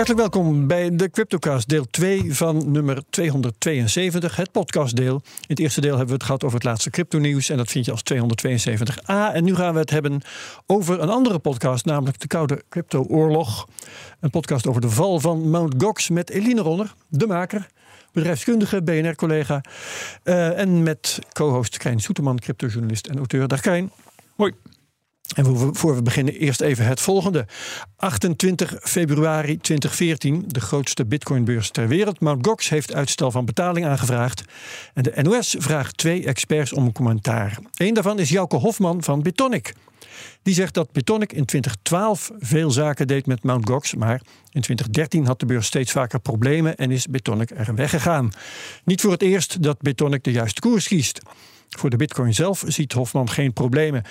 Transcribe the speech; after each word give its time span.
Hartelijk 0.00 0.32
welkom 0.32 0.66
bij 0.66 0.96
de 0.96 1.10
Cryptocast, 1.10 1.68
deel 1.68 1.84
2 1.84 2.34
van 2.34 2.70
nummer 2.70 3.02
272, 3.10 4.36
het 4.36 4.52
podcastdeel. 4.52 5.14
In 5.14 5.44
het 5.46 5.58
eerste 5.58 5.80
deel 5.80 5.90
hebben 5.90 6.08
we 6.08 6.14
het 6.14 6.22
gehad 6.22 6.44
over 6.44 6.56
het 6.56 6.66
laatste 6.66 6.90
crypto-nieuws 6.90 7.48
en 7.48 7.56
dat 7.56 7.70
vind 7.70 7.84
je 7.84 7.90
als 7.90 8.02
272a. 8.12 9.34
En 9.34 9.44
nu 9.44 9.54
gaan 9.54 9.72
we 9.72 9.80
het 9.80 9.90
hebben 9.90 10.20
over 10.66 11.00
een 11.00 11.08
andere 11.08 11.38
podcast, 11.38 11.84
namelijk 11.84 12.20
de 12.20 12.26
Koude 12.26 12.62
Crypto-oorlog. 12.68 13.68
Een 14.20 14.30
podcast 14.30 14.66
over 14.66 14.80
de 14.80 14.90
val 14.90 15.20
van 15.20 15.50
Mt. 15.50 15.82
Gox 15.82 16.08
met 16.08 16.30
Eline 16.30 16.60
Ronner, 16.60 16.94
de 17.08 17.26
maker 17.26 17.66
bedrijfskundige, 18.12 18.82
BNR-collega. 18.82 19.60
Uh, 20.24 20.58
en 20.58 20.82
met 20.82 21.18
co-host 21.32 21.76
Krijn 21.76 22.00
Soeterman, 22.00 22.38
cryptojournalist 22.38 23.06
en 23.06 23.16
auteur. 23.16 23.48
Dag 23.48 23.60
Krijn. 23.60 23.90
Hoi. 24.36 24.54
En 25.34 25.74
voor 25.76 25.94
we 25.94 26.02
beginnen, 26.02 26.34
eerst 26.34 26.60
even 26.60 26.86
het 26.86 27.00
volgende. 27.00 27.46
28 27.96 28.76
februari 28.82 29.58
2014, 29.58 30.44
de 30.46 30.60
grootste 30.60 31.06
bitcoinbeurs 31.06 31.70
ter 31.70 31.88
wereld. 31.88 32.20
Mt. 32.20 32.46
Gox 32.46 32.68
heeft 32.68 32.94
uitstel 32.94 33.30
van 33.30 33.44
betaling 33.44 33.86
aangevraagd. 33.86 34.44
En 34.94 35.02
de 35.02 35.12
NOS 35.22 35.56
vraagt 35.58 35.96
twee 35.96 36.24
experts 36.24 36.72
om 36.72 36.84
een 36.84 36.92
commentaar. 36.92 37.58
Eén 37.74 37.94
daarvan 37.94 38.18
is 38.18 38.28
Jouke 38.28 38.56
Hofman 38.56 39.02
van 39.02 39.22
Bitonic. 39.22 39.72
Die 40.42 40.54
zegt 40.54 40.74
dat 40.74 40.92
Bitonic 40.92 41.32
in 41.32 41.44
2012 41.44 42.30
veel 42.38 42.70
zaken 42.70 43.06
deed 43.06 43.26
met 43.26 43.42
Mt. 43.42 43.68
Gox, 43.68 43.94
maar 43.94 44.20
in 44.50 44.60
2013 44.60 45.26
had 45.26 45.40
de 45.40 45.46
beurs 45.46 45.66
steeds 45.66 45.92
vaker 45.92 46.20
problemen 46.20 46.76
en 46.76 46.90
is 46.90 47.06
Bitonic 47.06 47.50
er 47.50 47.74
weggegaan. 47.74 48.30
Niet 48.84 49.00
voor 49.00 49.12
het 49.12 49.22
eerst 49.22 49.62
dat 49.62 49.80
Bitonic 49.80 50.24
de 50.24 50.32
juiste 50.32 50.60
koers 50.60 50.86
kiest. 50.86 51.20
Voor 51.78 51.90
de 51.90 51.96
bitcoin 51.96 52.34
zelf 52.34 52.64
ziet 52.66 52.92
Hofman 52.92 53.28
geen 53.28 53.52
problemen. 53.52 54.02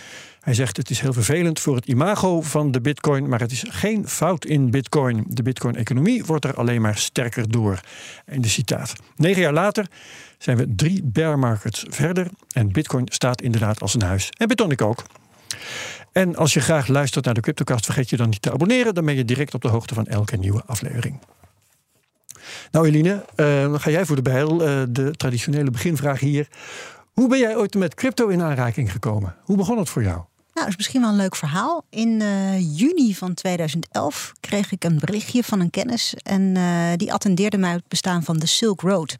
Hij 0.49 0.57
zegt 0.57 0.77
het 0.77 0.89
is 0.89 0.99
heel 0.99 1.13
vervelend 1.13 1.59
voor 1.59 1.75
het 1.75 1.85
imago 1.85 2.41
van 2.41 2.71
de 2.71 2.81
bitcoin, 2.81 3.29
maar 3.29 3.39
het 3.39 3.51
is 3.51 3.63
geen 3.67 4.07
fout 4.07 4.45
in 4.45 4.71
bitcoin. 4.71 5.25
De 5.27 5.43
bitcoin-economie 5.43 6.25
wordt 6.25 6.45
er 6.45 6.53
alleen 6.55 6.81
maar 6.81 6.97
sterker 6.97 7.51
door. 7.51 7.79
En 8.25 8.41
de 8.41 8.47
citaat. 8.47 8.93
Negen 9.15 9.41
jaar 9.41 9.53
later 9.53 9.87
zijn 10.37 10.57
we 10.57 10.75
drie 10.75 11.03
bear 11.03 11.39
markets 11.39 11.85
verder 11.89 12.27
en 12.51 12.71
bitcoin 12.71 13.05
staat 13.05 13.41
inderdaad 13.41 13.81
als 13.81 13.93
een 13.93 14.01
huis. 14.01 14.29
En 14.37 14.47
Bitonic 14.47 14.81
ook. 14.81 15.03
En 16.11 16.35
als 16.35 16.53
je 16.53 16.59
graag 16.59 16.87
luistert 16.87 17.25
naar 17.25 17.33
de 17.33 17.41
CryptoCast, 17.41 17.85
vergeet 17.85 18.09
je 18.09 18.17
dan 18.17 18.29
niet 18.29 18.41
te 18.41 18.51
abonneren. 18.51 18.93
Dan 18.93 19.05
ben 19.05 19.15
je 19.15 19.25
direct 19.25 19.53
op 19.53 19.61
de 19.61 19.67
hoogte 19.67 19.93
van 19.93 20.05
elke 20.05 20.37
nieuwe 20.37 20.63
aflevering. 20.65 21.19
Nou 22.71 22.87
Eline, 22.87 23.25
uh, 23.35 23.73
ga 23.79 23.89
jij 23.89 24.05
voor 24.05 24.15
de 24.15 24.21
bijl. 24.21 24.67
Uh, 24.67 24.83
de 24.89 25.11
traditionele 25.11 25.71
beginvraag 25.71 26.19
hier. 26.19 26.47
Hoe 27.13 27.27
ben 27.27 27.39
jij 27.39 27.57
ooit 27.57 27.75
met 27.75 27.93
crypto 27.93 28.27
in 28.27 28.41
aanraking 28.41 28.91
gekomen? 28.91 29.35
Hoe 29.43 29.57
begon 29.57 29.77
het 29.77 29.89
voor 29.89 30.03
jou? 30.03 30.21
Nou, 30.59 30.71
dat 30.71 30.79
is 30.79 30.85
misschien 30.85 31.01
wel 31.01 31.09
een 31.19 31.23
leuk 31.25 31.35
verhaal. 31.35 31.85
In 31.89 32.19
uh, 32.19 32.77
juni 32.77 33.15
van 33.15 33.33
2011 33.33 34.31
kreeg 34.39 34.71
ik 34.71 34.83
een 34.83 34.99
berichtje 34.99 35.43
van 35.43 35.59
een 35.59 35.69
kennis. 35.69 36.13
En 36.23 36.53
die 36.97 37.13
attendeerde 37.13 37.57
mij 37.57 37.71
het 37.71 37.87
bestaan 37.87 38.23
van 38.23 38.37
de 38.37 38.45
Silk 38.45 38.81
Road. 38.81 39.17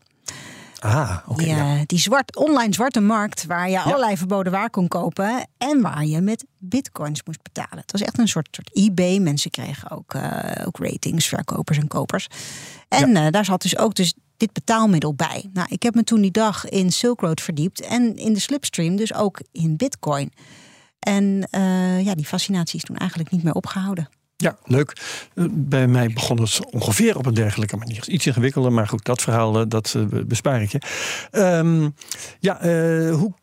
Ah, 0.80 1.18
oké. 1.28 1.46
ja. 1.46 1.84
Die 1.86 2.00
zwart, 2.00 2.36
online 2.36 2.74
zwarte 2.74 3.00
markt 3.00 3.46
waar 3.46 3.70
je 3.70 3.80
allerlei 3.80 4.18
verboden 4.18 4.52
waar 4.52 4.70
kon 4.70 4.88
kopen 4.88 5.48
en 5.58 5.82
waar 5.82 6.06
je 6.06 6.22
met 6.22 6.46
bitcoins 6.58 7.24
moest 7.24 7.42
betalen. 7.42 7.78
Het 7.78 7.92
was 7.92 8.02
echt 8.02 8.20
een 8.20 8.28
soort, 8.28 8.48
soort 8.52 8.70
eBay. 8.74 9.18
Mensen 9.18 9.52
kregen 9.52 9.92
ook, 9.92 10.14
uh, 10.14 10.52
ook 10.66 10.78
ratings, 10.78 11.28
verkopers 11.28 11.78
en 11.78 11.88
kopers. 11.88 12.28
En 12.88 13.32
daar 13.32 13.46
zat 13.46 13.62
dus 13.62 13.78
ook 13.78 13.96
dus 13.96 14.14
dit 14.38 14.54
betaalmiddel 14.54 15.14
bij. 15.14 15.50
Nou, 15.54 15.68
ik 15.70 15.84
heb 15.84 15.96
me 15.96 16.04
toen 16.04 16.22
die 16.22 16.32
dag 16.32 16.70
in 16.70 16.92
Silk 16.92 17.22
Road 17.22 17.42
verdiept 17.42 17.82
en 17.82 18.16
in 18.16 18.34
de 18.34 18.40
slipstream 18.40 18.96
dus 18.96 19.14
ook 19.14 19.42
in 19.52 19.78
bitcoin. 19.78 20.32
En 21.00 21.48
uh, 21.52 22.06
ja, 22.06 22.16
die 22.16 22.26
fascinatie 22.26 22.80
is 22.80 22.84
toen 22.84 22.98
eigenlijk 22.98 23.32
niet 23.32 23.44
meer 23.44 23.54
opgehouden. 23.54 24.10
Ja, 24.42 24.58
leuk. 24.64 24.94
Eh, 25.34 25.46
bij 25.52 25.88
mij 25.88 26.10
begon 26.14 26.42
het 26.42 26.60
ongeveer 26.72 27.18
op 27.18 27.26
een 27.26 27.34
dergelijke 27.34 27.78
manier. 27.78 28.10
Iets 28.10 28.26
ingewikkelder, 28.26 28.72
maar 28.72 28.88
goed, 28.88 29.06
dat 29.06 29.22
verhaal 29.22 29.60
eh, 29.60 29.66
dat 29.68 29.94
eh, 29.96 30.22
bespaar 30.26 30.62
ik 30.62 30.72
je. 30.72 30.82
Um, 31.32 31.96
ja, 32.40 32.66
uh, 32.66 33.16
hoe 33.16 33.34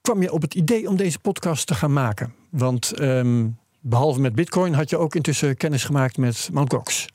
kwam 0.00 0.22
je 0.22 0.32
op 0.32 0.42
het 0.42 0.54
idee 0.54 0.88
om 0.88 0.96
deze 0.96 1.18
podcast 1.18 1.66
te 1.66 1.74
gaan 1.74 1.92
maken? 1.92 2.34
Want 2.50 3.00
um, 3.00 3.58
behalve 3.80 4.20
met 4.20 4.34
Bitcoin 4.34 4.74
had 4.74 4.90
je 4.90 4.98
ook 4.98 5.14
intussen 5.14 5.56
kennis 5.56 5.84
gemaakt 5.84 6.16
met 6.16 6.48
Mt. 6.52 6.72
Gox. 6.72 7.06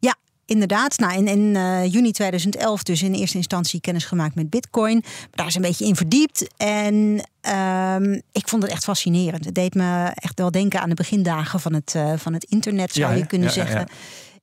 Ja, 0.00 0.14
Inderdaad, 0.46 0.98
nou, 0.98 1.14
in, 1.14 1.26
in 1.26 1.54
uh, 1.54 1.92
juni 1.92 2.12
2011 2.12 2.82
dus 2.82 3.02
in 3.02 3.14
eerste 3.14 3.36
instantie 3.36 3.80
kennis 3.80 4.04
gemaakt 4.04 4.34
met 4.34 4.50
Bitcoin. 4.50 5.04
Daar 5.30 5.46
is 5.46 5.54
een 5.54 5.62
beetje 5.62 5.86
in 5.86 5.96
verdiept. 5.96 6.54
En 6.56 7.24
um, 7.48 8.22
ik 8.32 8.48
vond 8.48 8.62
het 8.62 8.72
echt 8.72 8.84
fascinerend. 8.84 9.44
Het 9.44 9.54
deed 9.54 9.74
me 9.74 10.10
echt 10.14 10.38
wel 10.38 10.50
denken 10.50 10.80
aan 10.80 10.88
de 10.88 10.94
begindagen 10.94 11.60
van 11.60 11.72
het, 11.72 11.94
uh, 11.96 12.12
van 12.16 12.32
het 12.32 12.44
internet, 12.44 12.92
zou 12.92 13.12
ja, 13.12 13.18
je 13.18 13.26
kunnen 13.26 13.48
ja, 13.48 13.54
zeggen. 13.54 13.80
Ja, 13.80 13.86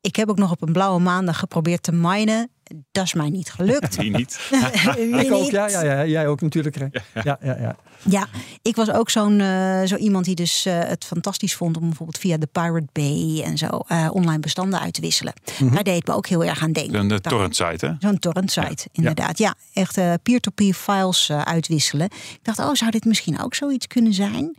ik 0.01 0.15
heb 0.15 0.29
ook 0.29 0.37
nog 0.37 0.51
op 0.51 0.61
een 0.61 0.73
blauwe 0.73 0.99
maandag 0.99 1.39
geprobeerd 1.39 1.83
te 1.83 1.91
minen. 1.91 2.49
Dat 2.91 3.05
is 3.05 3.13
mij 3.13 3.29
niet 3.29 3.51
gelukt. 3.51 3.95
Wie 3.95 4.11
niet? 4.15 4.49
Wie 4.95 5.25
ik 5.25 5.31
ook, 5.31 5.51
ja, 5.51 5.69
ja, 5.69 5.81
ja, 5.81 6.05
jij 6.05 6.27
ook 6.27 6.41
natuurlijk. 6.41 6.77
Ja, 6.77 6.89
ja, 7.23 7.37
ja. 7.41 7.75
ja 8.03 8.27
ik 8.61 8.75
was 8.75 8.91
ook 8.91 9.09
zo'n 9.09 9.39
uh, 9.39 9.83
zo 9.83 9.95
iemand 9.95 10.25
die 10.25 10.35
dus 10.35 10.65
uh, 10.65 10.79
het 10.79 11.05
fantastisch 11.05 11.55
vond 11.55 11.77
om 11.77 11.85
bijvoorbeeld 11.87 12.17
via 12.17 12.37
de 12.37 12.47
Pirate 12.51 12.87
Bay 12.91 13.41
en 13.43 13.57
zo 13.57 13.81
uh, 13.91 14.09
online 14.11 14.39
bestanden 14.39 14.79
uit 14.79 14.93
te 14.93 15.01
wisselen. 15.01 15.33
Mm 15.45 15.67
-hmm. 15.67 15.75
Daar 15.75 15.83
deed 15.83 16.07
me 16.07 16.13
ook 16.13 16.27
heel 16.27 16.43
erg 16.43 16.61
aan 16.61 16.71
denken. 16.71 17.11
Een 17.11 17.21
torrent 17.21 17.55
site, 17.55 17.85
hè? 17.85 17.93
Zo'n 17.99 18.19
torrent 18.19 18.51
site, 18.51 18.87
inderdaad. 18.91 19.37
Ja, 19.37 19.55
echt 19.73 19.93
peer-to-peer 20.23 20.51
-peer 20.51 20.73
files 20.73 21.31
uitwisselen. 21.31 22.05
Ik 22.05 22.39
dacht, 22.41 22.59
oh, 22.59 22.73
zou 22.73 22.91
dit 22.91 23.05
misschien 23.05 23.41
ook 23.41 23.55
zoiets 23.55 23.87
kunnen 23.87 24.13
zijn? 24.13 24.57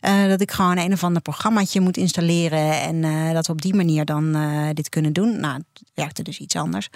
Uh, 0.00 0.28
dat 0.28 0.40
ik 0.40 0.50
gewoon 0.50 0.78
een 0.78 0.92
of 0.92 1.04
ander 1.04 1.22
programmaatje 1.22 1.80
moet 1.80 1.96
installeren. 1.96 2.80
En 2.80 3.02
uh, 3.02 3.32
dat 3.32 3.46
we 3.46 3.52
op 3.52 3.62
die 3.62 3.74
manier 3.74 4.04
dan 4.04 4.36
uh, 4.36 4.68
dit 4.72 4.88
kunnen 4.88 5.12
doen. 5.12 5.40
Nou, 5.40 5.54
het 5.54 5.82
werkte 5.94 6.22
dus 6.22 6.38
iets 6.38 6.56
anders. 6.56 6.88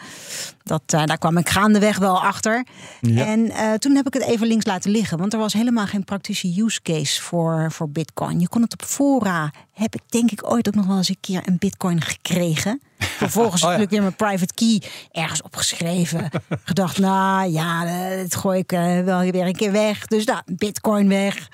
Dat, 0.63 0.83
daar 0.87 1.19
kwam 1.19 1.37
ik 1.37 1.49
gaandeweg 1.49 1.99
wel 1.99 2.23
achter. 2.23 2.67
Ja. 3.01 3.25
En 3.27 3.53
toen 3.81 3.95
heb 3.97 4.07
ik 4.07 4.15
het 4.15 4.23
even 4.23 4.47
links 4.47 4.67
laten 4.67 4.91
liggen. 4.91 5.19
Want 5.19 5.33
er 5.33 5.39
was 5.39 5.53
helemaal 5.53 5.87
geen 5.87 6.05
praktische 6.05 6.63
use 6.63 6.83
case 6.83 7.23
voor, 7.23 7.73
voor 7.73 7.91
Bitcoin. 7.91 8.41
Je 8.41 8.49
kon 8.49 8.63
het 8.63 8.73
op 8.73 8.83
fora. 8.83 9.53
Heb 9.73 9.95
ik 9.95 10.01
denk 10.09 10.31
ik 10.31 10.51
ooit 10.51 10.69
ook 10.69 10.75
nog 10.75 10.87
wel 10.87 10.97
eens 10.97 11.09
een 11.09 11.21
keer 11.21 11.43
een 11.45 11.59
Bitcoin 11.59 12.01
gekregen. 12.01 12.81
Vervolgens 12.99 13.63
oh, 13.63 13.69
ja. 13.69 13.75
heb 13.75 13.85
ik 13.85 13.91
weer 13.91 14.01
mijn 14.01 14.17
private 14.17 14.55
key 14.55 14.83
ergens 15.13 15.43
opgeschreven. 15.43 16.31
Gedacht, 16.65 16.99
nou 16.99 17.51
ja, 17.51 17.85
dat 18.17 18.35
gooi 18.35 18.59
ik 18.59 18.71
wel 19.05 19.21
weer 19.21 19.47
een 19.47 19.57
keer 19.57 19.73
weg. 19.73 20.07
Dus 20.07 20.25
nou, 20.25 20.41
Bitcoin 20.47 21.09
weg 21.09 21.49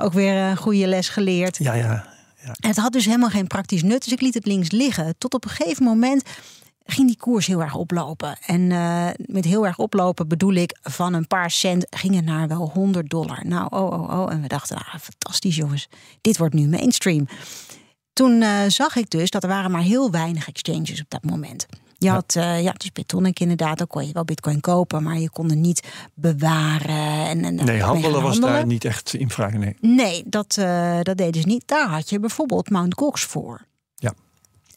ook 0.00 0.12
weer 0.12 0.34
een 0.34 0.56
goede 0.56 0.86
les 0.86 1.08
geleerd. 1.08 1.56
Ja, 1.56 1.74
ja. 1.74 2.04
ja. 2.42 2.54
En 2.60 2.68
het 2.68 2.76
had 2.76 2.92
dus 2.92 3.04
helemaal 3.04 3.28
geen 3.28 3.46
praktisch 3.46 3.82
nut, 3.82 4.04
dus 4.04 4.12
ik 4.12 4.20
liet 4.20 4.34
het 4.34 4.46
links 4.46 4.70
liggen. 4.70 5.14
Tot 5.18 5.34
op 5.34 5.44
een 5.44 5.50
gegeven 5.50 5.84
moment 5.84 6.22
ging 6.84 7.06
die 7.06 7.16
koers 7.16 7.46
heel 7.46 7.62
erg 7.62 7.74
oplopen. 7.74 8.38
En 8.46 8.60
uh, 8.60 9.08
met 9.16 9.44
heel 9.44 9.66
erg 9.66 9.78
oplopen 9.78 10.28
bedoel 10.28 10.52
ik 10.52 10.78
van 10.82 11.14
een 11.14 11.26
paar 11.26 11.50
cent 11.50 11.86
ging 11.90 12.14
het 12.14 12.24
naar 12.24 12.48
wel 12.48 12.70
100 12.74 13.10
dollar. 13.10 13.40
Nou, 13.46 13.66
oh, 13.70 13.92
oh, 13.92 14.20
oh. 14.20 14.32
En 14.32 14.42
we 14.42 14.48
dachten, 14.48 14.76
ah, 14.76 14.94
fantastisch 15.00 15.56
jongens, 15.56 15.88
dit 16.20 16.38
wordt 16.38 16.54
nu 16.54 16.68
mainstream. 16.68 17.28
Toen 18.12 18.42
uh, 18.42 18.60
zag 18.68 18.96
ik 18.96 19.10
dus 19.10 19.30
dat 19.30 19.42
er 19.42 19.48
waren 19.48 19.70
maar 19.70 19.82
heel 19.82 20.10
weinig 20.10 20.48
exchanges 20.48 21.00
op 21.00 21.10
dat 21.10 21.24
moment. 21.24 21.66
Je 21.98 22.10
had, 22.10 22.34
uh, 22.36 22.62
ja, 22.62 22.72
dus 22.72 22.92
Bitonic 22.92 23.40
inderdaad, 23.40 23.78
dan 23.78 23.86
kon 23.86 24.06
je 24.06 24.12
wel 24.12 24.24
bitcoin 24.24 24.60
kopen, 24.60 25.02
maar 25.02 25.18
je 25.18 25.30
kon 25.30 25.50
het 25.50 25.58
niet 25.58 25.82
bewaren. 26.14 27.26
En, 27.26 27.44
en 27.44 27.54
nee, 27.54 27.82
handelen 27.82 28.22
was 28.22 28.40
daar 28.40 28.66
niet 28.66 28.84
echt 28.84 29.14
in 29.14 29.30
vraag, 29.30 29.52
nee. 29.52 29.76
Nee, 29.80 30.22
dat, 30.26 30.56
uh, 30.58 30.98
dat 31.02 31.16
deden 31.16 31.40
ze 31.40 31.46
niet. 31.46 31.62
Daar 31.66 31.88
had 31.88 32.10
je 32.10 32.20
bijvoorbeeld 32.20 32.70
Mt. 32.70 32.94
Gox 32.94 33.22
voor. 33.24 33.66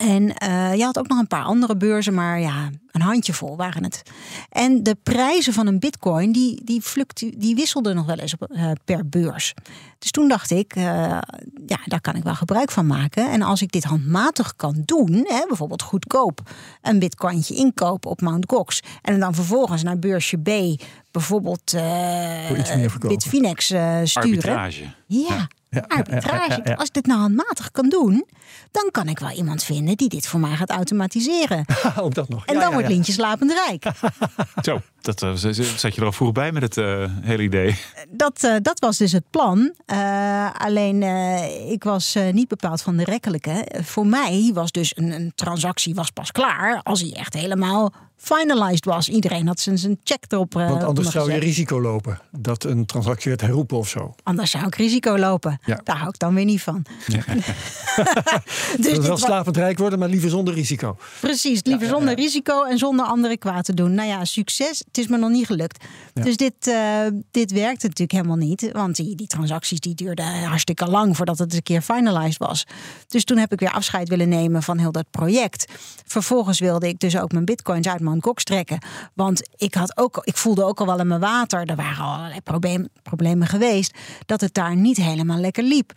En 0.01 0.23
uh, 0.23 0.75
je 0.75 0.83
had 0.83 0.99
ook 0.99 1.07
nog 1.07 1.19
een 1.19 1.27
paar 1.27 1.43
andere 1.43 1.77
beurzen, 1.77 2.13
maar 2.13 2.39
ja, 2.39 2.69
een 2.91 3.01
handjevol 3.01 3.55
waren 3.57 3.83
het. 3.83 4.01
En 4.49 4.83
de 4.83 4.97
prijzen 5.03 5.53
van 5.53 5.67
een 5.67 5.79
bitcoin, 5.79 6.31
die, 6.31 6.61
die, 6.63 6.81
fluctu 6.81 7.33
die 7.37 7.55
wisselden 7.55 7.95
nog 7.95 8.05
wel 8.05 8.15
eens 8.15 8.33
op, 8.33 8.51
uh, 8.51 8.71
per 8.85 9.09
beurs. 9.09 9.53
Dus 9.99 10.11
toen 10.11 10.27
dacht 10.27 10.51
ik, 10.51 10.75
uh, 10.75 10.83
ja, 11.65 11.79
daar 11.85 12.01
kan 12.01 12.15
ik 12.15 12.23
wel 12.23 12.35
gebruik 12.35 12.71
van 12.71 12.87
maken. 12.87 13.31
En 13.31 13.41
als 13.41 13.61
ik 13.61 13.71
dit 13.71 13.83
handmatig 13.83 14.55
kan 14.55 14.81
doen, 14.85 15.25
hè, 15.27 15.45
bijvoorbeeld 15.47 15.81
goedkoop 15.81 16.41
een 16.81 16.99
bitcointje 16.99 17.55
inkopen 17.55 18.09
op 18.09 18.21
Mt. 18.21 18.45
Gox. 18.47 18.79
En 19.01 19.19
dan 19.19 19.33
vervolgens 19.33 19.83
naar 19.83 19.99
beursje 19.99 20.37
B 20.37 20.49
bijvoorbeeld 21.11 21.75
Bitfinex 22.99 23.65
sturen. 23.65 24.09
Arbitrage. 24.13 24.83
ja. 25.07 25.25
ja 25.27 25.47
ja, 25.75 25.85
arbitrage. 25.87 26.49
Ja, 26.49 26.61
ja, 26.63 26.73
Als 26.73 26.87
ik 26.87 26.93
dit 26.93 27.05
nou 27.05 27.19
handmatig 27.19 27.71
kan 27.71 27.89
doen, 27.89 28.25
dan 28.71 28.89
kan 28.91 29.07
ik 29.07 29.19
wel 29.19 29.29
iemand 29.29 29.63
vinden 29.63 29.97
die 29.97 30.09
dit 30.09 30.27
voor 30.27 30.39
mij 30.39 30.55
gaat 30.55 30.69
automatiseren. 30.69 31.65
Ook 32.03 32.13
dat 32.13 32.29
nog. 32.29 32.45
En 32.45 32.59
dan 32.59 32.73
wordt 32.73 32.87
Lintje 32.87 33.11
slapend 33.11 33.51
rijk. 33.51 33.85
Zo, 34.67 34.81
dat 35.01 35.21
uh, 35.21 35.33
zat 35.33 35.95
je 35.95 36.01
er 36.01 36.05
al 36.05 36.11
vroeg 36.11 36.31
bij 36.31 36.51
met 36.51 36.61
het 36.61 36.77
uh, 36.77 37.05
hele 37.21 37.43
idee. 37.43 37.77
Dat, 38.09 38.43
uh, 38.43 38.55
dat 38.61 38.79
was 38.79 38.97
dus 38.97 39.11
het 39.11 39.29
plan. 39.29 39.73
alleen 40.57 41.03
ik 41.69 41.83
was 41.83 42.17
niet 42.31 42.47
bepaald 42.47 42.81
van 42.81 42.97
de 42.97 43.03
rekkelijke. 43.03 43.67
voor 43.83 44.07
mij 44.07 44.51
was 44.53 44.71
dus 44.71 44.97
een, 44.97 45.11
een 45.11 45.31
transactie 45.35 45.95
was 45.95 46.09
pas 46.09 46.31
klaar 46.31 46.79
als 46.83 47.01
hij 47.01 47.13
echt 47.13 47.33
helemaal 47.33 47.93
finalized 48.21 48.85
was. 48.85 49.09
Iedereen 49.09 49.47
had 49.47 49.59
zijn, 49.59 49.77
zijn 49.77 49.99
check 50.03 50.23
erop. 50.27 50.55
eh, 50.55 50.69
Want 50.69 50.83
anders 50.83 51.09
zou 51.11 51.31
je 51.31 51.39
risico 51.39 51.81
lopen 51.81 52.19
dat 52.31 52.63
een 52.63 52.85
transactie 52.85 53.29
werd 53.29 53.41
herroepen 53.41 53.77
of 53.77 53.87
zo. 53.87 54.15
Anders 54.23 54.51
zou 54.51 54.65
ik 54.65 54.75
risico 54.75 55.17
lopen. 55.17 55.59
Ja. 55.65 55.81
Daar 55.83 55.95
hou 55.97 56.09
ik 56.09 56.19
dan 56.19 56.33
weer 56.33 56.45
niet 56.45 56.61
van. 56.61 56.85
dus 58.77 58.85
Dus 58.95 58.97
wel 58.97 59.17
slapend 59.17 59.57
rijk 59.57 59.77
worden, 59.77 59.99
maar 59.99 60.09
liever 60.09 60.29
zonder 60.29 60.53
risico. 60.53 60.97
Precies, 61.19 61.63
liever 61.63 61.83
ja, 61.83 61.89
ja. 61.91 61.97
zonder 61.97 62.15
risico 62.15 62.63
en 62.63 62.77
zonder 62.77 63.05
anderen 63.05 63.37
kwaad 63.37 63.65
te 63.65 63.73
doen. 63.73 63.93
Nou 63.93 64.07
ja, 64.07 64.25
succes. 64.25 64.79
Het 64.87 64.97
is 64.97 65.07
me 65.07 65.17
nog 65.17 65.29
niet 65.29 65.45
gelukt. 65.45 65.85
Dus 66.13 66.37
dit, 66.37 66.67
eh, 66.67 66.75
dit 67.31 67.51
werkte 67.51 67.87
natuurlijk 67.87 68.11
helemaal 68.11 68.35
niet. 68.47 68.69
Want 68.71 68.95
die, 68.95 69.15
die 69.15 69.27
transacties 69.27 69.79
die 69.79 69.95
duurden 69.95 70.43
hartstikke 70.43 70.85
lang 70.87 71.15
voordat 71.17 71.37
het 71.37 71.53
een 71.53 71.63
keer 71.63 71.81
finalized 71.81 72.37
was. 72.37 72.67
Dus 73.07 73.23
toen 73.23 73.37
heb 73.37 73.51
ik 73.51 73.59
weer 73.59 73.71
afscheid 73.71 74.09
willen 74.09 74.29
nemen 74.29 74.63
van 74.63 74.77
heel 74.77 74.91
dat 74.91 75.05
project. 75.11 75.65
Vervolgens 76.05 76.59
wilde 76.59 76.87
ik 76.87 76.99
dus 76.99 77.17
ook 77.17 77.31
mijn 77.31 77.45
bitcoins 77.45 77.87
uit 77.87 77.99
Trekken. 78.19 78.79
Want 79.13 79.49
ik, 79.55 79.73
had 79.73 79.97
ook, 79.97 80.21
ik 80.23 80.37
voelde 80.37 80.63
ook 80.63 80.79
al 80.79 80.85
wel 80.85 80.99
in 80.99 81.07
mijn 81.07 81.19
water, 81.19 81.65
er 81.65 81.75
waren 81.75 82.03
al 82.03 82.13
allerlei 82.15 82.41
probleem, 82.41 82.87
problemen 83.03 83.47
geweest, 83.47 83.97
dat 84.25 84.41
het 84.41 84.53
daar 84.53 84.75
niet 84.75 84.97
helemaal 84.97 85.37
lekker 85.39 85.63
liep. 85.63 85.91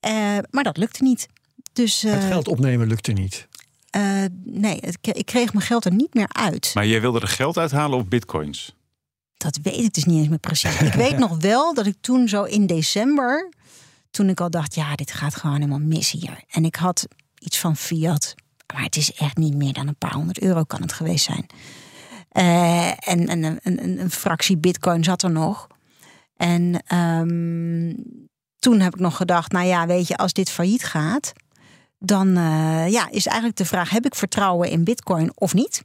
Eh, 0.00 0.12
maar 0.50 0.64
dat 0.64 0.76
lukte 0.76 1.02
niet. 1.02 1.26
Dus 1.72 2.02
Het 2.02 2.22
eh, 2.22 2.26
geld 2.26 2.48
opnemen 2.48 2.86
lukte 2.86 3.12
niet. 3.12 3.48
eh, 3.90 4.02
nee, 4.44 4.78
het- 4.80 4.98
ik 5.16 5.26
kreeg 5.26 5.52
mijn 5.52 5.64
geld 5.66 5.84
er 5.84 5.94
niet 5.94 6.14
meer 6.14 6.28
uit. 6.32 6.70
Maar 6.74 6.86
jij 6.86 7.00
wilde 7.00 7.20
er 7.20 7.28
geld 7.28 7.58
uithalen 7.58 7.98
op 7.98 8.10
bitcoins. 8.10 8.74
Dat 9.36 9.58
weet 9.62 9.78
ik 9.84 9.94
dus 9.94 10.04
niet 10.04 10.18
eens 10.18 10.28
meer 10.28 10.38
precies. 10.38 10.80
Ik 10.80 10.92
weet 10.92 11.18
nog 11.26 11.36
wel 11.40 11.74
dat 11.74 11.86
ik 11.86 11.96
toen 12.00 12.28
zo 12.28 12.42
in 12.42 12.66
december, 12.66 13.48
toen 14.10 14.28
ik 14.28 14.40
al 14.40 14.50
dacht, 14.50 14.74
ja, 14.74 14.94
dit 14.94 15.12
gaat 15.12 15.34
gewoon 15.34 15.56
helemaal 15.56 15.78
mis 15.78 16.10
hier. 16.10 16.42
En 16.48 16.64
ik 16.64 16.74
had 16.76 17.06
iets 17.38 17.58
van 17.58 17.76
fiat, 17.76 18.34
maar 18.72 18.82
het 18.82 18.96
is 18.96 19.12
echt 19.12 19.36
niet 19.36 19.54
meer 19.54 19.72
dan 19.72 19.88
een 19.88 19.96
paar 19.96 20.14
honderd 20.14 20.40
euro 20.40 20.64
kan 20.64 20.82
het 20.82 20.92
geweest 20.92 21.24
zijn. 21.24 21.46
Eh, 22.28 23.08
en 23.08 23.26
en 23.26 23.42
een, 23.42 23.58
een, 23.62 24.00
een 24.00 24.10
fractie 24.10 24.56
bitcoin 24.56 25.04
zat 25.04 25.22
er 25.22 25.30
nog. 25.30 25.66
En 26.36 26.82
ehm, 26.86 27.94
toen 28.58 28.80
heb 28.80 28.94
ik 28.94 29.00
nog 29.00 29.16
gedacht, 29.16 29.52
nou 29.52 29.66
ja, 29.66 29.86
weet 29.86 30.08
je, 30.08 30.16
als 30.16 30.32
dit 30.32 30.50
failliet 30.50 30.84
gaat, 30.84 31.32
dan 31.98 32.36
eh, 32.36 32.90
ja, 32.90 33.10
is 33.10 33.26
eigenlijk 33.26 33.56
de 33.56 33.64
vraag: 33.64 33.90
heb 33.90 34.06
ik 34.06 34.14
vertrouwen 34.14 34.70
in 34.70 34.84
Bitcoin 34.84 35.32
of 35.34 35.54
niet? 35.54 35.84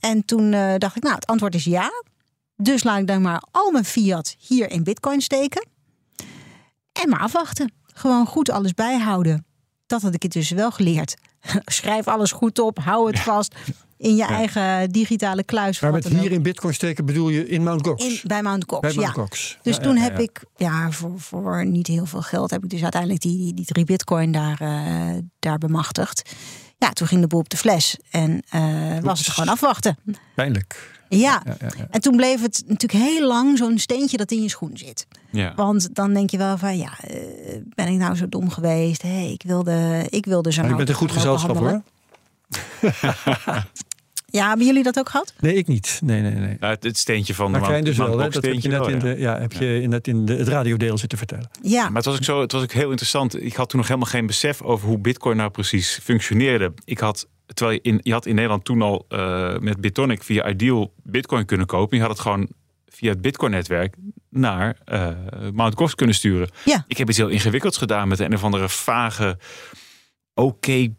En 0.00 0.24
toen 0.24 0.52
eh, 0.52 0.74
dacht 0.78 0.96
ik, 0.96 1.02
nou, 1.02 1.14
het 1.14 1.26
antwoord 1.26 1.54
is 1.54 1.64
ja. 1.64 1.90
Dus 2.56 2.82
laat 2.82 2.98
ik 2.98 3.06
dan 3.06 3.22
maar 3.22 3.42
al 3.50 3.70
mijn 3.70 3.84
fiat 3.84 4.36
hier 4.38 4.70
in 4.70 4.82
Bitcoin 4.82 5.20
steken. 5.20 5.66
En 6.92 7.08
maar 7.08 7.20
afwachten. 7.20 7.72
Gewoon 7.94 8.26
goed 8.26 8.50
alles 8.50 8.74
bijhouden. 8.74 9.46
Dat 9.86 10.02
had 10.02 10.14
ik 10.14 10.22
het 10.22 10.32
dus 10.32 10.50
wel 10.50 10.70
geleerd. 10.70 11.16
Schrijf 11.64 12.08
alles 12.08 12.32
goed 12.32 12.58
op, 12.58 12.78
hou 12.78 13.10
het 13.10 13.20
vast 13.20 13.54
in 14.02 14.16
je 14.16 14.24
eigen 14.24 14.90
digitale 14.90 15.42
kluis. 15.44 15.80
Maar 15.80 15.92
met 15.92 16.08
hier 16.08 16.22
ook. 16.22 16.30
in 16.30 16.42
bitcoin 16.42 16.74
steken 16.74 17.04
bedoel 17.04 17.28
je 17.28 17.48
in 17.48 17.62
Mt. 17.62 17.86
Gox? 17.86 18.04
in, 18.04 18.20
bij 18.22 18.42
Mount 18.42 18.64
Gox. 18.66 18.94
Bij 18.94 19.04
ja. 19.04 19.10
Gox. 19.10 19.58
Dus 19.62 19.76
Ja, 19.76 19.82
toen 19.82 19.94
ja, 19.96 20.02
heb 20.02 20.16
ja. 20.16 20.22
ik, 20.22 20.44
ja, 20.56 20.90
voor, 20.90 21.20
voor 21.20 21.66
niet 21.66 21.86
heel 21.86 22.06
veel 22.06 22.22
geld, 22.22 22.50
heb 22.50 22.64
ik 22.64 22.70
dus 22.70 22.82
uiteindelijk 22.82 23.20
die, 23.20 23.38
die, 23.38 23.54
die 23.54 23.64
drie 23.64 23.84
bitcoin 23.84 24.32
daar, 24.32 24.60
eh, 24.60 25.18
daar 25.38 25.58
bemachtigd. 25.58 26.32
Ja, 26.78 26.90
toen 26.90 27.06
ging 27.06 27.20
de 27.20 27.26
boel 27.26 27.40
op 27.40 27.48
de 27.48 27.56
fles 27.56 27.96
en 28.10 28.42
eh, 28.48 28.98
was 29.00 29.18
het 29.18 29.28
gewoon 29.28 29.48
afwachten. 29.48 29.98
Pijnlijk. 30.34 30.90
Ja. 31.18 31.42
Ja, 31.44 31.56
ja, 31.60 31.68
ja. 31.76 31.86
En 31.90 32.00
toen 32.00 32.16
bleef 32.16 32.42
het 32.42 32.62
natuurlijk 32.66 33.04
heel 33.04 33.26
lang 33.26 33.58
zo'n 33.58 33.78
steentje 33.78 34.16
dat 34.16 34.30
in 34.30 34.42
je 34.42 34.48
schoen 34.48 34.70
zit. 34.74 35.06
Ja. 35.30 35.52
Want 35.56 35.94
dan 35.94 36.14
denk 36.14 36.30
je 36.30 36.38
wel 36.38 36.58
van, 36.58 36.76
ja, 36.76 36.92
eh, 37.00 37.16
ben 37.74 37.86
ik 37.88 37.98
nou 37.98 38.16
zo 38.16 38.28
dom 38.28 38.50
geweest? 38.50 39.02
Hey, 39.02 39.32
ik 39.32 39.42
wilde, 39.46 40.06
ik 40.08 40.24
wilde 40.24 40.52
zo 40.52 40.60
Maar 40.60 40.70
je 40.70 40.76
nou 40.76 40.84
bent 40.84 40.88
een 40.88 41.06
goed 41.08 41.12
gezelschap 41.12 41.56
handelen. 41.56 41.84
hoor. 42.80 43.64
Ja, 44.32 44.48
hebben 44.48 44.66
jullie 44.66 44.82
dat 44.82 44.98
ook 44.98 45.08
gehad? 45.08 45.34
Nee, 45.40 45.54
ik 45.54 45.66
niet. 45.66 46.00
Nee, 46.04 46.20
nee, 46.20 46.32
nee. 46.32 46.56
Ja, 46.60 46.76
het, 46.80 46.98
steentje 46.98 47.34
van 47.34 47.50
Maar 47.50 47.60
de 47.60 47.66
Krijn 47.66 47.84
dus 47.84 47.96
Mount 47.96 48.10
wel. 48.10 48.18
Hè? 48.18 48.30
Dat 48.30 48.34
heb 48.34 48.42
je 48.42 48.48
steentje 48.48 48.68
net, 48.68 48.78
wel, 48.78 48.88
in, 48.88 48.94
ja. 48.94 49.14
de, 49.14 49.20
ja, 49.20 49.40
heb 49.40 49.52
je 49.52 49.88
net 49.88 50.08
in 50.08 50.26
de, 50.26 50.34
het 50.36 50.48
radiodeel 50.48 50.98
zitten 50.98 51.18
vertellen. 51.18 51.50
Ja, 51.62 51.84
Maar 51.84 51.96
het 51.96 52.04
was 52.04 52.14
ook 52.14 52.24
zo, 52.24 52.40
het 52.40 52.52
was 52.52 52.62
ook 52.62 52.72
heel 52.72 52.88
interessant. 52.88 53.42
Ik 53.42 53.54
had 53.54 53.68
toen 53.68 53.78
nog 53.78 53.88
helemaal 53.88 54.10
geen 54.10 54.26
besef 54.26 54.62
over 54.62 54.88
hoe 54.88 54.98
Bitcoin 54.98 55.36
nou 55.36 55.50
precies 55.50 56.00
functioneerde. 56.02 56.72
Ik 56.84 56.98
had, 56.98 57.26
terwijl 57.46 57.80
je 57.82 57.90
in, 57.90 58.00
je 58.02 58.12
had 58.12 58.26
in 58.26 58.34
Nederland 58.34 58.64
toen 58.64 58.82
al 58.82 59.04
eh, 59.08 59.58
met 59.58 59.80
Bitonic 59.80 60.22
via 60.22 60.48
Ideal 60.48 60.92
Bitcoin 61.02 61.44
kunnen 61.44 61.66
kopen. 61.66 61.96
Je 61.96 62.02
had 62.02 62.12
het 62.12 62.20
gewoon 62.20 62.48
via 62.86 63.10
het 63.10 63.20
Bitcoin-netwerk 63.20 63.96
naar 64.30 64.76
eh 64.84 65.08
Mount 65.52 65.76
Gox 65.76 65.94
kunnen 65.94 66.14
sturen. 66.14 66.48
Ja. 66.64 66.84
Ik 66.88 66.96
heb 66.96 67.08
iets 67.08 67.18
heel 67.18 67.28
ingewikkelds 67.28 67.78
gedaan 67.78 68.08
met 68.08 68.18
een 68.18 68.34
of 68.34 68.44
andere 68.44 68.68
vage 68.68 69.38
OKP 70.34 70.92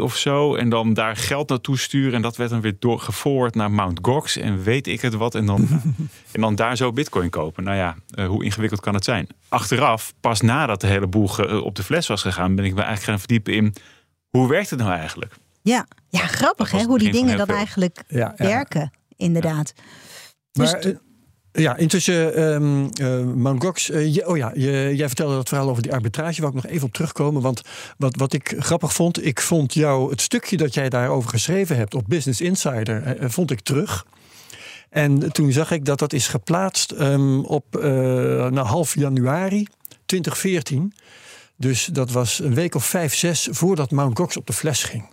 of 0.00 0.16
zo. 0.16 0.54
En 0.54 0.68
dan 0.68 0.94
daar 0.94 1.16
geld 1.16 1.48
naartoe 1.48 1.78
sturen. 1.78 2.14
En 2.14 2.22
dat 2.22 2.36
werd 2.36 2.50
dan 2.50 2.60
weer 2.60 2.76
doorgevoerd 2.78 3.54
naar 3.54 3.70
Mount 3.70 3.98
Gox. 4.02 4.36
En 4.36 4.62
weet 4.62 4.86
ik 4.86 5.00
het 5.00 5.14
wat. 5.14 5.34
En 5.34 5.46
dan, 5.46 5.68
en 6.32 6.40
dan 6.40 6.54
daar 6.54 6.76
zo 6.76 6.92
bitcoin 6.92 7.30
kopen. 7.30 7.64
Nou 7.64 7.76
ja, 7.76 7.96
eh, 8.14 8.26
hoe 8.26 8.44
ingewikkeld 8.44 8.80
kan 8.80 8.94
het 8.94 9.04
zijn? 9.04 9.26
Achteraf, 9.48 10.12
pas 10.20 10.40
nadat 10.40 10.80
de 10.80 10.86
hele 10.86 11.06
boel 11.06 11.28
op 11.62 11.74
de 11.74 11.82
fles 11.82 12.06
was 12.06 12.22
gegaan... 12.22 12.54
ben 12.54 12.64
ik 12.64 12.74
me 12.74 12.82
eigenlijk 12.82 13.10
gaan 13.10 13.18
verdiepen 13.18 13.54
in... 13.54 13.74
hoe 14.28 14.48
werkt 14.48 14.70
het 14.70 14.78
nou 14.78 14.92
eigenlijk? 14.92 15.34
Ja. 15.62 15.86
ja 16.08 16.26
grappig 16.26 16.70
hè, 16.70 16.82
hoe 16.84 16.98
die 16.98 17.12
dingen 17.12 17.36
dan 17.36 17.46
veel. 17.46 17.56
eigenlijk 17.56 18.02
Ja, 18.08 18.34
werken, 18.36 18.90
inderdaad. 19.16 19.72
Dus 20.52 20.72
Maar, 20.72 20.80
eh, 20.80 20.94
ja, 21.52 21.76
intussen, 21.76 22.34
ehm 22.34 22.88
eh. 23.46 23.54
Gox, 23.58 23.90
eh, 23.90 24.14
je- 24.14 24.28
oh 24.28 24.36
ja, 24.36 24.52
je, 24.54 24.92
jij 24.96 25.06
vertelde 25.06 25.34
dat 25.34 25.48
verhaal 25.48 25.68
over 25.68 25.82
die 25.82 25.92
arbitrage, 25.92 26.40
waar 26.40 26.50
ik 26.50 26.56
nog 26.62 26.66
even 26.66 26.86
op 26.86 26.92
terugkomen. 26.92 27.42
Want 27.42 27.62
wat, 27.96 28.16
wat 28.16 28.32
ik 28.32 28.54
grappig 28.58 28.92
vond, 28.92 29.24
ik 29.26 29.40
vond 29.40 29.74
jou, 29.74 30.10
het 30.10 30.20
stukje 30.20 30.56
dat 30.56 30.74
jij 30.74 30.88
daarover 30.88 31.30
geschreven 31.30 31.76
hebt 31.76 31.94
op 31.94 32.04
Business 32.06 32.40
Insider, 32.40 33.16
vond 33.30 33.50
ik 33.50 33.60
terug. 33.60 34.06
En 34.90 35.32
toen 35.32 35.52
zag 35.52 35.70
ik 35.70 35.84
dat 35.84 35.98
dat 35.98 36.12
is 36.12 36.28
geplaatst 36.28 36.90
ehm, 36.90 37.38
op 37.40 37.64
nou, 38.50 38.58
half 38.58 38.94
januari 38.94 39.66
2014. 40.06 40.92
Dus 41.56 41.84
dat 41.84 42.10
was 42.10 42.38
een 42.38 42.54
week 42.54 42.74
of 42.74 42.84
vijf, 42.84 43.14
zes 43.14 43.48
voordat 43.50 43.90
Mt. 43.90 44.18
Gox 44.18 44.36
op 44.36 44.46
de 44.46 44.52
fles 44.52 44.82
ging. 44.82 45.08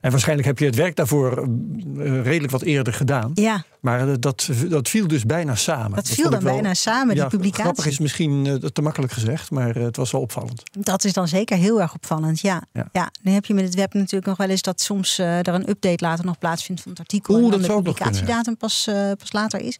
En 0.00 0.10
waarschijnlijk 0.10 0.48
heb 0.48 0.58
je 0.58 0.64
het 0.64 0.74
werk 0.74 0.96
daarvoor 0.96 1.38
eh, 1.38 2.22
redelijk 2.22 2.50
wat 2.50 2.62
eerder 2.62 2.92
gedaan. 2.92 3.30
ja, 3.34 3.64
Maar 3.80 4.08
eh, 4.08 4.14
dat, 4.18 4.48
dat 4.68 4.88
viel 4.88 5.06
dus 5.08 5.24
bijna 5.24 5.54
samen. 5.54 5.94
dat 5.94 6.08
viel 6.08 6.30
dan 6.30 6.42
wel- 6.42 6.52
bijna 6.52 6.74
samen, 6.74 7.14
die 7.14 7.22
ja, 7.22 7.28
publicatie. 7.28 7.62
Grappig 7.62 7.86
is 7.86 7.98
misschien 7.98 8.46
eh, 8.46 8.54
te 8.54 8.82
makkelijk 8.82 9.12
gezegd, 9.12 9.50
maar 9.50 9.74
het 9.74 9.96
was 9.96 10.10
wel 10.10 10.20
opvallend. 10.20 10.62
Dat 10.78 11.04
is 11.04 11.12
dan 11.12 11.28
zeker 11.28 11.56
heel 11.56 11.80
erg 11.80 11.94
opvallend, 11.94 12.40
ja. 12.40 12.62
Ja. 12.72 12.88
ja. 12.92 13.10
nu 13.22 13.32
heb 13.32 13.44
je 13.44 13.54
met 13.54 13.64
het 13.64 13.74
web 13.74 13.94
natuurlijk 13.94 14.26
nog 14.26 14.36
wel 14.36 14.48
eens 14.48 14.62
dat 14.62 14.80
soms 14.80 15.18
er 15.18 15.48
een 15.48 15.68
update 15.68 16.04
later 16.04 16.24
nog 16.24 16.38
plaatsvindt 16.38 16.82
van 16.82 16.90
het 16.90 17.00
artikel. 17.00 17.34
Oeh, 17.34 17.44
en 17.44 17.50
dan 17.50 17.60
dat 17.60 17.68
de 17.68 17.74
kunnen, 17.74 17.92
publicatiedatum 17.92 18.56
pas, 18.56 18.88
pas 19.18 19.32
later 19.32 19.60
is. 19.60 19.78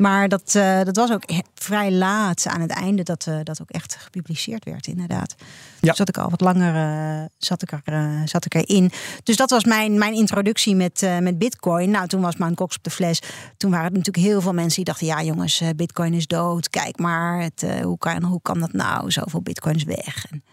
Maar 0.00 0.28
dat, 0.28 0.54
eh, 0.54 0.82
dat 0.82 0.96
was 0.96 1.12
ook 1.12 1.24
vrij 1.54 1.92
laat 1.92 2.46
aan 2.46 2.60
het 2.60 2.70
einde 2.70 3.02
dat 3.02 3.26
eh, 3.26 3.38
dat 3.42 3.60
ook 3.60 3.70
echt 3.70 3.96
gepubliceerd 3.96 4.64
werd, 4.64 4.86
inderdaad. 4.86 5.34
Ja. 5.80 5.94
Zat 5.94 6.08
ik 6.08 6.18
al 6.18 6.30
wat 6.30 6.40
langer 6.40 6.74
eh, 6.74 7.24
zat 7.38 7.62
ik 7.62 7.72
er, 7.84 8.22
zat 8.24 8.44
ik 8.44 8.54
erin. 8.54 8.90
Dus 9.22 9.36
dat 9.36 9.50
was 9.50 9.64
mijn, 9.64 9.98
mijn 9.98 10.14
introductie 10.14 10.76
met, 10.76 11.06
met 11.20 11.38
Bitcoin. 11.38 11.90
Nou, 11.90 12.06
toen 12.06 12.20
was 12.20 12.36
Mt. 12.36 12.58
Gox 12.58 12.76
op 12.76 12.82
de 12.82 12.90
fles. 12.90 13.22
Toen 13.56 13.70
waren 13.70 13.86
er 13.86 13.96
natuurlijk 13.96 14.26
heel 14.26 14.40
veel 14.40 14.52
mensen 14.52 14.76
die 14.76 14.84
dachten: 14.84 15.06
ja, 15.06 15.22
jongens, 15.22 15.62
Bitcoin 15.76 16.14
is 16.14 16.26
dood. 16.26 16.70
Kijk 16.70 16.98
maar, 16.98 17.42
het, 17.42 17.64
hoe, 17.82 17.98
kan, 17.98 18.22
hoe 18.22 18.40
kan 18.42 18.60
dat 18.60 18.72
nou? 18.72 19.10
Zoveel 19.10 19.42
Bitcoins 19.42 19.84
weg. 19.84 20.26
En 20.30 20.44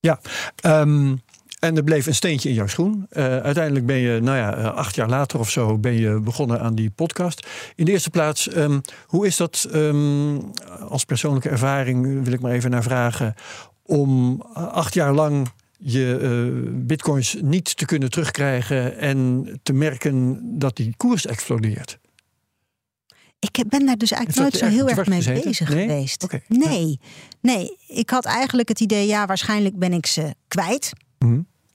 Ja, 0.00 0.20
ehm, 0.56 1.16
en 1.62 1.76
er 1.76 1.84
bleef 1.84 2.06
een 2.06 2.14
steentje 2.14 2.48
in 2.48 2.54
jouw 2.54 2.66
schoen. 2.66 3.06
Eh, 3.10 3.24
uiteindelijk 3.38 3.86
ben 3.86 3.96
je, 3.96 4.20
nou 4.20 4.36
ja, 4.36 4.56
eh, 4.56 4.74
acht 4.74 4.94
jaar 4.94 5.08
later 5.08 5.38
of 5.38 5.50
zo, 5.50 5.78
ben 5.78 5.92
je 5.92 6.20
begonnen 6.20 6.60
aan 6.60 6.74
die 6.74 6.90
podcast. 6.90 7.46
In 7.74 7.84
de 7.84 7.90
eerste 7.90 8.10
plaats, 8.10 8.48
ehm, 8.48 8.80
hoe 9.06 9.26
is 9.26 9.36
dat 9.36 9.68
ehm, 9.72 10.38
als 10.88 11.04
persoonlijke 11.04 11.48
ervaring, 11.48 12.24
wil 12.24 12.32
ik 12.32 12.40
maar 12.40 12.52
even 12.52 12.70
naar 12.70 12.82
vragen, 12.82 13.34
om 13.82 14.40
acht 14.54 14.94
jaar 14.94 15.12
lang 15.12 15.48
je 15.78 16.18
eh, 16.22 16.70
bitcoins 16.86 17.36
niet 17.40 17.76
te 17.76 17.84
kunnen 17.84 18.10
terugkrijgen 18.10 18.98
en 18.98 19.46
te 19.62 19.72
merken 19.72 20.40
dat 20.58 20.76
die 20.76 20.94
koers 20.96 21.26
explodeert? 21.26 21.98
Ik 23.38 23.64
ben 23.68 23.86
daar 23.86 23.96
dus 23.96 24.10
eigenlijk 24.10 24.40
nooit 24.40 24.62
zo 24.62 24.78
heel 24.78 24.88
erg 24.88 25.08
mee 25.08 25.22
gezeten? 25.22 25.44
bezig 25.44 25.68
Nee? 25.68 25.88
geweest. 25.88 26.26
Nee, 26.48 27.00
nee. 27.40 27.76
Ik 27.86 28.10
had 28.10 28.24
eigenlijk 28.24 28.68
het 28.68 28.80
idee, 28.80 29.06
ja, 29.06 29.26
waarschijnlijk 29.26 29.78
ben 29.78 29.92
ik 29.92 30.06
ze 30.06 30.34
kwijt. 30.48 30.92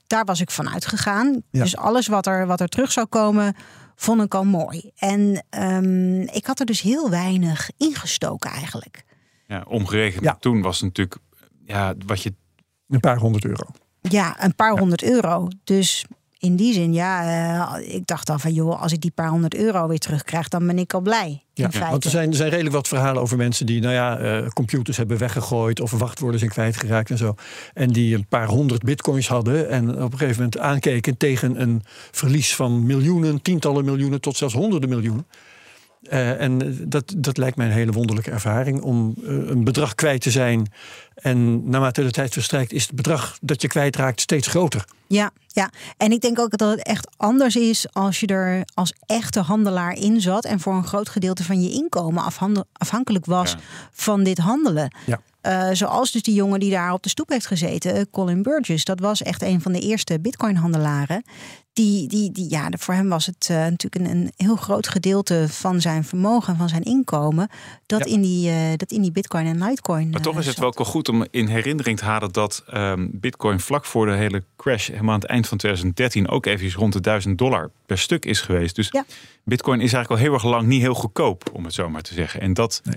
Daar 0.08 0.24
was 0.24 0.40
ik 0.40 0.50
van 0.50 0.68
uitgegaan. 0.68 1.42
Ja. 1.50 1.62
Dus 1.62 1.76
alles 1.76 2.06
wat 2.06 2.26
er, 2.26 2.46
wat 2.46 2.60
er 2.60 2.68
terug 2.68 2.92
zou 2.92 3.06
komen, 3.06 3.54
vond 3.96 4.22
ik 4.22 4.34
al 4.34 4.44
mooi. 4.44 4.90
En 4.96 5.44
ehm, 5.50 6.20
ik 6.20 6.46
had 6.46 6.60
er 6.60 6.66
dus 6.66 6.80
heel 6.80 7.10
weinig 7.10 7.70
ingestoken 7.76 8.50
eigenlijk. 8.50 9.04
Ja, 9.46 9.64
omgerekend 9.68 10.24
Ja. 10.24 10.36
toen 10.40 10.62
was 10.62 10.76
het 10.80 10.84
natuurlijk... 10.86 11.16
Ja, 11.64 11.94
wat 12.06 12.22
je 12.22 12.34
Een 12.88 13.00
paar 13.00 13.16
honderd 13.18 13.44
euro. 13.44 13.64
Ja, 14.00 14.44
een 14.44 14.54
paar 14.54 14.78
honderd 14.78 15.02
euro. 15.02 15.48
Dus 15.64 16.04
in 16.38 16.56
die 16.56 16.72
zin, 16.72 16.92
ja, 16.92 17.22
eh, 17.78 17.94
ik 17.94 18.06
dacht 18.06 18.30
al 18.30 18.38
van 18.38 18.52
joh, 18.52 18.82
als 18.82 18.92
ik 18.92 19.00
die 19.00 19.10
paar 19.10 19.28
honderd 19.28 19.54
euro 19.54 19.88
weer 19.88 19.98
terugkrijg, 19.98 20.48
dan 20.48 20.66
ben 20.66 20.78
ik 20.78 20.94
al 20.94 21.00
blij. 21.00 21.42
Ja, 21.52 21.70
want 21.90 22.04
er 22.04 22.10
zijn, 22.10 22.30
er 22.30 22.36
zijn 22.36 22.50
redelijk 22.50 22.74
wat 22.74 22.88
verhalen 22.88 23.22
over 23.22 23.36
mensen 23.36 23.66
die, 23.66 23.80
nou 23.80 23.94
ja, 23.94 24.18
eh, 24.18 24.48
computers 24.48 24.96
hebben 24.96 25.18
weggegooid 25.18 25.80
of 25.80 25.90
wachtwoorden 25.90 26.38
zijn 26.38 26.50
kwijtgeraakt 26.50 27.10
en 27.10 27.18
zo. 27.18 27.34
En 27.74 27.92
die 27.92 28.14
een 28.14 28.26
paar 28.26 28.46
honderd 28.46 28.82
bitcoins 28.82 29.28
hadden 29.28 29.68
en 29.68 30.02
op 30.02 30.12
een 30.12 30.18
gegeven 30.18 30.36
moment 30.36 30.58
aankeken 30.58 31.16
tegen 31.16 31.60
een 31.60 31.82
verlies 32.10 32.54
van 32.54 32.86
miljoenen, 32.86 33.42
tientallen 33.42 33.84
miljoenen 33.84 34.20
tot 34.20 34.36
zelfs 34.36 34.54
honderden 34.54 34.88
miljoenen. 34.88 35.26
Eh, 36.02 36.40
en 36.40 36.78
dat, 36.88 37.14
dat 37.16 37.36
lijkt 37.36 37.56
mij 37.56 37.66
een 37.66 37.72
hele 37.72 37.92
wonderlijke 37.92 38.30
ervaring 38.30 38.80
om 38.82 39.14
een 39.24 39.64
bedrag 39.64 39.94
kwijt 39.94 40.20
te 40.20 40.30
zijn. 40.30 40.72
En 41.22 41.68
naarmate 41.70 42.02
de 42.02 42.10
tijd 42.10 42.32
verstrijkt, 42.32 42.72
is 42.72 42.82
het 42.86 42.94
bedrag 42.94 43.38
dat 43.40 43.62
je 43.62 43.68
kwijtraakt 43.68 44.20
steeds 44.20 44.46
groter. 44.46 44.84
Ja, 45.06 45.30
ja, 45.46 45.70
en 45.96 46.12
ik 46.12 46.20
denk 46.20 46.38
ook 46.38 46.56
dat 46.58 46.70
het 46.70 46.82
echt 46.82 47.08
anders 47.16 47.56
is 47.56 47.86
als 47.92 48.20
je 48.20 48.26
er 48.26 48.64
als 48.74 48.92
echte 49.06 49.40
handelaar 49.40 49.92
in 49.92 50.20
zat 50.20 50.44
en 50.44 50.60
voor 50.60 50.74
een 50.74 50.86
groot 50.86 51.08
gedeelte 51.08 51.44
van 51.44 51.62
je 51.62 51.70
inkomen 51.70 52.24
afhankelijk 52.72 53.26
was 53.26 53.50
Ja. 53.50 53.58
van 53.92 54.22
dit 54.22 54.38
handelen. 54.38 54.94
Ja. 55.06 55.20
Eh, 55.40 55.68
zoals 55.72 56.10
dus 56.10 56.22
die 56.22 56.34
jongen 56.34 56.60
die 56.60 56.70
daar 56.70 56.92
op 56.92 57.02
de 57.02 57.08
stoep 57.08 57.28
heeft 57.28 57.46
gezeten, 57.46 57.94
eh, 57.94 58.02
Colin 58.10 58.42
Burgess. 58.42 58.84
Dat 58.84 59.00
was 59.00 59.22
echt 59.22 59.42
een 59.42 59.60
van 59.60 59.72
de 59.72 59.80
eerste 59.80 60.20
bitcoin-handelaren. 60.20 61.22
Die, 61.72 62.08
die, 62.08 62.32
die, 62.32 62.50
ja, 62.50 62.68
voor 62.78 62.94
hem 62.94 63.08
was 63.08 63.26
het 63.26 63.46
eh, 63.50 63.56
natuurlijk 63.56 63.94
een, 63.94 64.10
een 64.10 64.32
heel 64.36 64.56
groot 64.56 64.88
gedeelte 64.88 65.46
van 65.48 65.80
zijn 65.80 66.04
vermogen, 66.04 66.56
van 66.56 66.68
zijn 66.68 66.82
inkomen, 66.82 67.48
dat, 67.86 67.98
Ja. 68.08 68.14
in, 68.14 68.20
die, 68.22 68.50
eh, 68.50 68.56
dat 68.76 68.90
in 68.92 69.02
die 69.02 69.12
bitcoin 69.12 69.46
en 69.46 69.64
litecoin 69.64 70.10
Maar 70.10 70.20
toch 70.20 70.32
is 70.38 70.44
het 70.46 70.54
zat. 70.54 70.58
wel 70.58 70.68
ook 70.68 70.78
wel 70.78 70.86
goed 71.08 71.20
om 71.20 71.26
in 71.30 71.46
herinnering 71.46 71.98
te 71.98 72.04
halen 72.04 72.32
dat 72.32 72.64
ehm, 72.66 73.08
Bitcoin 73.12 73.60
vlak 73.60 73.84
voor 73.84 74.06
de 74.06 74.12
hele 74.12 74.44
crash, 74.56 74.88
helemaal 74.88 75.14
aan 75.14 75.20
het 75.20 75.28
eind 75.28 75.46
van 75.48 75.58
2013, 75.58 76.28
ook 76.28 76.46
even 76.46 76.72
rond 76.72 76.92
de 76.92 77.00
1000 77.00 77.38
dollar 77.38 77.70
per 77.86 77.98
stuk 77.98 78.24
is 78.24 78.40
geweest. 78.40 78.74
Dus 78.76 78.88
Ja. 78.90 79.04
Bitcoin 79.44 79.80
is 79.80 79.92
eigenlijk 79.92 80.10
al 80.10 80.26
heel 80.28 80.34
erg 80.34 80.44
lang 80.44 80.66
niet 80.66 80.80
heel 80.80 80.94
goedkoop, 80.94 81.50
om 81.52 81.64
het 81.64 81.74
zo 81.74 81.88
maar 81.88 82.02
te 82.02 82.14
zeggen. 82.14 82.40
En 82.40 82.54
dat, 82.54 82.80
Nee. 82.84 82.96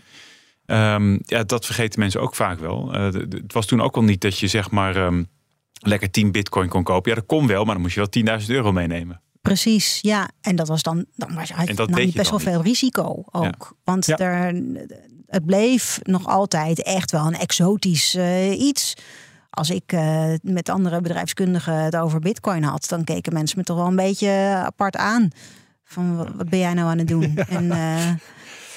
ehm, 0.66 1.18
ja, 1.26 1.44
dat 1.44 1.66
vergeten 1.66 2.00
mensen 2.00 2.22
ook 2.22 2.36
vaak 2.36 2.60
wel. 2.60 2.94
Eh, 2.94 3.12
de- 3.12 3.28
de- 3.28 3.38
het 3.38 3.54
was 3.54 3.66
toen 3.66 3.82
ook 3.82 3.96
al 3.96 4.04
niet 4.04 4.22
dat 4.22 4.38
je 4.40 4.48
zeg 4.48 4.72
maar 4.72 4.96
ehm, 4.96 5.24
lekker 5.74 6.12
10 6.12 6.32
Bitcoin 6.32 6.70
kon 6.70 6.84
kopen. 6.84 7.10
Ja, 7.12 7.18
dat 7.18 7.26
kon 7.28 7.48
wel, 7.48 7.64
maar 7.64 7.74
dan 7.74 7.82
moest 7.84 7.94
je 7.96 8.00
wel 8.00 8.10
10.000 8.10 8.52
euro 8.52 8.72
meenemen. 8.72 9.22
Precies, 9.42 10.00
ja. 10.02 10.30
En 10.42 10.56
dat 10.56 10.68
was 10.68 10.84
dan, 10.84 11.06
dan 11.16 11.34
was 11.34 11.48
je, 11.48 11.54
En 11.54 11.76
dat 11.76 11.90
nam 11.90 12.00
je 12.00 12.12
best 12.12 12.30
wel 12.30 12.40
veel 12.40 12.62
risico 12.62 13.24
ook. 13.32 13.76
Want 13.84 14.06
Ja. 14.06 14.18
er, 14.18 14.54
het 15.32 15.46
bleef 15.46 16.00
nog 16.04 16.28
altijd 16.28 16.84
echt 16.84 17.12
wel 17.12 17.26
een 17.26 17.38
exotisch 17.38 18.16
eh, 18.16 18.60
iets. 18.60 18.94
Als 19.50 19.70
ik 19.70 19.84
eh, 19.94 20.26
met 20.42 20.70
andere 20.70 21.02
bedrijfskundigen 21.02 21.74
het 21.74 21.96
over 21.96 22.20
bitcoin 22.20 22.64
had, 22.64 22.86
dan 22.88 23.04
keken 23.04 23.34
mensen 23.34 23.58
me 23.58 23.64
toch 23.64 23.78
wel 23.78 23.88
een 23.88 23.96
beetje 23.96 24.30
apart 24.66 24.96
aan. 24.96 25.30
Van 25.84 26.16
wat, 26.16 26.50
ben 26.50 26.60
jij 26.60 26.74
nou 26.74 26.90
aan 26.90 26.98
het 26.98 27.08
doen? 27.08 27.38
En 27.50 27.72
eh, 27.72 28.06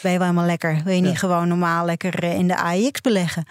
ben 0.02 0.12
je 0.12 0.18
wel 0.18 0.26
helemaal 0.28 0.46
lekker? 0.46 0.80
Wil 0.84 0.94
je 0.94 1.00
niet 1.00 1.11
Ja. 1.12 1.18
gewoon 1.18 1.49
normaal 1.49 1.84
lekker 1.84 2.25
in 2.25 2.49
de 2.49 2.56
AIX 2.56 3.00
beleggen? 3.00 3.44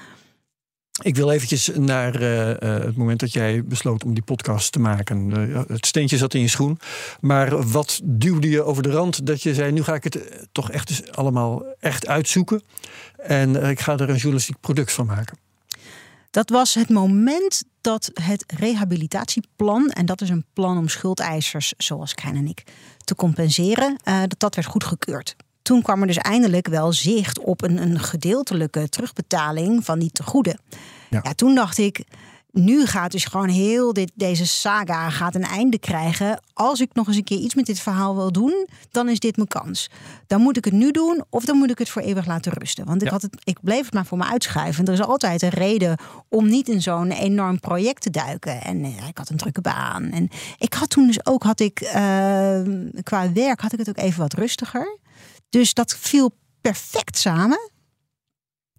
Ik 1.02 1.16
wil 1.16 1.32
eventjes 1.32 1.70
naar 1.76 2.16
eh, 2.16 2.52
eh, 2.52 2.84
het 2.84 2.96
moment 2.96 3.20
dat 3.20 3.34
jij 3.34 3.64
besloot 3.64 4.04
om 4.04 4.14
die 4.14 4.24
podcast 4.24 4.72
te 4.72 4.80
maken. 4.80 5.52
Eh, 5.54 5.62
het 5.68 5.86
steentje 5.86 6.18
zat 6.18 6.34
in 6.34 6.42
je 6.42 6.48
schoen. 6.48 6.80
Maar 7.20 7.70
wat 7.72 8.02
duwde 8.04 8.50
je 8.50 8.64
over 8.64 8.84
de 8.84 8.92
rand 8.92 9.26
dat 9.26 9.42
je 9.42 9.54
zei... 9.54 9.72
nu 9.72 9.84
ga 9.84 9.94
ik 9.94 10.04
het 10.04 10.48
toch 10.52 10.72
echt 10.72 10.90
eens 10.90 11.12
allemaal 11.12 11.64
echt 11.80 12.08
uitzoeken. 12.08 12.64
En 13.18 13.56
ik 13.70 13.80
ga 13.80 13.94
er 13.94 14.10
een 14.10 14.16
journalistiek 14.16 14.60
product 14.60 14.92
van 14.92 15.06
maken. 15.06 15.38
Dat 16.32 16.50
was 16.50 16.74
het 16.74 16.90
moment 16.90 17.64
dat 17.82 18.12
het 18.14 18.44
rehabilitatieplan, 18.58 19.90
en 19.90 20.06
dat 20.06 20.22
is 20.22 20.30
een 20.30 20.46
plan 20.54 20.78
om 20.78 20.88
schuldeisers 20.88 21.74
zoals 21.78 22.14
Krijn 22.14 22.36
en 22.36 22.48
ik 22.48 22.64
te 23.04 23.16
compenseren, 23.16 23.98
dat 24.04 24.36
dat 24.40 24.56
werd 24.56 24.68
goedgekeurd. 24.68 25.36
Toen 25.64 25.82
kwam 25.82 26.02
er 26.02 26.08
dus 26.08 26.18
eindelijk 26.18 26.68
wel 26.68 26.94
zicht 26.94 27.40
op 27.40 27.64
een, 27.64 27.82
een 27.82 28.00
gedeeltelijke 28.00 28.90
terugbetaling 28.90 29.86
van 29.86 30.00
die 30.00 30.12
tegoeden. 30.12 30.60
Ja. 31.10 31.20
Ja. 31.24 31.34
toen 31.34 31.56
dacht 31.56 31.78
ik, 31.78 32.04
nu 32.52 32.86
gaat 32.86 33.12
dus 33.12 33.26
gewoon 33.26 33.50
heel 33.50 33.94
dit, 33.94 34.12
deze 34.16 34.48
saga 34.48 35.10
gaat 35.10 35.36
een 35.36 35.44
einde 35.44 35.78
krijgen. 35.80 36.42
Als 36.54 36.80
ik 36.82 36.90
nog 36.94 37.08
eens 37.08 37.16
een 37.16 37.24
keer 37.24 37.38
iets 37.38 37.56
met 37.56 37.66
dit 37.66 37.80
verhaal 37.80 38.16
wil 38.16 38.32
doen, 38.32 38.68
dan 38.92 39.10
is 39.10 39.20
dit 39.20 39.36
mijn 39.36 39.48
kans. 39.48 39.90
Dan 40.28 40.42
moet 40.42 40.58
ik 40.58 40.66
het 40.66 40.74
nu 40.74 40.92
doen 40.92 41.24
of 41.30 41.46
dan 41.46 41.58
moet 41.58 41.70
ik 41.72 41.78
het 41.78 41.90
voor 41.90 42.02
eeuwig 42.02 42.26
laten 42.26 42.52
rusten. 42.52 42.86
Want 42.86 43.02
ik, 43.02 43.08
Ja. 43.08 43.14
had 43.14 43.22
het, 43.22 43.36
ik 43.44 43.58
bleef 43.62 43.86
het 43.86 43.94
maar 43.94 44.06
voor 44.06 44.18
me 44.18 44.26
uitschuiven. 44.26 44.86
Er 44.86 44.94
is 44.94 45.02
altijd 45.02 45.42
een 45.42 45.50
reden 45.50 45.98
om 46.30 46.48
niet 46.48 46.70
in 46.70 46.82
zo'n 46.82 47.12
enorm 47.12 47.60
project 47.60 48.02
te 48.02 48.10
duiken. 48.10 48.62
En 48.62 48.84
eh, 48.84 49.08
ik 49.08 49.18
had 49.18 49.30
een 49.30 49.38
drukke 49.38 49.62
baan. 49.62 50.04
En 50.12 50.30
ik 50.58 50.74
had 50.74 50.90
toen 50.90 51.08
dus 51.08 51.26
ook, 51.26 51.44
had 51.44 51.60
ik, 51.60 51.80
eh, 51.82 52.62
qua 53.04 53.32
werk 53.34 53.62
had 53.62 53.74
ik 53.74 53.80
het 53.80 53.90
ook 53.90 53.98
even 53.98 54.20
wat 54.20 54.34
rustiger. 54.34 54.98
Dus 55.54 55.74
dat 55.74 55.96
viel 56.00 56.32
perfect 56.62 57.18
samen. 57.18 57.72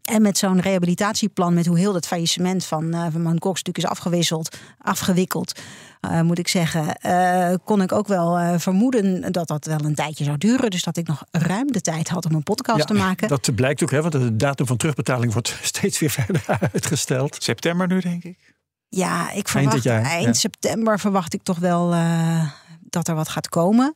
En 0.02 0.22
met 0.22 0.38
zo'n 0.38 0.60
rehabilitatieplan, 0.60 1.54
met 1.54 1.66
hoe 1.66 1.78
heel 1.78 1.92
dat 1.92 2.06
faillissement 2.06 2.64
van, 2.64 2.94
uh, 2.94 3.06
van 3.10 3.24
Gox 3.24 3.62
natuurlijk 3.62 3.78
is 3.78 3.86
afgewisseld, 3.86 4.56
afgewikkeld, 4.78 5.60
uh, 6.00 6.20
moet 6.20 6.38
ik 6.38 6.48
zeggen, 6.48 6.98
uh, 7.06 7.54
kon 7.64 7.82
ik 7.82 7.92
ook 7.92 8.06
wel 8.06 8.40
uh, 8.40 8.54
vermoeden 8.58 9.32
dat 9.32 9.48
dat 9.48 9.64
wel 9.64 9.84
een 9.84 9.94
tijdje 9.94 10.24
zou 10.24 10.38
duren. 10.38 10.70
Dus 10.70 10.82
dat 10.82 10.96
ik 10.96 11.06
nog 11.06 11.24
ruim 11.30 11.72
de 11.72 11.80
tijd 11.80 12.08
had 12.08 12.26
om 12.26 12.34
een 12.34 12.42
podcast 12.42 12.78
Ja, 12.78 12.84
te 12.84 12.94
maken. 12.94 13.28
Dat 13.28 13.54
blijkt 13.54 13.82
ook, 13.82 13.90
hè, 13.90 14.00
want 14.00 14.12
de 14.12 14.36
datum 14.36 14.66
van 14.66 14.76
terugbetaling 14.76 15.32
wordt 15.32 15.58
steeds 15.62 15.98
weer 15.98 16.10
verder 16.10 16.44
uitgesteld. 16.72 17.42
September 17.42 17.86
nu, 17.86 18.00
denk 18.00 18.24
ik. 18.24 18.54
Ja, 18.88 19.32
ik 19.32 19.48
verwacht 19.48 19.82
jaar, 19.82 20.02
eind 20.02 20.24
ja. 20.24 20.32
september 20.32 21.00
verwacht 21.00 21.34
ik 21.34 21.42
toch 21.42 21.58
wel 21.58 21.94
uh, 21.94 22.50
dat 22.80 23.08
er 23.08 23.14
wat 23.14 23.28
gaat 23.28 23.48
komen. 23.48 23.94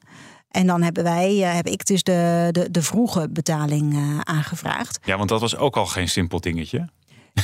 En 0.48 0.66
dan 0.66 0.82
hebben 0.82 1.02
wij, 1.02 1.36
uh, 1.36 1.54
heb 1.54 1.66
ik 1.66 1.86
dus 1.86 2.02
de, 2.02 2.48
de, 2.52 2.70
de 2.70 2.82
vroege 2.82 3.28
betaling 3.30 3.94
uh, 3.94 4.20
aangevraagd. 4.20 4.98
Ja, 5.04 5.16
want 5.16 5.28
dat 5.28 5.40
was 5.40 5.56
ook 5.56 5.76
al 5.76 5.86
geen 5.86 6.08
simpel 6.08 6.40
dingetje. 6.40 6.88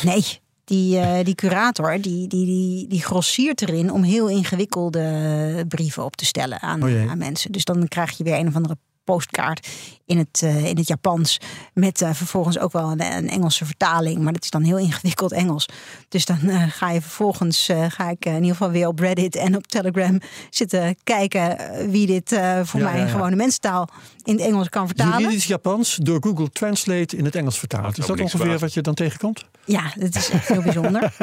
Nee, 0.03 0.25
die, 0.65 0.97
uh, 0.97 1.19
die 1.23 1.35
curator 1.35 2.01
die, 2.01 2.29
die, 2.29 2.47
die, 2.47 2.89
die 2.89 3.03
grossiert 3.03 3.63
erin 3.63 3.93
om 3.93 4.03
heel 4.03 4.29
ingewikkelde 4.29 5.65
brieven 5.69 6.05
op 6.05 6.17
te 6.17 6.25
stellen 6.25 6.61
aan, 6.61 6.83
oh 6.83 7.11
aan 7.11 7.19
mensen. 7.19 7.53
Dus 7.53 7.65
dan 7.65 7.89
krijg 7.89 8.17
je 8.17 8.25
weer 8.25 8.39
een 8.39 8.49
of 8.49 8.57
andere 8.57 8.77
postkaart 9.05 9.69
in 10.07 10.19
het, 10.19 10.41
uh, 10.45 10.65
in 10.65 10.77
het 10.77 10.87
Japans. 10.87 11.41
Met 11.73 12.01
uh, 12.01 12.11
vervolgens 12.13 12.59
ook 12.59 12.73
wel 12.73 12.91
een, 12.91 13.03
een, 13.03 13.29
Engelse 13.29 13.65
vertaling. 13.65 14.19
Maar 14.23 14.33
dat 14.33 14.43
is 14.43 14.51
dan 14.51 14.63
heel 14.63 14.79
ingewikkeld 14.79 15.33
Engels. 15.33 15.69
Dus 16.09 16.25
dan 16.25 16.39
uh, 16.43 16.63
ga 16.69 16.91
je 16.91 17.01
vervolgens, 17.01 17.71
ga 17.89 18.11
ik 18.11 18.25
in 18.25 18.35
ieder 18.35 18.51
geval 18.51 18.71
weer 18.71 18.87
op 18.87 18.99
Reddit 18.99 19.37
en 19.37 19.57
op 19.57 19.67
Telegram 19.67 20.21
zitten 20.51 20.97
kijken 21.05 21.57
wie 21.91 22.07
dit 22.07 22.29
voor 22.63 22.81
Ja, 22.81 22.87
mij 22.87 22.95
ja, 22.95 23.01
in 23.01 23.07
ja. 23.07 23.13
gewone 23.13 23.37
mensentaal 23.37 23.89
in 24.23 24.37
het 24.37 24.47
Engels 24.47 24.69
kan 24.69 24.87
vertalen. 24.87 25.19
Juridisch 25.19 25.47
Japans 25.47 25.97
door 25.97 26.23
Google 26.23 26.51
Translate 26.51 27.17
in 27.17 27.25
het 27.25 27.35
Engels 27.35 27.59
vertaald. 27.59 27.85
Dat 27.85 27.99
is 27.99 28.07
dat 28.07 28.21
ongeveer 28.21 28.59
wat 28.59 28.75
je 28.75 28.81
dan 28.81 28.95
tegenkomt? 28.95 29.45
Ja, 29.65 29.93
dat 29.97 30.15
is 30.15 30.31
echt 30.31 30.49
heel 30.49 30.63
bijzonder. 30.63 31.13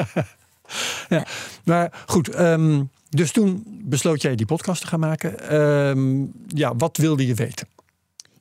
Ja, 1.09 1.25
maar 1.63 1.91
goed. 2.05 2.29
ehm, 2.29 2.83
dus 3.11 3.31
toen 3.31 3.63
besloot 3.67 4.21
jij 4.21 4.35
die 4.35 4.45
podcast 4.45 4.81
te 4.81 4.87
gaan 4.87 4.99
maken. 4.99 5.49
Ehm, 5.49 6.25
ja, 6.47 6.75
wat 6.75 6.97
wilde 6.97 7.27
je 7.27 7.33
weten? 7.33 7.67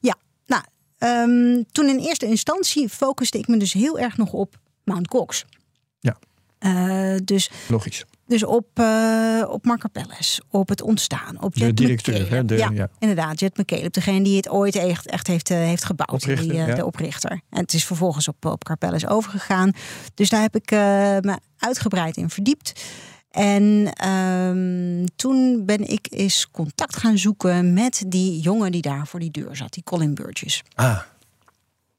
Ja, 0.00 0.14
nou, 0.46 0.62
ehm, 0.98 1.62
toen 1.72 1.88
in 1.88 1.98
eerste 1.98 2.26
instantie 2.26 2.88
focuste 2.88 3.38
ik 3.38 3.48
me 3.48 3.56
dus 3.56 3.72
heel 3.72 3.98
erg 3.98 4.16
nog 4.16 4.32
op 4.32 4.58
Mount 4.84 5.08
Cox. 5.08 5.44
Ja. 6.00 6.18
Uh, 6.60 7.16
dus, 7.24 7.50
Logisch. 7.68 8.04
dus 8.26 8.44
op, 8.44 8.66
uh, 8.80 9.44
op 9.48 9.64
Marco 9.64 9.88
Pelles, 9.92 10.40
op 10.50 10.68
het 10.68 10.82
ontstaan, 10.82 11.42
op 11.42 11.54
De 11.54 11.74
directeur, 11.74 12.30
hè, 12.30 12.44
de- 12.44 12.56
ja, 12.56 12.70
ja. 12.74 12.88
inderdaad, 12.98 13.40
Jet 13.40 13.56
McCaleb, 13.56 13.92
degene 13.92 14.22
die 14.24 14.36
het 14.36 14.48
ooit 14.48 14.76
echt, 14.76 15.06
echt 15.06 15.26
heeft, 15.26 15.50
uh, 15.50 15.56
heeft 15.56 15.84
gebouwd, 15.84 16.12
Oprichter, 16.12 16.48
die, 16.48 16.56
ja. 16.56 16.74
de 16.74 16.86
oprichter. 16.86 17.30
En 17.50 17.60
het 17.60 17.72
is 17.74 17.84
vervolgens 17.84 18.28
op, 18.28 18.44
op 18.44 18.64
Carpelles 18.64 19.06
overgegaan. 19.06 19.72
Dus 20.14 20.28
daar 20.28 20.40
heb 20.40 20.54
ik 20.56 20.70
me 20.70 21.38
uitgebreid 21.58 22.16
in 22.16 22.30
verdiept. 22.30 22.82
En 23.30 23.92
um, 24.08 25.04
toen 25.16 25.64
ben 25.64 25.88
ik 25.88 26.06
eens 26.10 26.49
contact 26.50 26.96
gaan 26.96 27.18
zoeken 27.18 27.72
met 27.72 28.04
die 28.06 28.40
jongen 28.40 28.72
die 28.72 28.82
daar 28.82 29.06
voor 29.06 29.20
die 29.20 29.30
deur 29.30 29.56
zat, 29.56 29.72
die 29.72 29.82
Colin 29.82 30.14
Burgess. 30.14 30.62
Ah, 30.75 30.99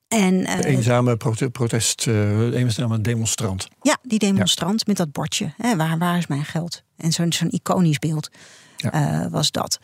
En, 0.07 0.33
uh, 0.33 0.57
de 0.57 0.65
eenzame 0.65 1.17
prote 1.17 1.50
protest, 1.50 2.05
uh, 2.05 2.53
eenzame 2.53 3.01
demonstrant. 3.01 3.67
Ja, 3.81 3.97
die 4.01 4.19
demonstrant 4.19 4.79
ja. 4.79 4.85
met 4.88 4.97
dat 4.97 5.11
bordje. 5.11 5.53
Hè, 5.57 5.75
waar, 5.75 5.97
waar 5.97 6.17
is 6.17 6.27
mijn 6.27 6.45
geld? 6.45 6.83
En 6.97 7.11
zo'n 7.11 7.33
zo'n 7.33 7.51
iconisch 7.51 8.00
beeld 8.00 8.29
ja. 8.77 9.23
uh, 9.23 9.31
was 9.31 9.51
dat. 9.51 9.79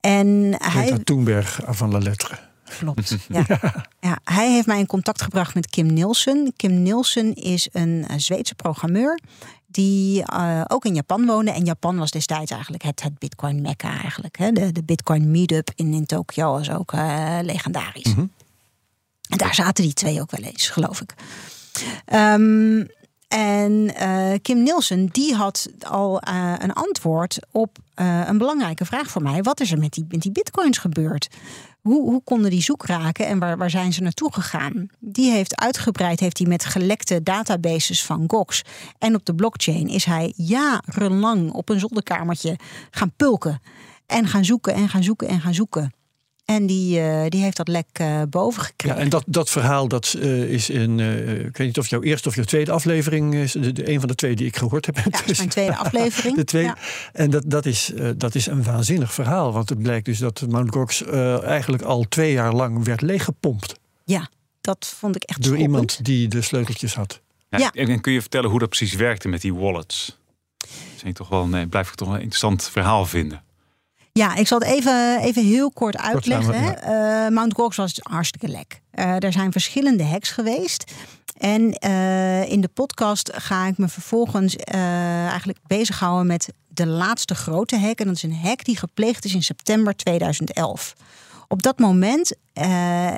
En 0.00 0.54
Greta 0.58 0.94
hij. 0.94 1.04
Thunberg 1.04 1.60
van 1.66 1.90
la 1.90 1.98
lettre. 1.98 2.38
Klopt. 2.78 3.16
Ja. 3.28 3.44
ja. 4.00 4.18
hij 4.24 4.52
heeft 4.52 4.66
mij 4.66 4.78
in 4.78 4.86
contact 4.86 5.22
gebracht 5.22 5.54
met 5.54 5.70
Kim 5.70 5.86
Nielsen. 5.86 6.52
Kim 6.56 6.82
Nielsen 6.82 7.34
is 7.34 7.68
een 7.72 8.06
Zweedse 8.16 8.54
programmeur 8.54 9.20
die 9.76 10.24
uh, 10.32 10.62
ook 10.68 10.84
in 10.84 10.94
Japan 10.94 11.26
woonde. 11.26 11.50
En 11.50 11.64
Japan 11.64 11.98
was 11.98 12.10
destijds 12.10 12.50
eigenlijk 12.50 12.82
het, 12.82 13.02
het 13.02 13.18
Bitcoin 13.18 13.60
Mecca 13.60 14.00
eigenlijk. 14.00 14.38
Hè? 14.38 14.52
De, 14.52 14.72
de 14.72 14.82
Bitcoin 14.82 15.30
Meetup 15.30 15.70
in, 15.74 15.92
in 15.92 16.06
Tokio 16.06 16.52
was 16.52 16.70
ook 16.70 16.92
uh, 16.92 17.38
legendarisch. 17.42 18.14
Mhm. 18.14 18.26
En 19.28 19.38
daar 19.38 19.54
zaten 19.54 19.84
die 19.84 19.92
twee 19.92 20.20
ook 20.20 20.30
wel 20.30 20.50
eens, 20.50 20.68
geloof 20.68 21.00
ik. 21.00 21.14
Um, 22.14 22.86
En 23.28 23.72
uh, 24.02 24.32
Kim 24.42 24.62
Nielsen, 24.62 25.06
die 25.06 25.34
had 25.34 25.68
al 25.86 26.22
uh, 26.28 26.54
een 26.58 26.72
antwoord 26.72 27.38
op 27.50 27.78
uh, 27.96 28.20
een 28.26 28.38
belangrijke 28.38 28.84
vraag 28.84 29.10
voor 29.10 29.22
mij. 29.22 29.42
Wat 29.42 29.60
is 29.60 29.72
er 29.72 29.78
met 29.78 29.92
die, 29.92 30.06
met 30.08 30.20
die 30.20 30.32
bitcoins 30.32 30.78
gebeurd? 30.78 31.28
Hoe, 31.86 32.02
hoe 32.02 32.22
konden 32.24 32.50
die 32.50 32.62
zoek 32.62 32.86
raken 32.86 33.26
en 33.26 33.38
waar, 33.38 33.58
waar 33.58 33.70
zijn 33.70 33.92
ze 33.92 34.02
naartoe 34.02 34.32
gegaan? 34.32 34.88
Die 35.00 35.30
heeft 35.30 35.56
uitgebreid, 35.56 36.20
heeft 36.20 36.38
hij 36.38 36.46
met 36.46 36.64
gelekte 36.64 37.22
databases 37.22 38.04
van 38.04 38.24
Gox. 38.26 38.62
En 38.98 39.14
op 39.14 39.24
de 39.24 39.34
blockchain 39.34 39.88
is 39.88 40.04
hij 40.04 40.32
jarenlang 40.36 41.52
op 41.52 41.68
een 41.68 41.80
zolderkamertje 41.80 42.56
gaan 42.90 43.12
pulken. 43.16 43.60
En 44.06 44.26
gaan 44.26 44.44
zoeken 44.44 44.74
en 44.74 44.88
gaan 44.88 45.02
zoeken 45.02 45.28
en 45.28 45.40
gaan 45.40 45.54
zoeken. 45.54 45.92
En 46.46 46.66
die, 46.66 47.00
uh, 47.00 47.24
die 47.28 47.42
heeft 47.42 47.56
dat 47.56 47.68
lek 47.68 47.86
uh, 48.00 48.22
boven 48.28 48.62
gekregen. 48.62 48.96
Ja, 48.96 49.04
en 49.04 49.08
dat, 49.10 49.24
dat 49.26 49.50
verhaal 49.50 49.88
dat, 49.88 50.14
uh, 50.18 50.42
is 50.42 50.70
in, 50.70 51.00
ik 51.46 51.56
weet 51.56 51.66
niet 51.66 51.78
of 51.78 51.88
jouw 51.88 52.02
eerste 52.02 52.28
of 52.28 52.34
jouw 52.34 52.44
tweede 52.44 52.70
aflevering 52.70 53.34
is. 53.34 53.52
De, 53.52 53.72
de, 53.72 53.90
een 53.90 53.98
van 53.98 54.08
de 54.08 54.14
twee 54.14 54.36
die 54.36 54.46
ik 54.46 54.56
gehoord 54.56 54.86
heb. 54.86 54.96
Ja, 54.96 55.02
dat 55.02 55.28
is 55.28 55.36
mijn 55.36 55.48
tweede 55.58 55.76
aflevering. 55.84 56.36
de 56.36 56.44
tweede. 56.44 56.68
Ja. 56.68 56.76
En 57.12 57.30
dat, 57.30 57.42
dat, 57.46 57.66
is, 57.66 57.92
dat 58.16 58.34
is 58.34 58.46
een 58.46 58.62
waanzinnig 58.62 59.12
verhaal. 59.12 59.52
Want 59.52 59.68
het 59.68 59.82
blijkt 59.82 60.04
dus 60.04 60.18
dat 60.18 60.44
Mt. 60.48 60.70
Gox 60.70 61.04
eigenlijk 61.42 61.82
al 61.82 62.04
twee 62.08 62.32
jaar 62.32 62.52
lang 62.52 62.84
werd 62.84 63.00
leeggepompt. 63.00 63.74
Ja, 64.04 64.28
dat 64.60 64.94
vond 64.98 65.16
ik 65.16 65.22
echt 65.22 65.42
Door 65.42 65.56
iemand 65.56 66.04
die 66.04 66.28
de 66.28 66.42
sleuteltjes 66.42 66.94
had. 66.94 67.20
Ja, 67.48 67.58
Ja. 67.58 67.72
En 67.72 68.00
kun 68.00 68.12
je 68.12 68.20
vertellen 68.20 68.50
hoe 68.50 68.58
dat 68.58 68.68
precies 68.68 68.94
werkte 68.94 69.28
met 69.28 69.40
die 69.40 69.54
wallets? 69.54 70.18
Dat 70.58 70.68
vind 70.88 71.06
ik 71.06 71.14
toch 71.14 71.28
wel, 71.28 71.46
nee, 71.46 71.66
blijf 71.66 71.88
ik 71.88 71.94
toch 71.94 72.06
wel 72.06 72.16
een 72.16 72.22
interessant 72.22 72.68
verhaal 72.68 73.06
vinden. 73.06 73.42
Ja, 74.16 74.34
ik 74.34 74.46
zal 74.46 74.58
het 74.58 74.68
even, 74.68 75.20
even 75.20 75.44
heel 75.44 75.70
kort 75.70 75.96
uitleggen. 75.96 76.82
Eh, 76.82 77.28
Mount 77.28 77.54
Gox 77.54 77.76
was 77.76 77.98
hartstikke 78.02 78.48
lek. 78.48 78.80
Eh, 78.90 79.22
er 79.22 79.32
zijn 79.32 79.52
verschillende 79.52 80.04
hacks 80.04 80.30
geweest. 80.30 80.92
En 81.38 81.72
eh, 81.72 82.50
in 82.50 82.60
de 82.60 82.68
podcast 82.68 83.32
ga 83.34 83.66
ik 83.66 83.78
me 83.78 83.88
vervolgens 83.88 84.56
eigenlijk 84.56 85.58
bezighouden 85.66 86.26
met 86.26 86.52
de 86.68 86.86
laatste 86.86 87.34
grote 87.34 87.78
hack. 87.78 87.98
En 87.98 88.06
dat 88.06 88.16
is 88.16 88.22
een 88.22 88.36
hack 88.36 88.64
die 88.64 88.76
gepleegd 88.76 89.24
is 89.24 89.34
in 89.34 89.42
september 89.42 89.96
2011. 89.96 90.94
Op 91.48 91.62
dat 91.62 91.78
moment 91.78 92.36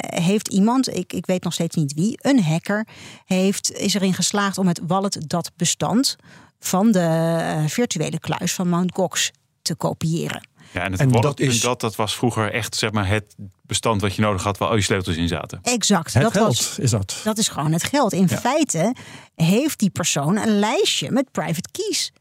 heeft 0.07 0.49
iemand, 0.49 0.95
ik, 0.95 1.13
ik 1.13 1.27
weet 1.27 1.45
nog 1.45 1.53
steeds 1.53 1.77
niet 1.77 1.95
wie, 1.95 2.19
een 2.21 2.43
hacker, 2.43 2.87
heeft, 3.25 3.73
is 3.73 3.95
erin 3.95 4.15
geslaagd 4.15 4.59
om 4.59 4.67
het 4.67 4.81
wallet.dat-bestand 4.87 6.17
van 6.61 6.93
de 6.93 7.65
virtuele 7.67 8.21
kluis 8.21 8.55
van 8.55 8.69
Mount 8.69 8.95
Gox 8.95 9.31
te 9.63 9.75
kopiëren. 9.75 10.48
Ja, 10.73 10.83
en 10.83 10.93
het 10.93 11.01
En 11.01 11.11
dat 11.11 11.41
is- 11.41 11.61
dat, 11.61 11.81
dat 11.81 11.97
was 11.97 12.17
vroeger 12.17 12.53
echt 12.53 12.77
zeg 12.77 12.93
maar, 12.93 13.09
het 13.09 13.35
bestand 13.63 14.01
wat 14.01 14.15
je 14.15 14.23
nodig 14.23 14.43
had 14.43 14.59
waar 14.59 14.69
al 14.69 14.75
je 14.77 14.83
sleutels 14.83 15.17
in 15.17 15.29
zaten. 15.29 15.59
Exact. 15.63 16.13
Het 16.15 16.23
dat, 16.23 16.33
geld 16.33 16.47
was, 16.47 16.79
is 16.79 16.91
dat. 16.91 17.21
dat 17.25 17.39
is 17.39 17.49
gewoon 17.49 17.73
het 17.73 17.83
geld. 17.83 18.13
In 18.13 18.29
feite 18.29 18.95
heeft 19.35 19.79
die 19.79 19.91
persoon 19.91 20.37
een 20.37 20.59
lijstje 20.59 21.11
met 21.11 21.31
private 21.33 21.69
keys 21.73 22.13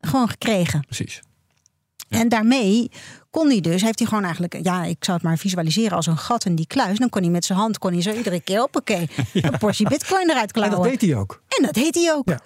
gewoon 0.00 0.28
gekregen. 0.28 0.80
Precies. 0.80 1.20
En 2.08 2.28
daarmee 2.28 2.90
kon 3.30 3.48
hij 3.48 3.60
dus, 3.60 3.82
heeft 3.82 3.98
hij 3.98 4.08
gewoon 4.08 4.22
eigenlijk, 4.24 4.58
ja, 4.62 4.84
ik 4.84 4.96
zou 5.04 5.16
het 5.18 5.26
maar 5.26 5.38
visualiseren 5.38 5.96
als 5.96 6.06
een 6.06 6.18
gat 6.18 6.44
in 6.44 6.54
die 6.54 6.66
kluis. 6.66 6.98
Dan 6.98 7.08
kon 7.08 7.22
hij 7.22 7.30
met 7.30 7.44
zijn 7.44 7.58
hand, 7.58 7.78
kon 7.78 7.92
hij 7.92 8.02
zo 8.02 8.12
iedere 8.12 8.40
keer, 8.40 8.58
hoppakee, 8.58 9.08
een 9.32 9.58
portie 9.58 9.88
bitcoin 9.88 10.30
eruit 10.30 10.46
En 10.46 10.52
klauwen. 10.52 10.78
dat 10.90 11.00
deed 11.00 11.10
hij 11.10 11.18
ook. 11.18 11.42
En 11.58 11.64
dat 11.64 11.74
deed 11.74 11.94
hij 11.94 12.12
ook. 12.14 12.28
Ja. 12.28 12.40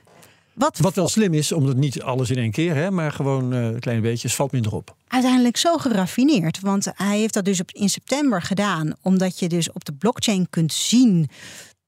Wat, 0.54 0.78
Wat 0.78 0.94
wel 0.94 1.08
slim 1.08 1.34
is, 1.34 1.52
omdat 1.52 1.76
niet 1.76 2.02
alles 2.02 2.30
in 2.30 2.36
één 2.36 2.50
keer, 2.50 2.74
hè, 2.74 2.90
maar 2.90 3.12
gewoon 3.12 3.52
eh 3.52 3.68
kleine 3.78 4.02
beetjes, 4.02 4.34
valt 4.34 4.52
minder 4.52 4.74
op. 4.74 4.96
uiteindelijk 5.08 5.56
zo 5.56 5.76
geraffineerd. 5.76 6.60
Want 6.60 6.86
hij 6.94 7.18
heeft 7.18 7.34
dat 7.34 7.44
dus 7.44 7.60
op, 7.60 7.70
in 7.70 7.88
september 7.88 8.42
gedaan. 8.42 8.92
Omdat 9.02 9.38
je 9.38 9.48
dus 9.48 9.72
op 9.72 9.84
de 9.84 9.92
blockchain 9.92 10.46
kunt 10.50 10.72
zien 10.72 11.28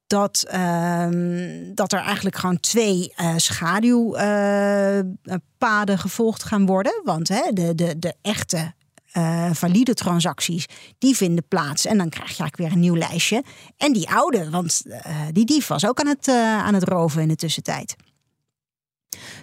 dat, 0.07 0.45
ehm, 0.49 1.75
dat 1.75 1.93
er 1.93 2.01
eigenlijk 2.01 2.37
gewoon 2.37 2.61
twee 2.61 3.13
eh 3.17 3.35
schaduwpaden 3.37 5.99
gevolgd 5.99 6.43
gaan 6.43 6.67
worden. 6.67 7.01
Want 7.05 7.29
hè, 7.29 7.53
de, 7.53 7.75
de, 7.75 7.99
de 7.99 8.15
echte 8.23 8.73
eh, 9.15 9.51
valide 9.53 9.95
transacties, 9.95 10.67
die 10.99 11.17
vinden 11.17 11.45
plaats. 11.49 11.87
En 11.87 11.99
dan 11.99 12.09
krijg 12.09 12.31
je 12.31 12.39
eigenlijk 12.39 12.57
weer 12.57 12.73
een 12.73 12.81
nieuw 12.81 13.09
lijstje. 13.09 13.43
En 13.77 13.93
die 13.93 14.11
oude, 14.11 14.51
want 14.51 14.83
eh, 14.87 15.17
die 15.33 15.45
dief 15.45 15.67
was 15.67 15.87
ook 15.87 16.01
aan 16.01 16.07
het, 16.07 16.29
eh, 16.29 16.59
aan 16.59 16.75
het 16.75 16.89
roven 16.89 17.23
in 17.23 17.29
de 17.29 17.37
tussentijd. 17.37 17.97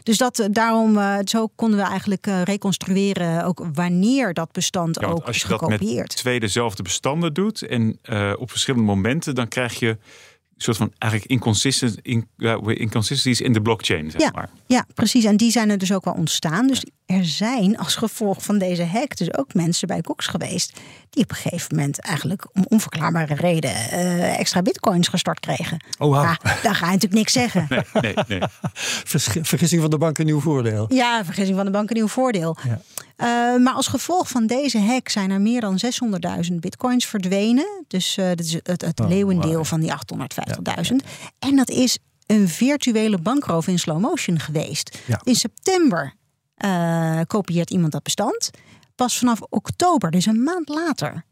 Dus 0.04 0.18
dat, 0.18 0.40
eh, 0.40 0.48
daarom, 0.52 0.98
eh, 0.98 1.18
zo 1.24 1.48
konden 1.56 1.80
we 1.80 1.86
eigenlijk 1.86 2.28
eh, 2.28 2.42
reconstrueren 2.44 3.46
ook 3.46 3.66
wanneer 3.74 4.34
dat 4.34 4.52
bestand 4.52 5.00
Ja, 5.00 5.08
ook 5.08 5.26
als 5.26 5.36
is 5.36 5.42
je 5.42 5.48
dat 5.48 5.70
met 5.70 6.08
twee 6.16 6.40
dezelfde 6.40 6.84
bestanden 6.84 7.34
doet 7.34 7.62
en 7.62 8.00
op 8.38 8.50
verschillende 8.50 8.86
momenten, 8.86 9.36
dan 9.36 9.48
krijg 9.48 9.80
je 9.80 9.88
een 9.88 10.68
soort 10.68 10.78
van 10.78 10.94
eigenlijk 10.98 11.32
inconsistent, 11.32 12.00
in, 12.02 12.28
inconsistencies 12.66 13.42
in 13.42 13.54
de 13.54 13.62
blockchain. 13.62 14.12
Zeg 14.12 14.22
Ja. 14.22 14.32
maar. 14.34 14.50
Ja, 14.68 14.86
precies. 14.94 15.24
En 15.24 15.38
die 15.38 15.52
zijn 15.52 15.70
er 15.70 15.78
dus 15.78 15.94
ook 15.94 16.06
wel 16.06 16.14
ontstaan. 16.14 16.68
Dus 16.68 16.86
er 17.12 17.26
zijn 17.26 17.78
als 17.78 17.96
gevolg 17.96 18.44
van 18.44 18.58
deze 18.58 18.84
hack 18.86 19.16
dus 19.18 19.38
ook 19.38 19.54
mensen 19.54 19.88
bij 19.88 20.02
Cox 20.02 20.28
geweest... 20.28 20.80
die 21.10 21.24
op 21.24 21.30
een 21.30 21.36
gegeven 21.36 21.76
moment 21.76 22.00
eigenlijk 22.00 22.48
om 22.54 22.66
onverklaarbare 22.68 23.36
reden 23.36 23.72
eh, 23.72 24.40
extra 24.40 24.62
bitcoins 24.62 25.08
gestort 25.08 25.40
kregen. 25.40 25.84
Oh. 25.98 26.22
Ja, 26.24 26.38
daar 26.62 26.76
ga 26.76 26.86
je 26.86 26.92
natuurlijk 26.92 27.14
niks 27.14 27.34
zeggen. 27.34 27.68
Nee, 28.02 28.14
nee, 28.14 28.14
nee. 28.28 28.42
Vergissing 29.44 29.82
van 29.82 29.90
de 29.90 29.98
bank 29.98 30.18
een 30.18 30.26
nieuw 30.26 30.40
voordeel. 30.40 30.86
Ja, 30.90 31.26
vergissing 31.26 31.56
van 31.58 31.66
de 31.66 31.72
bank 31.72 31.90
een 31.90 31.96
nieuw 31.96 32.08
voordeel. 32.08 32.58
Ja. 32.64 32.82
Eh, 33.16 33.62
maar 33.62 33.74
als 33.74 33.88
gevolg 33.88 34.30
van 34.30 34.48
deze 34.48 34.80
hack 34.80 35.10
zijn 35.10 35.32
er 35.32 35.42
meer 35.42 35.62
dan 35.62 35.80
600.000 36.50 36.54
bitcoins 36.60 37.06
verdwenen. 37.06 37.84
Dus 37.88 38.18
eh 38.18 38.28
dat 38.28 38.40
is 38.40 38.54
het, 38.54 38.82
het 38.82 39.00
Oh, 39.00 39.08
leeuwendeel 39.08 39.66
van 39.66 39.80
die 39.80 39.92
850.000. 39.92 40.96
En 41.40 41.56
dat 41.56 41.70
is 41.70 41.98
een 42.26 42.50
virtuele 42.50 43.18
bankroof 43.18 43.68
in 43.68 43.80
slow 43.80 44.00
motion 44.00 44.40
geweest. 44.40 44.98
Ja. 45.06 45.22
In 45.24 45.36
september 45.36 46.14
eh, 46.62 47.20
kopieert 47.28 47.70
iemand 47.70 47.92
dat 47.92 48.04
bestand. 48.04 48.50
Pas 48.96 49.18
vanaf 49.18 49.42
oktober, 49.50 50.12
dus 50.12 50.26
een 50.26 50.44
maand 50.44 50.70
later, 50.70 51.26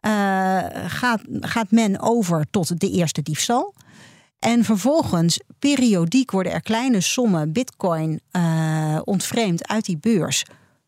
eh, 0.00 0.58
gaat, 0.86 1.20
gaat 1.40 1.70
men 1.70 2.00
over 2.00 2.46
tot 2.50 2.80
de 2.80 2.90
eerste 2.90 3.22
diefstal. 3.22 3.74
En 4.38 4.64
vervolgens, 4.64 5.40
periodiek 5.58 6.30
worden 6.30 6.52
er 6.52 6.62
kleine 6.62 7.00
sommen 7.00 7.52
bitcoin 7.52 8.20
eh, 8.30 8.98
ontvreemd 9.04 9.68
uit 9.68 9.84
die 9.84 9.98
beurs. 9.98 10.44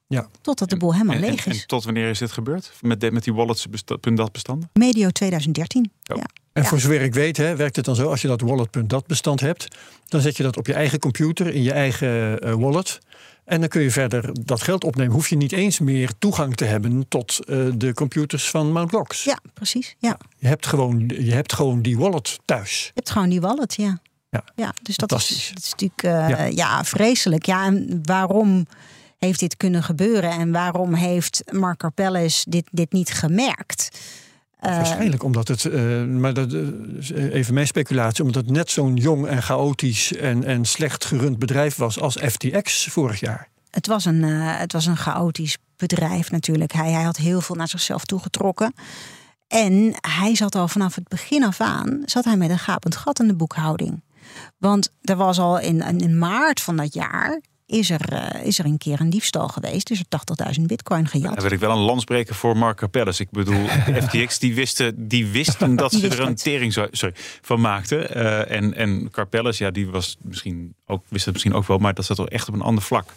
Ja. 0.07 0.29
Totdat 0.41 0.71
de 0.71 0.77
boel 0.77 0.93
helemaal 0.93 1.15
En, 1.15 1.21
leeg 1.21 1.47
is. 1.47 1.61
en 1.61 1.67
tot 1.67 1.85
wanneer 1.85 2.09
is 2.11 2.19
dit 2.19 2.33
gebeurd? 2.33 2.73
Met, 2.81 3.01
de, 3.01 3.11
met 3.11 3.25
die 3.25 3.35
wallets 3.35 3.67
dat 4.15 4.33
bestanden? 4.33 4.71
Medio 4.73 5.09
2013. 5.11 5.91
Oh. 6.11 6.17
Ja. 6.17 6.25
En 6.53 6.63
Ja. 6.63 6.69
voor 6.69 6.81
zover 6.81 7.01
ik 7.01 7.15
weet, 7.15 7.37
hè, 7.37 7.57
werkt 7.57 7.77
het 7.77 7.85
dan 7.85 7.95
zo, 7.95 8.09
als 8.11 8.23
je 8.23 8.29
dat 8.29 8.41
wallet.dat 8.41 9.07
bestand 9.07 9.41
hebt, 9.41 9.77
dan 10.09 10.21
zet 10.21 10.37
je 10.37 10.43
dat 10.43 10.57
op 10.57 10.67
je 10.67 10.75
eigen 10.75 10.99
computer, 10.99 11.55
in 11.55 11.63
je 11.63 11.73
eigen 11.73 12.41
eh, 12.41 12.55
wallet. 12.55 12.99
En 13.45 13.61
dan 13.61 13.69
kun 13.69 13.83
je 13.83 13.91
verder 13.91 14.31
dat 14.45 14.63
geld 14.63 14.85
opnemen. 14.85 15.13
Hoef 15.13 15.29
je 15.29 15.37
niet 15.37 15.53
eens 15.53 15.79
meer 15.79 16.11
toegang 16.19 16.57
te 16.57 16.65
hebben 16.65 17.09
tot 17.09 17.41
eh, 17.47 17.67
de 17.75 17.95
computers 17.95 18.51
van 18.51 18.73
Mt. 18.73 18.91
Gox. 18.91 19.25
ja, 19.25 19.39
precies. 19.55 19.97
Ja. 19.99 20.19
Je, 20.39 20.47
hebt 20.47 20.67
gewoon, 20.67 21.11
je 21.19 21.33
hebt 21.33 21.53
gewoon 21.53 21.83
die 21.83 21.99
wallet 21.99 22.39
thuis. 22.45 22.85
Je 22.85 22.91
hebt 22.95 23.11
gewoon 23.11 23.29
die 23.29 23.41
wallet, 23.41 23.75
ja. 23.75 23.99
Ja. 24.57 24.75
dus 24.83 24.97
dat 24.97 25.13
is, 25.13 25.53
dat 25.53 25.63
is 25.63 25.71
natuurlijk 25.71 26.03
eh, 26.03 26.29
Ja. 26.29 26.45
ja. 26.45 26.85
vreselijk. 26.85 27.47
Ja, 27.47 27.65
en 27.65 27.99
waarom 28.03 28.67
heeft 29.19 29.41
dit 29.41 29.57
kunnen 29.57 29.83
gebeuren? 29.83 30.31
En 30.31 30.53
waarom 30.53 30.95
heeft 30.95 31.43
Mark 31.53 31.79
Carpellis 31.79 32.45
dit, 32.49 32.67
dit 32.71 32.93
niet 32.93 33.13
gemerkt? 33.13 33.99
Eh, 34.65 34.77
Waarschijnlijk 34.77 35.23
omdat 35.23 35.49
het, 35.49 35.65
eh, 35.65 36.05
maar 36.05 36.35
dat, 36.35 36.53
eh, 36.53 37.35
even 37.35 37.55
mijn 37.55 37.67
speculatie, 37.67 38.25
omdat 38.25 38.45
het 38.45 38.51
net 38.55 38.71
zo'n 38.71 38.97
jong 38.97 39.27
en 39.27 39.43
chaotisch 39.43 40.17
en, 40.17 40.45
en 40.45 40.65
slecht 40.65 41.05
gerund 41.05 41.39
bedrijf 41.39 41.77
was 41.77 42.01
als 42.01 42.17
FTX 42.17 42.87
vorig 42.91 43.21
jaar. 43.21 43.49
het, 43.71 43.87
was 43.87 44.05
een, 44.05 44.23
het 44.23 44.73
was 44.73 44.87
een 44.87 44.97
chaotisch 44.97 45.59
bedrijf 45.77 46.31
natuurlijk. 46.31 46.73
Hij, 46.73 46.91
hij 46.91 47.03
had 47.03 47.17
heel 47.17 47.41
veel 47.41 47.57
naar 47.57 47.69
zichzelf 47.69 48.05
toegetrokken. 48.05 48.75
En 49.49 49.95
hij 50.01 50.35
zat 50.35 50.55
al 50.55 50.69
vanaf 50.69 50.95
het 50.95 51.09
begin 51.09 51.45
af 51.45 51.61
aan 51.61 52.03
zat 52.05 52.25
hij 52.25 52.37
met 52.37 52.51
een 52.51 52.59
gapend 52.59 52.97
gat 52.97 53.21
in 53.21 53.27
de 53.27 53.35
boekhouding. 53.35 54.03
Want 54.59 54.91
er 55.01 55.17
was 55.17 55.39
al 55.39 55.59
in, 55.59 55.99
in 55.99 56.19
maart 56.19 56.61
van 56.61 56.77
dat 56.77 56.95
jaar 56.95 57.41
is 57.67 57.91
er, 57.91 58.13
eh, 58.13 58.47
is 58.47 58.59
er 58.59 58.65
een 58.65 58.79
keer 58.79 59.01
een 59.01 59.11
diefstal 59.11 59.49
geweest. 59.49 59.91
Is 59.91 59.99
er 59.99 60.05
80.000 60.09 60.67
bitcoin 60.67 61.07
gejat. 61.09 61.35
Dan 61.35 61.43
wil 61.43 61.53
ik 61.53 61.59
wel 61.59 61.71
een 61.71 61.79
lans 61.85 62.05
breken 62.05 62.35
voor 62.35 62.57
Mark 62.57 62.77
Capellis. 62.77 63.21
Ik 63.21 63.31
bedoel, 63.31 63.67
FTX 64.03 64.39
die 64.39 64.55
wisten, 64.55 65.09
die 65.09 65.27
wisten 65.27 65.77
dat 65.83 65.91
Die 65.91 66.01
ze 66.01 66.07
wist 66.07 66.19
er 66.19 66.25
een 66.25 66.31
het. 66.33 66.43
tering 66.43 66.73
zo- 66.73 66.87
sorry, 66.91 67.15
van 67.43 67.61
maakten. 67.61 68.15
Eh, 68.15 68.57
en, 68.57 68.75
en 68.75 69.09
Carpellis, 69.11 69.59
ja, 69.59 69.71
die 69.71 69.87
was 69.89 70.17
misschien 70.23 70.75
ook, 70.87 71.05
wist 71.09 71.25
het 71.25 71.35
misschien 71.35 71.55
ook 71.55 71.67
wel, 71.67 71.79
maar 71.79 71.95
dat 71.95 72.05
zat 72.05 72.17
wel 72.17 72.29
echt 72.29 72.49
op 72.49 72.55
een 72.55 72.61
ander 72.63 72.83
vlak. 72.85 73.09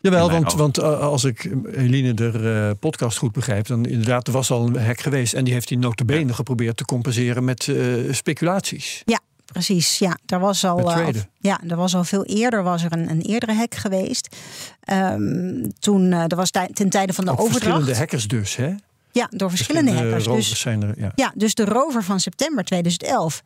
Jawel, 0.00 0.30
want, 0.30 0.52
want 0.52 0.78
eh, 0.78 0.98
als 1.00 1.24
ik 1.24 1.48
Eline 1.74 2.14
de 2.14 2.76
podcast 2.80 3.18
goed 3.18 3.32
begrijp, 3.32 3.66
dan 3.66 3.84
inderdaad, 3.86 4.26
er 4.26 4.32
was 4.32 4.50
al 4.50 4.66
een 4.66 4.84
hack 4.84 5.00
geweest. 5.00 5.32
En 5.34 5.44
die 5.44 5.52
heeft 5.52 5.68
hij 5.68 5.78
notabene 5.78 6.34
geprobeerd 6.34 6.76
te 6.76 6.84
compenseren 6.84 7.44
met 7.44 7.68
eh, 7.68 7.76
speculaties. 8.10 9.02
Ja, 9.04 9.20
precies. 9.52 9.98
Ja, 9.98 10.18
er 10.26 10.38
was 10.38 10.64
al, 10.64 10.78
traden. 10.78 11.30
ja, 11.38 11.60
er 11.68 11.76
was 11.76 11.94
al 11.94 12.04
veel 12.04 12.24
eerder 12.24 12.62
was 12.62 12.84
er 12.84 12.92
een, 12.92 13.10
een 13.10 13.20
eerdere 13.20 13.54
hack 13.54 13.74
geweest. 13.74 14.36
Ehm, 14.80 15.68
toen 15.78 16.12
eh 16.12 16.22
er 16.22 16.36
was 16.36 16.50
ten 16.50 16.88
tijde 16.88 17.12
van 17.12 17.24
de 17.24 17.30
Ook 17.30 17.40
overdracht. 17.40 17.64
verschillende 17.64 17.96
hackers 17.96 18.28
dus, 18.28 18.56
hè? 18.56 18.74
Ja, 19.12 19.26
door 19.30 19.50
verschillende 19.50 19.92
hackers. 19.92 20.24
Dus, 20.24 20.60
zijn 20.60 20.82
er, 20.82 20.94
ja. 20.98 21.12
ja, 21.14 21.32
dus 21.34 21.54
de 21.54 21.64
rover 21.64 22.02
van 22.02 22.20
september 22.20 22.64
2011 22.64 23.42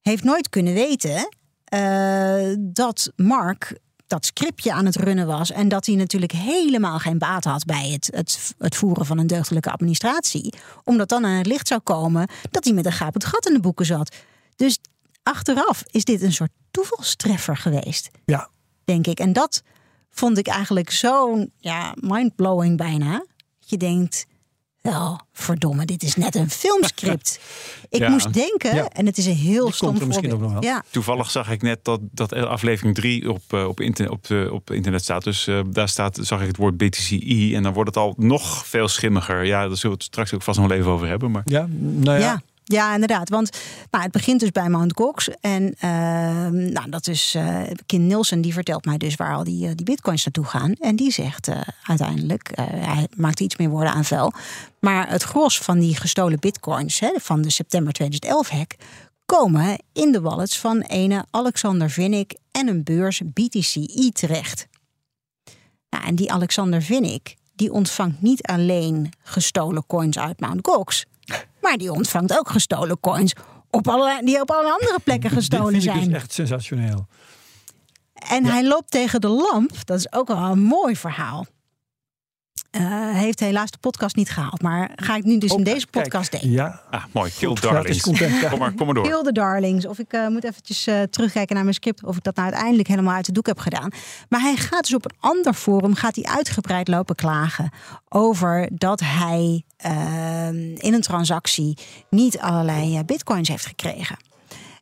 heeft 0.00 0.24
nooit 0.24 0.48
kunnen 0.48 0.74
weten 0.74 1.28
eh, 1.64 2.54
dat 2.58 3.12
Mark 3.16 3.78
dat 4.06 4.26
scriptje 4.26 4.72
aan 4.72 4.84
het 4.84 4.96
runnen 4.96 5.26
was. 5.26 5.50
En 5.50 5.68
dat 5.68 5.86
hij 5.86 5.94
natuurlijk 5.94 6.32
helemaal 6.32 6.98
geen 6.98 7.18
baat 7.18 7.44
had 7.44 7.64
bij 7.64 7.88
het, 7.90 8.08
het, 8.12 8.54
het 8.58 8.76
voeren 8.76 9.06
van 9.06 9.18
een 9.18 9.26
deugdelijke 9.26 9.70
administratie. 9.70 10.54
Omdat 10.84 11.08
dan 11.08 11.24
aan 11.24 11.36
het 11.36 11.46
licht 11.46 11.68
zou 11.68 11.80
komen 11.80 12.28
dat 12.50 12.64
hij 12.64 12.72
met 12.72 12.86
een 12.86 12.92
gapend 12.92 13.24
gat 13.24 13.46
in 13.46 13.54
de 13.54 13.60
boeken 13.60 13.86
zat. 13.86 14.14
Dus 14.56 14.78
achteraf 15.28 15.82
is 15.90 16.04
dit 16.04 16.22
een 16.22 16.32
soort 16.32 16.50
toevalstreffer 16.70 17.56
geweest. 17.56 18.10
Ja. 18.24 18.48
Denk 18.84 19.06
ik. 19.06 19.18
En 19.20 19.32
dat 19.32 19.62
vond 20.10 20.38
ik 20.38 20.46
eigenlijk 20.46 20.90
zo 20.90 21.44
ja, 21.58 21.94
mindblowing 22.00 22.76
bijna. 22.76 23.12
Dat 23.60 23.70
je 23.70 23.76
denkt, 23.76 24.26
wel, 24.80 25.20
verdomme, 25.32 25.84
dit 25.84 26.02
is 26.02 26.14
net 26.16 26.34
een 26.34 26.50
filmscript. 26.50 27.38
Ik 27.88 28.00
Ja. 28.00 28.08
moest 28.10 28.32
denken, 28.32 28.74
Ja. 28.74 28.88
en 28.88 29.06
het 29.06 29.18
is 29.18 29.26
een 29.26 29.34
heel 29.34 29.64
Die 29.64 29.74
stom 29.74 29.88
komt 29.88 30.00
er 30.00 30.06
misschien 30.06 30.30
voorbeeld. 30.30 30.50
ook 30.50 30.54
nog 30.54 30.64
wel. 30.64 30.72
Ja, 30.72 30.84
Toevallig 30.90 31.30
zag 31.30 31.50
ik 31.50 31.62
net 31.62 31.84
dat, 31.84 32.00
dat 32.02 32.32
aflevering 32.32 32.94
3 32.94 33.30
op, 33.32 33.42
eh, 33.48 33.66
op, 33.68 33.80
internet, 33.80 34.12
op, 34.12 34.30
eh, 34.30 34.52
op 34.52 34.70
internet 34.70 35.02
staat. 35.02 35.24
Dus 35.24 35.46
eh, 35.46 35.60
daar 35.70 35.88
staat, 35.88 36.18
zag 36.22 36.40
ik 36.40 36.46
het 36.46 36.56
woord 36.56 36.76
BTCI. 36.76 37.54
En 37.54 37.62
dan 37.62 37.72
wordt 37.72 37.88
het 37.94 37.98
al 38.04 38.14
nog 38.16 38.66
veel 38.66 38.88
schimmiger. 38.88 39.44
Ja, 39.44 39.58
daar 39.68 39.76
zullen 39.76 39.96
we 39.96 40.02
het 40.04 40.12
straks 40.12 40.34
ook 40.34 40.42
vast 40.42 40.58
nog 40.58 40.70
even 40.70 40.90
over 40.90 41.06
hebben. 41.08 41.30
Maar 41.30 41.42
Ja, 41.44 41.66
nou 41.78 42.18
ja. 42.20 42.42
Ja. 42.64 42.94
inderdaad. 42.94 43.28
Want 43.28 43.50
nou, 43.90 44.02
het 44.04 44.12
begint 44.12 44.40
dus 44.40 44.50
bij 44.50 44.68
Mount 44.68 44.92
Gox. 44.94 45.28
En 45.40 45.74
ehm, 45.78 46.72
nou, 46.72 46.90
dat 46.90 47.06
is 47.06 47.34
eh 47.34 47.62
Kim 47.86 48.06
Nielsen, 48.06 48.40
die 48.40 48.52
vertelt 48.52 48.84
mij 48.84 48.98
dus 48.98 49.14
waar 49.14 49.34
al 49.34 49.44
die, 49.44 49.68
eh, 49.68 49.72
die 49.74 49.84
bitcoins 49.84 50.24
naartoe 50.24 50.44
gaan. 50.44 50.72
En 50.72 50.96
die 50.96 51.12
zegt 51.12 51.48
eh, 51.48 51.60
uiteindelijk, 51.82 52.50
hij 52.60 53.08
maakt 53.16 53.40
iets 53.40 53.56
meer 53.56 53.68
woorden 53.68 53.92
aan 53.92 54.04
vuil. 54.04 54.32
Maar 54.80 55.08
het 55.08 55.22
gros 55.22 55.58
van 55.58 55.78
die 55.78 55.96
gestolen 55.96 56.40
bitcoins 56.40 57.00
hè, 57.00 57.10
van 57.20 57.42
de 57.42 57.50
september 57.50 57.92
2011 57.92 58.48
hack 58.48 58.74
komen 59.26 59.78
in 59.92 60.12
de 60.12 60.20
wallets 60.20 60.58
van 60.58 60.80
ene 60.80 61.24
Alexander 61.30 61.90
Vinnik 61.90 62.36
en 62.52 62.68
een 62.68 62.84
beurs 62.84 63.22
BTCI 63.24 64.10
terecht. 64.12 64.66
Nou, 65.90 66.04
en 66.04 66.14
die 66.14 66.32
Alexander 66.32 66.82
Vinnik, 66.82 67.36
die 67.54 67.72
ontvangt 67.72 68.22
niet 68.22 68.42
alleen 68.42 69.12
gestolen 69.22 69.86
coins 69.86 70.18
uit 70.18 70.40
Mount 70.40 70.66
Gox, 70.66 71.04
maar 71.60 71.76
die 71.76 71.92
ontvangt 71.92 72.38
ook 72.38 72.48
gestolen 72.50 73.00
coins 73.00 73.32
op 73.70 73.88
alle, 73.88 74.20
die 74.24 74.40
op 74.40 74.50
alle 74.50 74.72
andere 74.72 74.98
plekken 75.04 75.30
Dit 75.30 75.38
gestolen 75.38 75.70
vind 75.72 75.84
ik 75.84 75.90
zijn. 75.90 76.04
dus 76.04 76.14
echt 76.14 76.32
sensationeel. 76.32 77.06
En 78.14 78.44
hij 78.44 78.66
loopt 78.66 78.90
tegen 78.90 79.20
de 79.20 79.28
lamp. 79.28 79.70
Dat 79.84 79.98
is 79.98 80.12
ook 80.12 80.28
wel 80.28 80.36
een 80.36 80.62
mooi 80.62 80.96
verhaal. 80.96 81.46
Eh, 82.74 83.10
heeft 83.10 83.40
helaas 83.40 83.70
de 83.70 83.78
podcast 83.78 84.16
niet 84.16 84.30
gehaald. 84.30 84.62
Maar 84.62 84.90
ga 84.96 85.16
ik 85.16 85.24
nu 85.24 85.38
dus 85.38 85.50
in 85.50 85.58
Oh, 85.58 85.64
deze 85.64 85.86
kijk. 85.90 86.04
podcast 86.04 86.30
delen. 86.30 86.50
Ja, 86.50 86.82
ah, 86.90 87.04
mooi, 87.12 87.30
Kill 87.38 87.48
Goed, 87.48 87.62
Darlings. 87.62 87.84
gratis 87.86 88.02
content, 88.02 88.40
ja. 88.40 88.48
Kom, 88.48 88.58
maar, 88.58 88.72
kom 88.72 88.86
maar 88.86 88.94
door. 88.94 89.04
Kill 89.04 89.22
the 89.22 89.32
Darlings. 89.32 89.86
Of 89.86 89.98
ik 89.98 90.12
eh, 90.12 90.26
moet 90.28 90.44
eventjes 90.44 90.86
eh, 90.86 91.02
terugkijken 91.02 91.54
naar 91.54 91.64
mijn 91.64 91.74
script. 91.76 92.04
Of 92.04 92.16
ik 92.16 92.22
dat 92.22 92.34
nou 92.36 92.48
uiteindelijk 92.48 92.88
helemaal 92.88 93.14
uit 93.14 93.26
de 93.26 93.32
doek 93.32 93.46
heb 93.46 93.58
gedaan. 93.58 93.90
Maar 94.28 94.40
hij 94.40 94.56
gaat 94.56 94.82
dus 94.82 94.94
op 94.94 95.04
een 95.04 95.16
ander 95.20 95.52
forum. 95.54 95.94
Gaat 95.94 96.16
hij 96.16 96.24
uitgebreid 96.24 96.88
lopen 96.88 97.14
klagen. 97.14 97.70
Over 98.08 98.68
dat 98.72 99.00
hij 99.00 99.64
eh, 99.76 100.48
in 100.74 100.94
een 100.94 101.00
transactie 101.00 101.78
niet 102.10 102.38
allerlei 102.38 103.02
bitcoins 103.04 103.48
heeft 103.48 103.66
gekregen. 103.66 104.16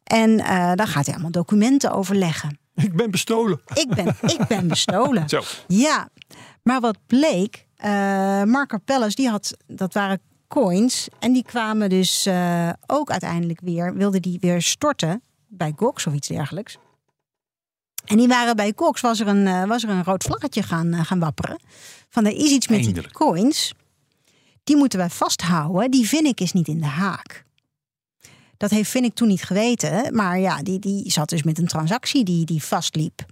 En 0.05 0.39
eh 0.41 0.73
daar 0.75 0.89
gaat 0.89 1.05
hij 1.05 1.15
allemaal 1.15 1.31
documenten 1.33 1.93
overleggen. 1.93 2.59
ik 2.75 2.97
ben 2.97 3.11
bestolen. 3.11 3.61
Ik 3.75 3.89
ben, 3.95 4.07
ik 4.23 4.47
ben 4.49 4.69
bestolen. 4.69 5.29
Zo. 5.35 5.43
Ja, 5.67 6.09
maar 6.63 6.81
wat 6.81 6.99
bleek, 7.07 7.67
eh 7.83 8.43
Mark 8.43 8.69
Carpellis, 8.69 9.15
die 9.15 9.29
had, 9.29 9.57
dat 9.67 9.95
waren 9.95 10.21
coins. 10.49 11.09
En 11.19 11.33
die 11.33 11.43
kwamen 11.43 11.89
dus 11.89 12.27
eh, 12.27 12.71
ook 12.87 13.11
uiteindelijk 13.11 13.61
weer, 13.61 13.95
wilde 13.95 14.21
die 14.21 14.39
weer 14.41 14.63
storten 14.63 15.23
bij 15.47 15.73
Gox 15.77 16.07
of 16.07 16.15
iets 16.15 16.29
dergelijks. 16.29 16.79
En 18.05 18.17
die 18.17 18.29
waren 18.29 18.57
bij 18.57 18.75
Cox, 18.75 19.01
was 19.01 19.21
er 19.21 19.27
een, 19.27 19.47
eh, 19.47 19.65
was 19.65 19.83
er 19.83 19.89
een 19.89 20.05
rood 20.05 20.23
vlaggetje 20.23 20.63
gaan, 20.63 21.05
gaan 21.05 21.19
wapperen. 21.19 21.61
Van 22.09 22.27
er 22.27 22.33
is 22.33 22.51
iets 22.51 22.69
met 22.69 22.83
die 22.85 23.11
coins. 23.11 23.75
Die 24.65 24.77
moeten 24.77 24.99
wij 24.99 25.11
vasthouden. 25.11 25.91
Die 25.91 26.09
Vinnik 26.09 26.41
is 26.41 26.53
niet 26.53 26.69
in 26.69 26.79
de 26.79 26.87
haak. 26.87 27.45
Dat 28.57 28.71
heeft 28.71 28.91
Vinnik 28.91 29.15
toen 29.15 29.29
niet 29.29 29.43
geweten. 29.43 30.15
Maar 30.15 30.39
ja, 30.39 30.63
die, 30.63 30.79
die 30.79 31.11
zat 31.11 31.29
dus 31.29 31.43
met 31.43 31.59
een 31.59 31.67
transactie 31.67 32.25
die, 32.25 32.45
die 32.45 32.63
vastliep. 32.63 33.25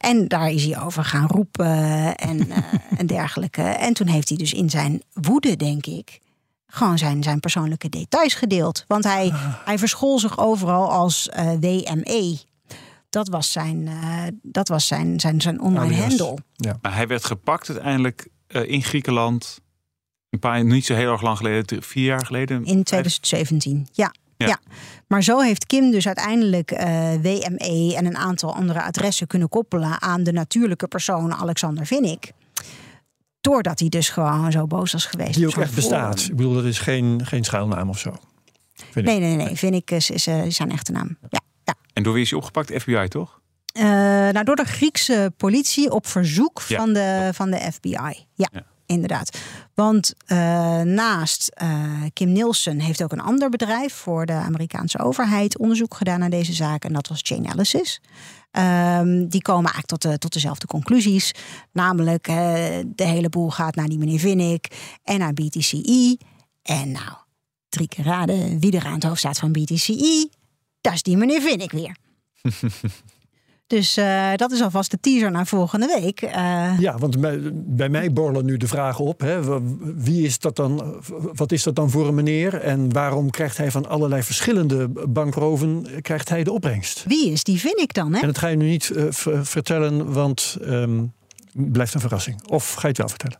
En 0.00 0.28
daar 0.28 0.50
is 0.50 0.64
hij 0.64 0.80
over 0.80 1.04
gaan 1.04 1.26
roepen 1.26 2.14
en, 2.16 2.50
eh, 2.50 2.56
en 2.96 3.06
dergelijke. 3.06 3.62
En 3.62 3.92
toen 3.92 4.06
heeft 4.06 4.28
hij 4.28 4.38
dus 4.38 4.52
in 4.52 4.70
zijn 4.70 5.02
woede, 5.12 5.56
denk 5.56 5.86
ik, 5.86 6.20
gewoon 6.66 6.98
zijn, 6.98 7.22
zijn 7.22 7.40
persoonlijke 7.40 7.88
details 7.88 8.34
gedeeld. 8.34 8.84
Want 8.86 9.04
hij, 9.04 9.30
hij 9.64 9.78
verschool 9.78 10.18
zich 10.18 10.38
overal 10.38 10.90
als 10.90 11.28
eh, 11.28 11.52
WME. 11.60 12.38
Dat 13.10 13.28
was 13.28 13.52
zijn, 13.52 13.88
eh, 13.88 14.22
dat 14.42 14.68
was 14.68 14.86
zijn, 14.86 15.20
zijn, 15.20 15.40
zijn 15.40 15.60
online 15.60 15.94
handle. 15.94 16.36
Maar 16.82 16.94
hij 16.94 17.06
werd 17.06 17.24
gepakt 17.24 17.68
uiteindelijk 17.68 18.28
eh, 18.46 18.70
in 18.70 18.82
Griekenland. 18.82 19.60
Een 20.30 20.38
paar, 20.38 20.64
niet 20.64 20.86
zo 20.86 20.94
heel 20.94 21.12
erg 21.12 21.22
lang 21.22 21.36
geleden, 21.36 21.82
vier 21.82 22.04
jaar 22.04 22.26
geleden. 22.26 22.64
In 22.64 22.82
2017, 22.82 23.88
ja. 23.92 24.12
Ja. 24.40 24.46
ja. 24.46 24.58
Maar 25.06 25.22
zo 25.22 25.40
heeft 25.40 25.66
Kim 25.66 25.90
dus 25.90 26.06
uiteindelijk 26.06 26.70
eh, 26.70 27.12
WME 27.22 27.92
en 27.96 28.06
een 28.06 28.16
aantal 28.16 28.54
andere 28.54 28.82
adressen 28.82 29.26
kunnen 29.26 29.48
koppelen 29.48 30.02
aan 30.02 30.22
de 30.22 30.32
natuurlijke 30.32 30.88
persoon 30.88 31.34
Alexander 31.34 31.86
Vinnik. 31.86 32.32
Doordat 33.40 33.78
hij 33.78 33.88
dus 33.88 34.08
gewoon 34.08 34.52
zo 34.52 34.66
boos 34.66 34.92
was 34.92 35.04
geweest. 35.04 35.34
Die 35.34 35.46
ook 35.46 35.56
echt 35.56 35.74
bestaat. 35.74 36.20
Ik 36.20 36.36
bedoel, 36.36 36.54
dat 36.54 36.64
is 36.64 36.78
geen, 36.78 37.26
geen 37.26 37.44
schuilnaam 37.44 37.88
of 37.88 37.98
zo. 37.98 38.14
Vind 38.74 38.96
ik. 38.96 39.04
Nee, 39.04 39.18
nee, 39.20 39.36
nee. 39.36 39.56
Vinnik 39.56 39.90
is, 39.90 40.10
is, 40.10 40.26
eh, 40.26 40.42
zijn 40.48 40.70
echte 40.70 40.92
naam. 40.92 41.16
Ja. 41.28 41.40
ja. 41.64 41.74
En 41.92 42.02
door 42.02 42.12
wie 42.12 42.22
is 42.22 42.30
hij 42.30 42.38
opgepakt? 42.38 42.72
FBI, 42.82 43.08
toch? 43.08 43.40
Eh, 43.72 43.84
nou, 43.84 44.44
door 44.44 44.56
de 44.56 44.64
Griekse 44.64 45.32
politie 45.36 45.90
op 45.90 46.06
verzoek 46.06 46.62
Ja. 46.68 46.78
van, 46.78 46.92
de, 46.92 47.30
van 47.32 47.50
de 47.50 47.68
FBI. 47.72 47.90
Ja, 48.34 48.48
Ja. 48.52 48.62
inderdaad. 48.86 49.38
Want 49.80 50.14
eh, 50.26 50.36
naast 50.80 51.50
eh, 51.54 52.02
Kim 52.12 52.32
Nielsen 52.32 52.80
heeft 52.80 53.02
ook 53.02 53.12
een 53.12 53.20
ander 53.20 53.48
bedrijf 53.48 53.94
voor 53.94 54.26
de 54.26 54.32
Amerikaanse 54.32 54.98
overheid 54.98 55.58
onderzoek 55.58 55.94
gedaan 55.94 56.18
naar 56.18 56.30
deze 56.30 56.52
zaak. 56.52 56.84
En 56.84 56.92
dat 56.92 57.08
was 57.08 57.20
Chainalysis. 57.22 58.00
Ehm, 58.50 59.28
die 59.28 59.42
komen 59.42 59.72
eigenlijk 59.72 59.86
tot, 59.86 60.02
de, 60.02 60.18
tot 60.18 60.32
dezelfde 60.32 60.66
conclusies. 60.66 61.34
Namelijk, 61.72 62.28
eh, 62.28 62.34
de 62.86 63.04
hele 63.04 63.28
boel 63.28 63.50
gaat 63.50 63.74
naar 63.74 63.88
die 63.88 63.98
meneer 63.98 64.18
Vinnik 64.18 64.96
en 65.04 65.18
naar 65.18 65.32
BTCI. 65.32 66.16
En 66.62 66.90
nou, 66.90 67.12
drie 67.68 67.88
keer 67.88 68.04
raden 68.04 68.58
wie 68.58 68.76
er 68.76 68.84
aan 68.84 68.94
het 68.94 69.04
hoofd 69.04 69.18
staat 69.18 69.38
van 69.38 69.52
BTCI. 69.52 70.28
Dat 70.80 70.92
is 70.92 71.02
die 71.02 71.16
meneer 71.16 71.40
Vinnik 71.40 71.72
weer. 71.72 71.96
Dus 73.70 73.96
eh, 73.96 74.30
dat 74.36 74.52
is 74.52 74.62
alvast 74.62 74.90
de 74.90 75.00
teaser 75.00 75.30
naar 75.30 75.46
volgende 75.46 76.00
week. 76.00 76.22
Eh, 76.22 76.78
Ja, 76.78 76.98
want 76.98 77.20
bij, 77.20 77.40
bij 77.52 77.88
mij 77.88 78.12
borrelen 78.12 78.44
nu 78.44 78.56
de 78.56 78.66
vragen 78.68 79.04
op. 79.04 79.20
Hè, 79.20 79.60
wie 79.96 80.24
is 80.24 80.38
dat 80.38 80.56
dan? 80.56 81.02
Wat 81.32 81.52
is 81.52 81.62
dat 81.62 81.74
dan 81.74 81.90
voor 81.90 82.08
een 82.08 82.14
meneer? 82.14 82.54
En 82.54 82.92
waarom 82.92 83.30
krijgt 83.30 83.56
hij 83.56 83.70
van 83.70 83.88
allerlei 83.88 84.22
verschillende 84.22 84.88
bankroven 85.08 85.86
krijgt 86.02 86.28
hij 86.28 86.44
de 86.44 86.52
opbrengst? 86.52 87.04
wie 87.06 87.30
is 87.30 87.44
die 87.44 87.60
Vinnik 87.60 87.94
dan? 87.94 88.12
Hè? 88.12 88.20
En 88.20 88.26
dat 88.26 88.38
ga 88.38 88.46
je 88.48 88.56
nu 88.56 88.68
niet 88.68 88.90
eh, 88.90 89.04
vertellen, 89.42 90.12
want 90.12 90.56
ehm 90.62 91.04
blijft 91.52 91.94
een 91.94 92.00
verrassing. 92.00 92.48
Of 92.48 92.72
ga 92.72 92.80
je 92.80 92.88
het 92.88 92.98
wel 92.98 93.08
vertellen? 93.08 93.38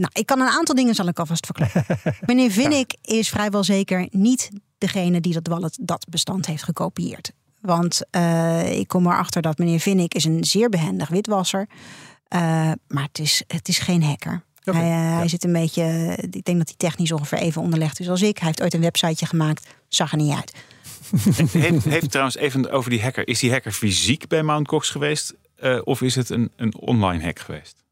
Nou, 0.00 0.10
ik 0.12 0.26
kan 0.26 0.40
een 0.40 0.48
aantal 0.48 0.74
dingen 0.74 0.94
zal 0.94 1.08
ik 1.08 1.18
alvast 1.18 1.46
verklappen. 1.46 1.84
Meneer 2.26 2.50
Vinnik 2.50 2.94
is 3.02 3.28
vrijwel 3.28 3.64
zeker 3.64 4.08
niet 4.10 4.50
degene 4.78 5.20
die 5.20 5.32
dat 5.32 5.46
wallet, 5.46 5.78
dat 5.80 6.06
bestand 6.10 6.46
heeft 6.46 6.62
gekopieerd. 6.62 7.32
Want 7.60 8.00
eh, 8.10 8.78
ik 8.78 8.88
kom 8.88 9.06
erachter 9.06 9.42
dat 9.42 9.58
meneer 9.58 9.80
Vinnik 9.80 10.14
is 10.14 10.24
een 10.24 10.44
zeer 10.44 10.68
behendig 10.68 11.08
witwasser. 11.08 11.68
Eh, 12.28 12.40
maar 12.88 13.02
het 13.02 13.18
is, 13.18 13.42
het 13.46 13.68
is 13.68 13.78
geen 13.78 14.02
hacker. 14.02 14.42
Hij, 14.60 14.74
eh, 14.74 14.88
ja. 14.88 15.16
hij 15.16 15.28
zit 15.28 15.44
een 15.44 15.52
beetje, 15.52 16.16
ik 16.30 16.44
denk 16.44 16.58
dat 16.58 16.68
hij 16.68 16.76
technisch 16.76 17.12
ongeveer 17.12 17.38
even 17.38 17.62
onderlegd 17.62 18.00
is 18.00 18.08
als 18.08 18.22
ik. 18.22 18.38
Hij 18.38 18.46
heeft 18.46 18.62
ooit 18.62 18.74
een 18.74 18.80
websiteje 18.80 19.26
gemaakt, 19.26 19.66
zag 19.88 20.10
er 20.12 20.16
niet 20.18 20.34
uit. 20.34 20.52
heeft, 21.52 21.84
heeft 21.84 22.10
trouwens 22.10 22.36
even 22.36 22.70
over 22.70 22.90
die 22.90 23.02
hacker. 23.02 23.28
Is 23.28 23.38
die 23.38 23.50
hacker 23.50 23.72
fysiek 23.72 24.28
bij 24.28 24.42
Mount 24.42 24.68
Gox 24.68 24.90
geweest? 24.90 25.34
eh, 25.60 25.80
of 25.84 26.02
is 26.02 26.14
het 26.14 26.30
een, 26.30 26.50
een 26.56 26.74
online 26.76 27.22
hack 27.24 27.38
geweest? 27.38 27.84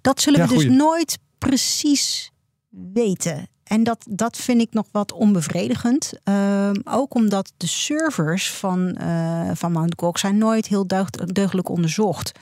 Dat 0.00 0.20
zullen 0.20 0.40
Ja, 0.40 0.46
we 0.46 0.52
dus 0.54 0.62
goeie. 0.62 0.76
nooit 0.76 1.18
precies 1.38 2.30
weten. 2.92 3.48
En 3.70 3.82
dat, 3.84 4.06
dat 4.08 4.36
vind 4.36 4.60
ik 4.60 4.72
nog 4.72 4.86
wat 4.92 5.12
onbevredigend. 5.12 6.12
Ehm, 6.24 6.74
ook 6.84 7.14
omdat 7.14 7.52
de 7.56 7.66
servers 7.66 8.50
van, 8.50 8.96
eh, 8.96 9.50
van 9.54 9.72
Mount 9.72 9.94
Gox 9.96 10.20
zijn 10.20 10.38
nooit 10.38 10.66
heel 10.66 10.86
deugd- 10.86 11.34
deugdelijk 11.34 11.68
onderzocht. 11.68 12.32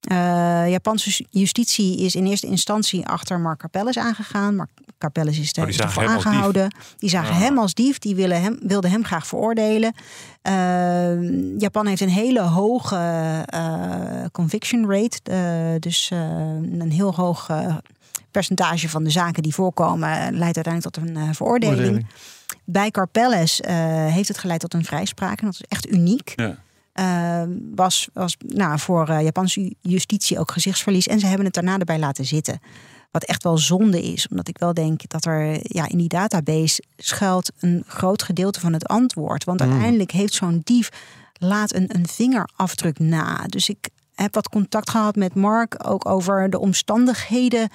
Eh 0.00 0.64
Japanse 0.70 1.26
justitie 1.30 1.98
is 1.98 2.14
in 2.14 2.26
eerste 2.26 2.46
instantie 2.46 3.06
achter 3.06 3.40
Mark 3.40 3.58
Carpellis 3.58 3.98
aangegaan. 3.98 4.56
Mark 4.56 4.70
Carpellis 4.98 5.38
is, 5.38 5.52
Oh, 5.52 5.96
aangehouden. 6.08 6.74
Die 6.98 7.10
zagen 7.10 7.34
Ah. 7.34 7.40
hem 7.40 7.58
als 7.58 7.74
dief. 7.74 7.98
Die 7.98 8.14
willen 8.14 8.42
hem, 8.42 8.58
wilden 8.62 8.90
hem 8.90 9.04
graag 9.04 9.26
veroordelen. 9.26 9.94
Eh, 10.42 11.58
Japan 11.58 11.86
heeft 11.86 12.00
een 12.00 12.08
hele 12.08 12.40
hoge 12.40 12.96
eh, 13.46 14.24
conviction 14.32 14.90
rate. 14.90 15.78
dus 15.80 16.10
een 16.10 16.90
heel 16.92 17.14
hoog 17.14 17.48
eh, 17.48 17.76
percentage 18.30 18.88
van 18.88 19.04
de 19.04 19.10
zaken 19.10 19.42
die 19.42 19.54
voorkomen... 19.54 20.36
leidt 20.36 20.56
uiteindelijk 20.56 20.94
tot 20.94 20.96
een 20.96 21.16
eh, 21.16 21.28
veroordeling. 21.32 21.78
Oordeling. 21.78 22.06
Bij 22.64 22.90
Carpelles 22.90 23.60
uh, 23.60 23.70
heeft 24.06 24.28
het 24.28 24.38
geleid 24.38 24.60
tot 24.60 24.74
een 24.74 24.84
vrijspraak. 24.84 25.40
En 25.40 25.44
dat 25.44 25.54
is 25.54 25.66
echt 25.68 25.92
uniek. 25.92 26.32
Ja. 26.36 26.56
Uh, 26.94 27.42
was 27.74 28.08
was 28.12 28.36
nou, 28.46 28.78
voor 28.78 29.12
Japanse 29.12 29.74
justitie 29.80 30.38
ook 30.38 30.50
gezichtsverlies. 30.50 31.06
En 31.06 31.20
ze 31.20 31.26
hebben 31.26 31.44
het 31.44 31.54
daarna 31.54 31.78
erbij 31.78 31.98
laten 31.98 32.24
zitten. 32.24 32.60
Wat 33.10 33.24
echt 33.24 33.42
wel 33.42 33.58
zonde 33.58 34.02
is, 34.02 34.28
omdat 34.28 34.48
ik 34.48 34.58
wel 34.58 34.74
denk 34.74 35.08
dat 35.08 35.24
er 35.24 35.58
ja, 35.62 35.88
in 35.88 35.98
die 35.98 36.08
database 36.08 36.82
schuilt 36.96 37.52
een 37.58 37.84
groot 37.86 38.22
gedeelte 38.22 38.60
van 38.60 38.72
het 38.72 38.86
antwoord. 38.86 39.44
Want 39.44 39.60
Mm. 39.60 39.70
uiteindelijk 39.70 40.10
heeft 40.10 40.34
zo'n 40.34 40.60
dief 40.64 40.88
laat 41.32 41.74
een, 41.74 41.94
een 41.94 42.08
vingerafdruk 42.08 42.98
na. 42.98 43.44
Dus 43.46 43.68
ik 43.68 43.88
heb 44.14 44.34
wat 44.34 44.48
contact 44.48 44.90
gehad 44.90 45.16
met 45.16 45.34
Mark 45.34 45.88
ook 45.88 46.08
over 46.08 46.50
de 46.50 46.58
omstandigheden 46.58 47.68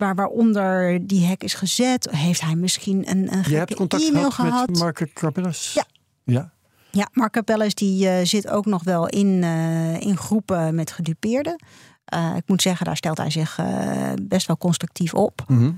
waar, 0.00 0.14
waaronder 0.14 1.06
die 1.06 1.26
hek 1.26 1.42
is 1.42 1.54
gezet. 1.54 2.08
Heeft 2.10 2.40
hij 2.40 2.54
misschien 2.54 3.10
een, 3.10 3.32
een 3.32 3.42
Je 3.48 3.56
hebt 3.56 3.74
contact 3.74 4.04
gehad, 4.04 4.34
gehad? 4.34 4.68
met 4.68 4.78
Mark 4.78 5.10
Carpellas? 5.14 5.72
Ja. 5.74 5.84
Ja. 6.24 6.52
Ja, 6.90 7.08
Mark 7.12 7.32
Capelles 7.32 7.74
die 7.74 8.08
eh, 8.08 8.24
zit 8.26 8.48
ook 8.48 8.66
nog 8.66 8.84
wel 8.84 9.06
in, 9.08 9.40
eh, 9.42 10.00
in 10.00 10.16
groepen 10.16 10.74
met 10.74 10.90
gedupeerden. 10.92 11.62
Eh, 12.04 12.32
ik 12.36 12.42
moet 12.46 12.62
zeggen, 12.62 12.86
daar 12.86 12.96
stelt 12.96 13.18
hij 13.18 13.30
zich 13.30 13.58
best 14.22 14.46
wel 14.46 14.58
constructief 14.58 15.14
op. 15.14 15.44
Mhm. 15.48 15.70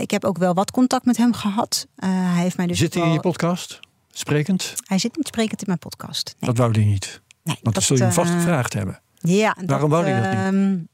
Ik 0.00 0.10
heb 0.10 0.24
ook 0.24 0.38
wel 0.38 0.54
wat 0.54 0.70
contact 0.70 1.04
met 1.04 1.16
hem 1.16 1.32
gehad. 1.32 1.86
Eh, 1.96 2.08
hij 2.32 2.42
heeft 2.42 2.56
mij 2.56 2.66
dus 2.66 2.78
Zit 2.78 2.92
hij 2.92 3.02
wel- 3.02 3.10
in 3.10 3.16
je 3.16 3.22
podcast? 3.22 3.80
Sprekend? 4.10 4.74
Hij 4.86 4.98
zit 4.98 5.16
niet 5.16 5.26
sprekend 5.26 5.60
in 5.60 5.66
mijn 5.66 5.78
podcast. 5.78 6.34
Nee, 6.38 6.50
Dat 6.50 6.58
wou 6.58 6.70
hij 6.72 6.84
niet. 6.84 7.20
nee, 7.42 7.58
Want 7.62 7.74
dat 7.74 7.84
zul 7.84 7.96
je 7.96 8.02
hem 8.02 8.12
vast 8.12 8.30
gevraagd 8.32 8.72
hebben. 8.72 9.00
Ja, 9.18 9.56
Waarom 9.66 9.90
wou 9.90 10.04
hij 10.06 10.42
dat 10.42 10.52
niet? 10.52 10.86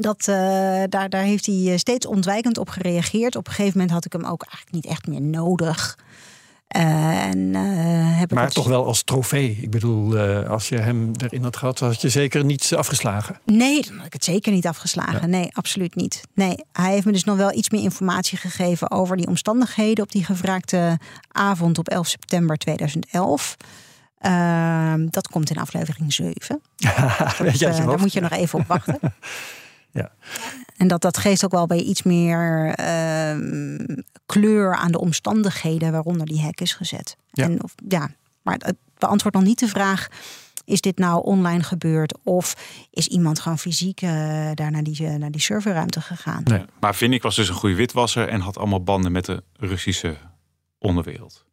Dat, 0.00 0.28
eh, 0.28 0.82
daar, 0.88 1.08
daar 1.08 1.22
heeft 1.22 1.46
hij 1.46 1.72
eh, 1.72 1.76
steeds 1.76 2.06
ontwijkend 2.06 2.58
op 2.58 2.68
gereageerd. 2.68 3.36
Op 3.36 3.46
een 3.46 3.52
gegeven 3.52 3.78
moment 3.78 3.94
had 3.94 4.04
ik 4.04 4.12
hem 4.12 4.24
ook 4.24 4.42
eigenlijk 4.42 4.72
niet 4.72 4.86
echt 4.86 5.06
meer 5.06 5.22
nodig. 5.22 5.98
Eh, 6.68 7.24
en, 7.24 7.54
eh, 7.54 8.18
heb 8.18 8.30
ik 8.30 8.34
Maar 8.34 8.50
toch 8.50 8.66
wel 8.66 8.86
als 8.86 9.02
trofee. 9.02 9.58
Ik 9.60 9.70
bedoel, 9.70 10.18
als 10.46 10.68
je 10.68 10.78
hem 10.78 11.12
erin 11.16 11.42
had 11.42 11.56
gehad, 11.56 11.78
had 11.78 12.00
je 12.00 12.08
zeker 12.08 12.44
niet 12.44 12.74
afgeslagen. 12.76 13.40
Nee, 13.44 13.82
dan 13.86 13.96
had 13.96 14.06
ik 14.06 14.12
het 14.12 14.24
zeker 14.24 14.52
niet 14.52 14.66
afgeslagen. 14.66 15.30
Nee, 15.30 15.48
absoluut 15.52 15.94
niet. 15.94 16.22
Nee, 16.34 16.64
hij 16.72 16.92
heeft 16.92 17.06
me 17.06 17.12
dus 17.12 17.24
nog 17.24 17.36
wel 17.36 17.52
iets 17.52 17.70
meer 17.70 17.82
informatie 17.82 18.38
gegeven 18.38 18.90
over 18.90 19.16
die 19.16 19.26
omstandigheden 19.26 20.04
op 20.04 20.12
die 20.12 20.24
gevraagde 20.24 20.98
avond 21.28 21.78
op 21.78 21.88
11 21.88 22.06
september 22.06 22.56
2011. 22.56 23.56
Ehm, 24.22 25.06
dat 25.10 25.28
komt 25.28 25.50
in 25.50 25.58
aflevering 25.58 26.12
7. 26.12 26.32
Weet 27.38 27.58
je 27.58 27.66
uit 27.66 27.76
je 27.76 27.82
Eh, 27.82 27.86
daar 27.86 27.98
moet 27.98 28.12
je 28.12 28.20
nog 28.20 28.30
even 28.30 28.58
op 28.58 28.66
wachten. 28.66 28.98
Ja. 29.92 30.12
En 30.76 30.88
dat, 30.88 31.00
dat 31.00 31.18
geeft 31.18 31.44
ook 31.44 31.50
wel 31.50 31.66
bij 31.66 31.80
iets 31.80 32.02
meer 32.02 32.74
ehm, 32.74 33.86
kleur 34.26 34.74
aan 34.74 34.92
de 34.92 35.00
omstandigheden 35.00 35.92
waaronder 35.92 36.26
die 36.26 36.40
hek 36.40 36.60
is 36.60 36.72
gezet. 36.72 37.16
Ja. 37.30 37.44
En 37.44 37.62
of, 37.62 37.74
ja, 37.88 38.10
maar 38.42 38.54
het 38.58 38.76
beantwoordt 38.98 39.36
nog 39.36 39.46
niet 39.46 39.58
de 39.58 39.68
vraag: 39.68 40.08
is 40.64 40.80
dit 40.80 40.98
nou 40.98 41.24
online 41.24 41.62
gebeurd 41.62 42.18
of 42.22 42.56
is 42.90 43.06
iemand 43.06 43.40
gewoon 43.40 43.58
fysiek 43.58 44.02
eh, 44.02 44.10
daar 44.54 44.70
naar 44.70 44.82
die, 44.82 45.08
naar 45.08 45.30
die 45.30 45.40
serverruimte 45.40 46.00
gegaan? 46.00 46.42
Nee. 46.44 46.64
Maar 46.80 46.94
Vinnik 46.94 47.22
was 47.22 47.36
dus 47.36 47.48
een 47.48 47.54
goede 47.54 47.74
witwasser 47.74 48.28
en 48.28 48.40
had 48.40 48.58
allemaal 48.58 48.82
banden 48.82 49.12
met 49.12 49.24
de 49.24 49.42
Russische 49.52 50.16
onderwereld. 50.78 51.44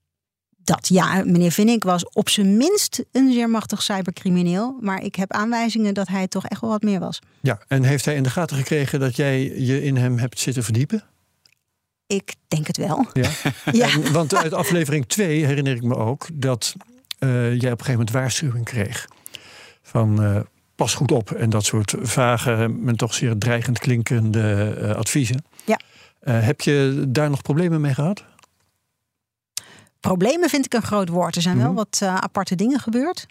Dat 0.69 0.87
ja, 0.87 1.23
meneer 1.25 1.51
Vinnik 1.51 1.83
was 1.83 2.09
op 2.09 2.29
zijn 2.29 2.57
minst 2.57 3.03
een 3.11 3.33
zeer 3.33 3.49
machtig 3.49 3.81
cybercrimineel, 3.81 4.77
maar 4.81 5.03
ik 5.03 5.15
heb 5.15 5.31
aanwijzingen 5.31 5.93
dat 5.93 6.07
hij 6.07 6.27
toch 6.27 6.45
echt 6.45 6.61
wel 6.61 6.69
wat 6.69 6.81
meer 6.81 6.99
was. 6.99 7.19
Ja, 7.41 7.59
en 7.67 7.83
heeft 7.83 8.05
hij 8.05 8.15
in 8.15 8.23
de 8.23 8.29
gaten 8.29 8.57
gekregen 8.57 8.99
dat 8.99 9.15
jij 9.15 9.41
je 9.41 9.83
in 9.83 9.97
hem 9.97 10.17
hebt 10.17 10.39
zitten 10.39 10.63
verdiepen? 10.63 11.03
Ik 12.07 12.35
denk 12.47 12.67
het 12.67 12.77
wel. 12.77 13.05
Ja. 13.13 13.29
Ja. 13.71 13.89
En, 13.89 14.11
want 14.11 14.35
uit 14.35 14.53
aflevering 14.53 15.05
2 15.05 15.45
herinner 15.45 15.75
ik 15.75 15.83
me 15.83 15.95
ook 15.95 16.27
dat 16.33 16.75
eh, 17.19 17.29
jij 17.29 17.55
op 17.55 17.63
een 17.63 17.69
gegeven 17.69 17.91
moment 17.91 18.11
waarschuwing 18.11 18.65
kreeg. 18.65 19.07
Van 19.81 20.23
eh, 20.23 20.39
pas 20.75 20.93
goed 20.93 21.11
op 21.11 21.31
en 21.31 21.49
dat 21.49 21.65
soort 21.65 21.95
vage, 22.01 22.67
maar 22.67 22.93
toch 22.93 23.13
zeer 23.13 23.37
dreigend 23.37 23.79
klinkende 23.79 24.75
eh, 24.81 24.95
adviezen. 24.95 25.45
Ja. 25.65 25.79
Heb 26.19 26.61
je 26.61 27.05
daar 27.07 27.29
nog 27.29 27.41
problemen 27.41 27.81
mee 27.81 27.93
gehad? 27.93 28.23
Problemen 29.99 30.49
vind 30.49 30.65
ik 30.65 30.73
een 30.73 30.81
groot 30.81 31.09
woord. 31.09 31.35
Er 31.35 31.41
zijn 31.41 31.57
wel 31.57 31.65
Mhm. 31.65 31.75
wat 31.75 31.99
eh, 32.01 32.15
aparte 32.15 32.55
dingen 32.55 32.79
gebeurd. 32.79 33.25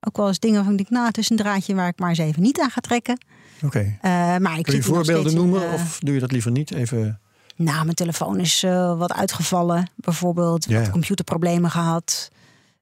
Ook 0.00 0.16
wel 0.16 0.28
eens 0.28 0.38
dingen 0.38 0.54
waarvan 0.56 0.72
ik 0.72 0.78
denk, 0.78 0.90
nou, 0.90 1.06
het 1.06 1.18
is 1.18 1.30
een 1.30 1.36
draadje 1.36 1.74
waar 1.74 1.88
ik 1.88 1.98
maar 1.98 2.08
eens 2.08 2.18
even 2.18 2.42
niet 2.42 2.60
aan 2.60 2.70
ga 2.70 2.80
trekken. 2.80 3.18
Oké. 3.64 3.96
Eh, 4.00 4.10
maar 4.36 4.58
ik 4.58 4.64
Kun 4.64 4.74
je 4.74 4.82
voorbeelden 4.82 5.32
in, 5.32 5.38
noemen 5.38 5.66
eh, 5.68 5.74
of 5.74 5.98
doe 5.98 6.14
je 6.14 6.20
dat 6.20 6.32
liever 6.32 6.50
niet? 6.50 6.70
Even. 6.74 7.20
Nou, 7.56 7.84
mijn 7.84 7.94
telefoon 7.94 8.40
is 8.40 8.60
wat 8.96 9.12
uitgevallen. 9.12 9.90
Bijvoorbeeld 9.96 10.66
wat 10.66 10.90
computerproblemen 10.90 11.70
gehad. 11.70 12.30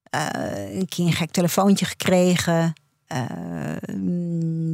Eh, 0.03 0.27
een 0.79 0.89
keer 0.89 1.07
een 1.07 1.13
gek 1.13 1.31
telefoontje 1.31 1.85
gekregen. 1.87 2.73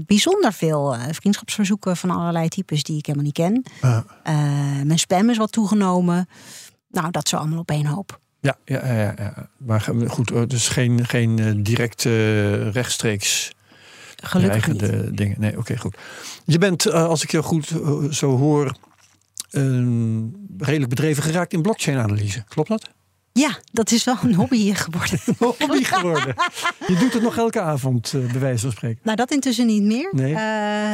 Bijzonder 0.07 0.53
veel 0.53 0.97
vriendschapsverzoeken 1.11 1.97
van 1.97 2.11
allerlei 2.11 2.49
types 2.49 2.83
die 2.83 2.99
ik 2.99 3.07
helemaal 3.07 3.27
niet 3.27 3.35
ken. 3.35 3.65
Mijn 4.87 4.99
spam 4.99 5.31
is 5.31 5.37
wat 5.37 5.53
toegenomen. 5.53 6.29
Nou, 6.89 7.11
dat 7.11 7.29
zo 7.29 7.37
allemaal 7.37 7.59
op 7.59 7.71
één 7.71 7.87
hoop. 7.87 8.21
Ja, 8.45 8.57
ja, 8.65 8.93
ja, 8.93 9.15
ja. 9.19 9.49
Maar 9.57 9.81
goed, 10.07 10.31
eh, 10.31 10.43
dus 10.47 10.69
geen, 10.69 11.07
geen 11.07 11.39
eh, 11.39 11.53
direct 11.57 12.05
eh, 12.05 12.71
rechtstreeks 12.71 13.53
Gelukkig 14.17 14.69
niet. 14.69 15.17
dingen. 15.17 15.37
Nee, 15.39 15.59
oké, 15.59 15.77
goed. 15.77 15.97
Je 16.45 16.59
bent, 16.59 16.93
als 16.93 17.23
ik 17.23 17.31
je 17.31 17.43
goed 17.43 17.73
zo 18.11 18.37
hoor, 18.37 18.77
een 19.51 20.35
redelijk 20.59 20.91
bedreven 20.91 21.23
geraakt 21.23 21.53
in 21.53 21.63
blockchain-analyse. 21.63 22.45
Klopt 22.49 22.69
dat? 22.69 22.91
Ja, 23.33 23.59
dat 23.73 23.91
is 23.91 24.05
wel 24.05 24.17
een 24.23 24.35
hobby 24.35 24.75
geworden. 24.75 25.19
Hobby 25.59 25.85
geworden. 25.85 26.35
Je 26.87 26.97
doet 26.97 27.13
het 27.13 27.23
nog 27.23 27.37
elke 27.37 27.61
avond, 27.61 28.13
bij 28.13 28.41
wijze 28.41 28.61
van 28.61 28.71
spreken. 28.71 29.01
Nou, 29.03 29.17
dat 29.17 29.31
intussen 29.31 29.67
niet 29.67 29.83
meer. 29.83 30.09
Nee. 30.13 30.31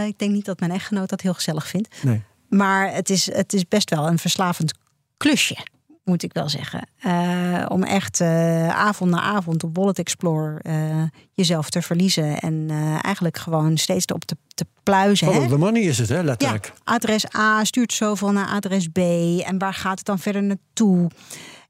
Ik 0.08 0.18
denk 0.18 0.32
niet 0.32 0.44
dat 0.44 0.60
mijn 0.60 0.72
echtgenoot 0.72 1.08
dat 1.08 1.20
heel 1.20 1.34
gezellig 1.34 1.68
vindt. 1.68 1.88
Nee. 2.02 2.22
Maar 2.48 2.94
het 2.94 3.10
is, 3.10 3.32
het 3.32 3.52
is 3.52 3.68
best 3.68 3.90
wel 3.90 4.06
een 4.06 4.18
verslavend 4.18 4.74
klusje, 5.16 5.56
moet 6.04 6.22
ik 6.22 6.32
wel 6.32 6.48
zeggen. 6.48 6.88
Eh, 7.00 7.66
om 7.68 7.82
echt 7.82 8.20
eh, 8.20 8.68
avond 8.68 9.10
na 9.10 9.20
avond 9.20 9.64
op 9.64 9.76
Wallet 9.76 9.98
Explorer 9.98 10.60
eh, 10.62 11.02
jezelf 11.32 11.70
te 11.70 11.82
verliezen. 11.82 12.38
En 12.38 12.70
eigenlijk 13.02 13.38
gewoon 13.38 13.76
steeds 13.76 14.06
erop 14.06 14.24
te, 14.24 14.36
te 14.54 14.66
pluizen. 14.82 15.32
Hè? 15.32 15.48
the 15.48 15.58
money 15.58 15.82
is 15.82 15.98
het, 15.98 16.08
hè, 16.08 16.16
Ja, 16.16 16.22
letterlijk. 16.22 16.72
adres 16.84 17.34
A 17.36 17.64
stuurt 17.64 17.92
zoveel 17.92 18.32
naar 18.32 18.48
adres 18.48 18.88
B. 18.88 18.98
En 19.44 19.58
waar 19.58 19.74
gaat 19.74 19.98
het 19.98 20.06
dan 20.06 20.18
verder 20.18 20.42
naartoe? 20.42 21.10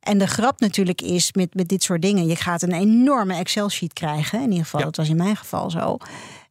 En 0.01 0.19
de 0.19 0.27
grap 0.27 0.61
natuurlijk 0.61 1.01
is 1.01 1.33
met, 1.33 1.55
met 1.55 1.69
dit 1.69 1.83
soort 1.83 2.03
dingen. 2.03 2.27
Je 2.27 2.37
gaat 2.37 2.63
een 2.63 2.73
enorme 2.73 3.35
Excel-sheet 3.35 3.93
krijgen. 3.93 4.39
In 4.43 4.49
ieder 4.49 4.65
geval, 4.65 4.81
Ja. 4.81 4.87
dat 4.87 4.97
was 4.97 5.09
in 5.09 5.17
mijn 5.17 5.37
geval 5.37 5.71
zo. 5.71 5.97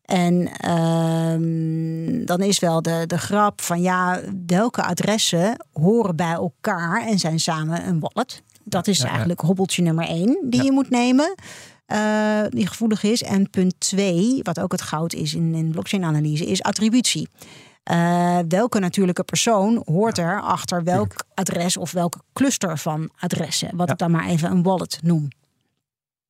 En 0.09 0.47
ehm, 0.57 2.25
dan 2.25 2.41
is 2.41 2.59
wel 2.59 2.81
de, 2.81 3.03
de 3.07 3.17
grap 3.17 3.61
van 3.61 3.81
ja, 3.81 4.19
welke 4.45 4.83
adressen 4.83 5.65
horen 5.73 6.15
bij 6.15 6.31
elkaar 6.31 7.05
en 7.07 7.19
zijn 7.19 7.39
samen 7.39 7.87
een 7.87 7.99
wallet? 7.99 8.41
Dat 8.63 8.87
is 8.87 8.97
Ja, 8.97 9.03
ja. 9.03 9.09
eigenlijk 9.09 9.41
hobbeltje 9.41 9.81
nummer 9.81 10.07
één 10.07 10.37
die 10.49 10.63
je 10.63 10.71
moet 10.71 10.89
nemen. 10.89 11.35
eh, 11.85 12.41
die 12.49 12.67
gevoelig 12.67 13.03
is. 13.03 13.23
En 13.23 13.49
punt 13.49 13.73
twee, 13.77 14.39
wat 14.43 14.59
ook 14.59 14.71
het 14.71 14.81
goud 14.81 15.13
is 15.13 15.33
in, 15.33 15.53
in 15.55 15.71
blockchain-analyse, 15.71 16.45
is 16.45 16.61
attributie. 16.63 17.27
Eh, 17.83 18.37
welke 18.47 18.79
natuurlijke 18.79 19.23
persoon 19.23 19.81
hoort 19.85 20.17
er 20.17 20.41
achter 20.41 20.83
welk 20.83 21.13
adres 21.33 21.77
of 21.77 21.91
welke 21.91 22.19
cluster 22.33 22.77
van 22.77 23.09
adressen? 23.19 23.69
Wat 23.75 23.89
ik 23.89 23.97
dan 23.97 24.11
maar 24.11 24.25
even 24.25 24.51
een 24.51 24.63
wallet 24.63 24.99
noem. 25.03 25.27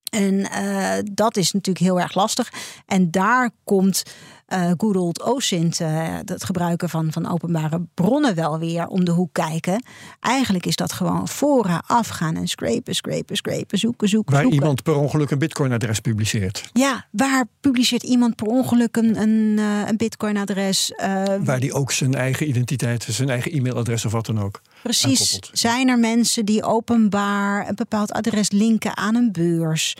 En 0.09 0.51
eh, 0.51 1.03
dat 1.11 1.37
is 1.37 1.51
natuurlijk 1.51 1.85
heel 1.85 1.99
erg 1.99 2.15
lastig. 2.15 2.51
En 2.85 3.11
daar 3.11 3.49
komt 3.63 4.03
eh 4.49 4.71
good 4.77 4.95
old 4.95 5.21
OSINT, 5.23 5.79
eh, 5.79 6.15
het 6.25 6.43
gebruiken 6.43 6.89
van, 6.89 7.11
van 7.11 7.31
openbare 7.31 7.81
bronnen 7.93 8.35
wel 8.35 8.59
weer 8.59 8.87
om 8.87 9.05
de 9.05 9.11
hoek 9.11 9.33
kijken. 9.33 9.83
Eigenlijk 10.19 10.65
is 10.65 10.75
dat 10.75 10.91
gewoon 10.91 11.27
fora 11.27 11.83
afgaan 11.87 12.35
en 12.35 12.47
scrapen, 12.47 12.95
scrapen, 12.95 13.35
scrapen, 13.35 13.77
zoeken, 13.77 14.09
zoeken, 14.09 14.33
Waar 14.33 14.41
zoeken. 14.41 14.59
iemand 14.59 14.83
per 14.83 14.95
ongeluk 14.95 15.31
een 15.31 15.39
bitcoin-adres 15.39 15.99
publiceert. 15.99 16.69
Ja, 16.73 17.07
waar 17.11 17.45
publiceert 17.59 18.03
iemand 18.03 18.35
per 18.35 18.47
ongeluk 18.47 18.95
een, 18.95 19.21
een, 19.21 19.55
eh, 19.59 19.87
een 19.87 19.97
bitcoin-adres? 19.97 20.91
Eh, 20.91 21.23
Waar 21.43 21.59
die 21.59 21.73
ook 21.73 21.91
zijn 21.91 22.13
eigen 22.13 22.47
identiteit, 22.49 23.07
zijn 23.09 23.29
eigen 23.29 23.51
e-mailadres 23.51 24.05
of 24.05 24.11
wat 24.11 24.25
dan 24.25 24.39
ook. 24.39 24.61
Precies. 24.83 25.19
aankoppelt. 25.31 25.59
Zijn 25.59 25.87
er 25.89 25.99
mensen 25.99 26.45
die 26.45 26.63
openbaar 26.63 27.67
een 27.67 27.75
bepaald 27.75 28.11
adres 28.11 28.51
linken 28.51 28.97
aan 28.97 29.15
een 29.15 29.31
beurs? 29.31 29.95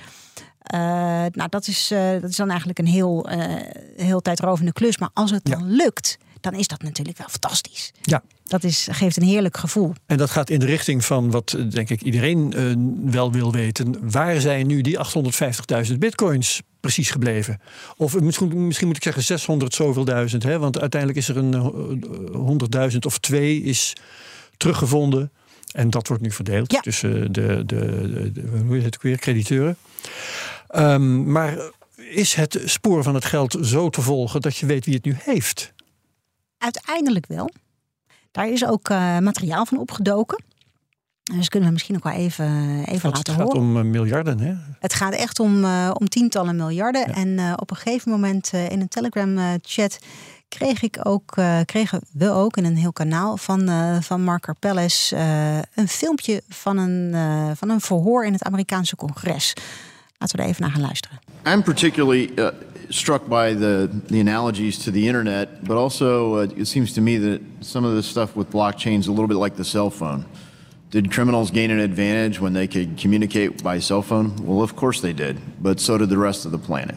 Nou, 1.32 1.50
dat 1.50 1.68
is, 1.68 1.88
dat 2.22 2.30
is 2.30 2.36
dan 2.36 2.50
eigenlijk 2.50 2.80
een 2.80 2.88
heel, 2.88 3.30
heel 4.10 4.22
tijdrovende 4.22 4.74
klus. 4.74 4.98
Maar 4.98 5.10
als 5.14 5.32
het 5.32 5.42
Ja. 5.48 5.56
dan 5.56 5.72
lukt, 5.72 6.18
dan 6.42 6.54
is 6.54 6.68
dat 6.68 6.82
natuurlijk 6.82 7.18
wel 7.18 7.28
fantastisch. 7.30 7.92
Ja. 8.02 8.24
Dat 8.44 8.64
is, 8.64 8.88
geeft 8.92 9.18
een 9.18 9.24
heerlijk 9.24 9.58
gevoel. 9.58 9.94
En 10.06 10.18
dat 10.18 10.30
gaat 10.30 10.50
in 10.50 10.60
de 10.60 10.66
richting 10.66 11.06
van 11.06 11.32
wat 11.32 11.54
eh, 11.54 11.70
denk 11.70 11.90
ik 11.90 12.02
iedereen 12.02 12.54
eh, 12.54 12.64
wel 13.12 13.32
wil 13.32 13.52
weten. 13.52 14.12
Waar 14.12 14.40
zijn 14.42 14.68
nu 14.68 14.82
die 14.82 14.98
850.000 15.92 15.98
bitcoins 16.00 16.62
precies 16.80 17.12
gebleven? 17.12 17.62
Of 17.98 18.16
eh, 18.16 18.22
misschien, 18.22 18.66
misschien 18.66 18.88
moet 18.88 18.96
ik 18.98 19.04
zeggen 19.04 19.24
600 19.24 19.74
zoveel 19.74 20.06
duizend. 20.06 20.44
Hè? 20.44 20.60
Want 20.60 20.80
uiteindelijk 20.80 21.20
is 21.22 21.30
er 21.30 21.38
een 21.38 21.54
eh, 21.54 22.90
100.000 22.92 22.98
of 23.06 23.18
twee 23.18 23.62
is 23.64 23.94
teruggevonden. 24.58 25.32
En 25.72 25.90
dat 25.90 26.08
wordt 26.08 26.24
nu 26.24 26.32
verdeeld 26.32 26.72
Ja. 26.72 26.80
tussen 26.80 27.32
de, 27.32 27.64
de, 27.66 27.66
de, 27.66 28.32
de- 28.32 28.62
hoe 28.66 28.76
heet 28.76 28.86
het 28.86 28.96
ook 28.96 29.02
weer, 29.02 29.18
crediteuren. 29.18 29.78
Ehm, 30.68 31.32
maar 31.32 31.58
is 32.10 32.34
het 32.34 32.62
spoor 32.66 33.04
van 33.04 33.14
het 33.16 33.26
geld 33.26 33.58
zo 33.62 33.90
te 33.90 34.02
volgen 34.02 34.42
dat 34.42 34.58
je 34.58 34.66
weet 34.66 34.86
wie 34.86 34.94
het 34.96 35.06
nu 35.06 35.16
heeft? 35.20 35.74
Uiteindelijk 36.58 37.26
wel. 37.28 37.50
Daar 38.32 38.48
is 38.50 38.66
ook 38.66 38.90
eh, 38.90 39.18
materiaal 39.18 39.66
van 39.66 39.78
opgedoken. 39.78 40.44
Dus 41.24 41.50
kunnen 41.50 41.68
we 41.68 41.74
misschien 41.74 41.96
ook 41.96 42.04
wel 42.04 42.14
even, 42.14 42.80
even 42.86 43.02
Want 43.02 43.04
laten 43.04 43.18
het 43.18 43.42
gaat 43.42 43.54
horen. 43.54 43.60
om 43.62 43.78
eh, 43.78 43.84
miljarden, 43.84 44.40
hè? 44.40 44.54
Het 44.80 44.94
gaat 44.94 45.14
echt 45.14 45.40
om, 45.40 45.64
eh, 45.64 45.92
om 45.94 46.10
tientallen 46.10 46.56
miljarden. 46.56 47.06
En 47.14 47.40
eh, 47.40 47.54
op 47.56 47.70
een 47.72 47.78
gegeven 47.78 48.12
moment 48.12 48.50
eh, 48.54 48.70
in 48.70 48.82
een 48.82 48.88
Telegram-chat 48.88 50.00
kreeg 50.48 50.82
ik 50.82 51.00
ook, 51.04 51.38
eh, 51.38 51.60
kregen 51.66 52.02
we 52.12 52.30
ook 52.30 52.58
in 52.58 52.66
een 52.66 52.78
heel 52.78 52.94
kanaal 52.94 53.38
van, 53.38 53.70
eh 53.70 54.02
van 54.02 54.22
Mark 54.24 54.42
Carpelles 54.42 55.12
eh, 55.12 55.58
een 55.58 55.88
filmpje 55.88 56.44
van 56.50 56.78
een, 56.78 57.14
eh, 57.14 57.52
van 57.56 57.70
een 57.70 57.82
verhoor 57.82 58.26
in 58.26 58.34
het 58.34 58.44
Amerikaanse 58.44 58.96
congres. 58.96 59.54
Laten 60.20 60.38
we 60.38 60.44
er 60.44 60.50
even 60.50 60.62
naar 60.62 60.72
gaan 60.72 60.82
luisteren. 60.82 61.20
I'm 61.46 61.64
particularly 61.64 62.32
uh, 62.38 62.50
struck 62.90 63.28
by 63.28 63.54
the, 63.54 63.90
the 64.08 64.20
analogies 64.20 64.78
to 64.84 64.92
the 64.92 65.06
internet, 65.06 65.64
but 65.64 65.78
also 65.78 66.36
uh, 66.36 66.48
it 66.56 66.68
seems 66.68 66.94
to 66.94 67.02
me 67.02 67.18
that 67.18 67.42
some 67.60 67.88
of 67.88 67.96
this 67.96 68.06
stuff 68.06 68.36
with 68.36 68.50
blockchain 68.50 69.00
is 69.00 69.08
a 69.08 69.12
little 69.12 69.28
bit 69.28 69.38
like 69.38 69.56
the 69.56 69.64
cell 69.64 69.90
phone. 69.90 70.26
Did 70.92 71.12
criminals 71.12 71.52
gain 71.52 71.72
an 71.72 71.80
advantage 71.80 72.42
when 72.42 72.54
they 72.54 72.68
could 72.68 72.98
communicate 72.98 73.64
by 73.64 73.80
cell 73.80 74.02
phone? 74.02 74.36
Well, 74.46 74.62
of 74.62 74.76
course 74.76 75.02
they 75.02 75.14
did, 75.14 75.38
but 75.62 75.80
so 75.80 75.98
did 75.98 76.10
the 76.10 76.18
rest 76.18 76.46
of 76.46 76.52
the 76.52 76.58
planet. 76.58 76.96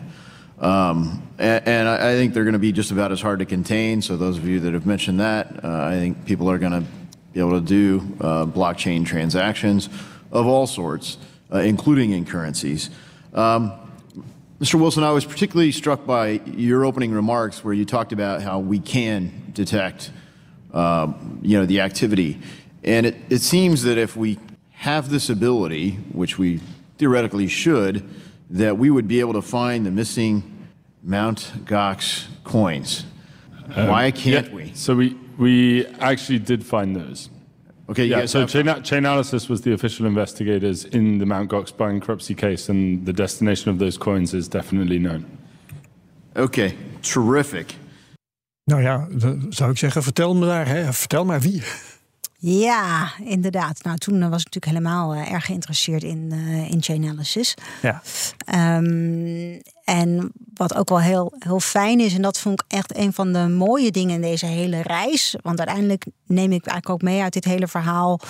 Um, 0.59 1.23
and, 1.39 1.69
and 1.69 1.89
I 1.89 2.15
think 2.15 2.35
they're 2.35 2.45
going 2.45 2.55
to 2.55 2.59
be 2.59 2.73
just 2.73 2.91
about 2.91 3.13
as 3.13 3.21
hard 3.21 3.39
to 3.39 3.45
contain. 3.45 4.03
So 4.03 4.17
those 4.17 4.39
of 4.39 4.47
you 4.47 4.61
that 4.61 4.73
have 4.73 4.87
mentioned 4.87 5.21
that, 5.21 5.65
uh, 5.65 5.93
I 5.93 5.95
think 5.95 6.25
people 6.25 6.51
are 6.51 6.59
going 6.59 6.73
to 6.73 6.85
be 7.33 7.41
able 7.41 7.61
to 7.61 7.67
do 7.67 8.01
uh, 8.21 8.47
blockchain 8.47 9.07
transactions 9.07 9.89
of 10.31 10.47
all 10.47 10.67
sorts, 10.67 11.19
uh, 11.53 11.59
including 11.59 12.13
in 12.13 12.25
currencies. 12.25 12.91
Um, 13.33 13.73
Mr. 14.61 14.75
Wilson, 14.75 15.03
I 15.03 15.11
was 15.11 15.25
particularly 15.25 15.73
struck 15.73 16.07
by 16.07 16.40
your 16.47 16.85
opening 16.85 17.12
remarks 17.12 17.64
where 17.64 17.75
you 17.75 17.85
talked 17.85 18.12
about 18.12 18.42
how 18.42 18.61
we 18.61 18.79
can 18.79 19.51
detect, 19.53 20.12
um, 20.73 21.40
you 21.42 21.59
know, 21.59 21.66
the 21.66 21.81
activity. 21.81 22.38
And 22.85 23.07
it, 23.07 23.16
it 23.29 23.38
seems 23.38 23.83
that 23.83 23.99
if 23.99 24.16
we 24.16 24.38
have 24.71 25.11
this 25.11 25.31
ability, 25.31 25.92
which 26.12 26.38
we 26.38 26.61
theoretically 26.99 27.49
should, 27.49 28.09
that 28.51 28.79
we 28.79 28.90
would 28.90 29.09
be 29.09 29.21
able 29.21 29.33
to 29.33 29.42
find 29.42 29.85
the 29.85 29.90
missing 29.90 30.68
Mount 31.03 31.53
Gox 31.64 32.27
coins. 32.45 33.05
Why 33.75 34.11
can't 34.11 34.53
we? 34.53 34.73
So 34.75 34.95
we 34.95 35.16
we 35.38 35.87
actually 35.87 36.38
did 36.38 36.64
find 36.64 36.95
those. 36.95 37.31
Okay, 37.92 38.07
Yeah. 38.07 38.26
So 38.26 38.46
Chain- 38.46 38.83
Chainalysis 38.83 39.48
was 39.48 39.61
the 39.61 39.72
official 39.72 40.07
investigators 40.07 40.85
in 40.85 41.18
the 41.18 41.26
Mount 41.26 41.50
Gox 41.50 41.72
bankruptcy 41.76 42.35
case, 42.35 42.72
and 42.72 43.05
the 43.07 43.12
destination 43.12 43.72
of 43.72 43.78
those 43.78 43.98
coins 43.98 44.33
is 44.33 44.48
definitely 44.48 44.98
known. 44.98 45.24
okay, 46.37 46.74
terrific. 47.00 47.74
Nou 48.64 48.83
ja, 48.83 49.07
dan 49.11 49.46
zou 49.48 49.70
ik 49.70 49.78
zeggen, 49.78 50.02
vertel 50.02 50.35
me 50.35 50.46
daar, 50.46 50.66
hè? 50.68 50.92
vertel 50.92 51.24
maar 51.24 51.40
wie. 51.40 51.62
Ja, 52.44 53.12
inderdaad. 53.24 53.83
Nou, 53.83 53.96
toen 53.98 54.31
was 54.31 54.40
ik 54.40 54.52
natuurlijk 54.52 54.64
helemaal 54.64 55.14
eh, 55.14 55.33
erg 55.33 55.44
geïnteresseerd 55.44 56.02
in, 56.02 56.28
eh 56.33 56.70
in 56.70 56.83
Chainalysis. 56.83 57.55
Ja. 57.83 58.02
Ehm, 58.44 59.61
en 59.85 60.33
wat 60.55 60.74
ook 60.74 60.88
wel 60.88 61.00
heel, 61.00 61.33
heel 61.38 61.61
fijn 61.61 62.00
is, 62.00 62.14
en 62.14 62.22
dat 62.22 62.38
vond 62.38 62.62
ik 62.62 62.72
echt 62.72 62.96
een 62.96 63.12
van 63.12 63.33
de 63.33 63.48
mooie 63.48 63.90
dingen 63.90 64.14
in 64.14 64.20
deze 64.20 64.46
hele 64.46 64.83
reis. 64.83 65.37
Want 65.42 65.59
uiteindelijk 65.59 66.07
neem 66.26 66.52
ik 66.52 66.66
eigenlijk 66.66 66.88
ook 66.88 67.02
mee 67.02 67.22
uit 67.22 67.33
dit 67.33 67.44
hele 67.44 67.68
verhaal. 67.68 68.20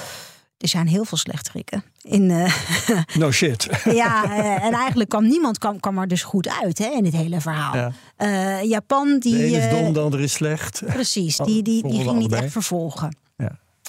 Er 0.58 0.68
zijn 0.68 0.86
heel 0.86 1.04
veel 1.04 1.18
slechterikken. 1.18 1.84
In, 2.02 2.30
eh, 2.30 2.54
No 3.18 3.30
shit. 3.30 3.68
ja, 4.02 4.38
en 4.60 4.72
eigenlijk 4.72 5.10
kwam 5.10 5.26
niemand 5.26 5.58
kwam, 5.58 5.80
kwam 5.80 5.98
er 5.98 6.08
dus 6.08 6.22
goed 6.22 6.48
uit 6.62 6.78
hè, 6.78 6.90
in 6.90 7.02
dit 7.02 7.12
hele 7.12 7.40
verhaal. 7.40 7.76
Ja. 7.76 8.60
Japan, 8.62 9.18
die. 9.18 9.36
De 9.36 9.44
ene 9.44 9.56
is 9.56 9.70
dom, 9.70 9.92
de 9.92 10.00
andere 10.00 10.22
is 10.22 10.32
slecht. 10.32 10.82
Precies, 10.86 11.36
die, 11.46 11.62
die, 11.62 11.88
die 11.88 12.02
ging 12.02 12.18
niet 12.18 12.32
echt 12.32 12.52
vervolgen. 12.52 13.21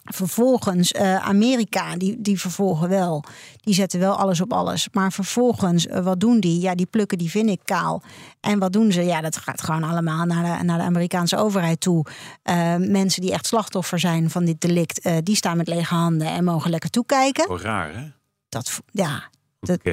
Vervolgens 0.04 0.92
eh, 0.92 1.16
Amerika, 1.16 1.96
die, 1.98 2.22
die 2.22 2.40
vervolgen 2.40 2.90
wel. 2.90 3.24
Die 3.62 3.74
zetten 3.74 4.00
wel 4.00 4.16
alles 4.16 4.42
op 4.42 4.54
alles. 4.54 4.88
Maar 4.92 5.12
vervolgens, 5.12 5.88
eh, 5.88 6.04
wat 6.04 6.20
doen 6.20 6.40
die? 6.40 6.60
Ja, 6.62 6.76
die 6.76 6.86
plukken 6.86 7.18
die 7.18 7.30
vind 7.30 7.50
ik 7.50 7.60
kaal. 7.64 8.04
En 8.40 8.60
wat 8.60 8.74
doen 8.74 8.92
ze? 8.92 9.02
Ja, 9.02 9.22
dat 9.22 9.38
gaat 9.38 9.62
gewoon 9.62 9.84
allemaal 9.84 10.26
naar 10.26 10.58
de, 10.58 10.64
naar 10.64 10.78
de 10.78 10.84
Amerikaanse 10.84 11.38
overheid 11.38 11.80
toe. 11.80 12.06
Eh, 12.42 12.76
mensen 12.76 13.22
die 13.22 13.32
echt 13.32 13.46
slachtoffer 13.46 14.00
zijn 14.00 14.30
van 14.30 14.46
dit 14.46 14.62
delict, 14.62 15.10
die 15.24 15.36
staan 15.36 15.58
met 15.58 15.68
lege 15.68 15.94
handen 15.94 16.28
en 16.28 16.44
mogen 16.44 16.70
lekker 16.70 16.90
toekijken. 16.90 17.48
Wel 17.48 17.60
raar, 17.60 17.96
hè? 17.96 18.08
Dat, 18.50 18.82
ja, 18.92 19.30
Dat-. 19.60 19.84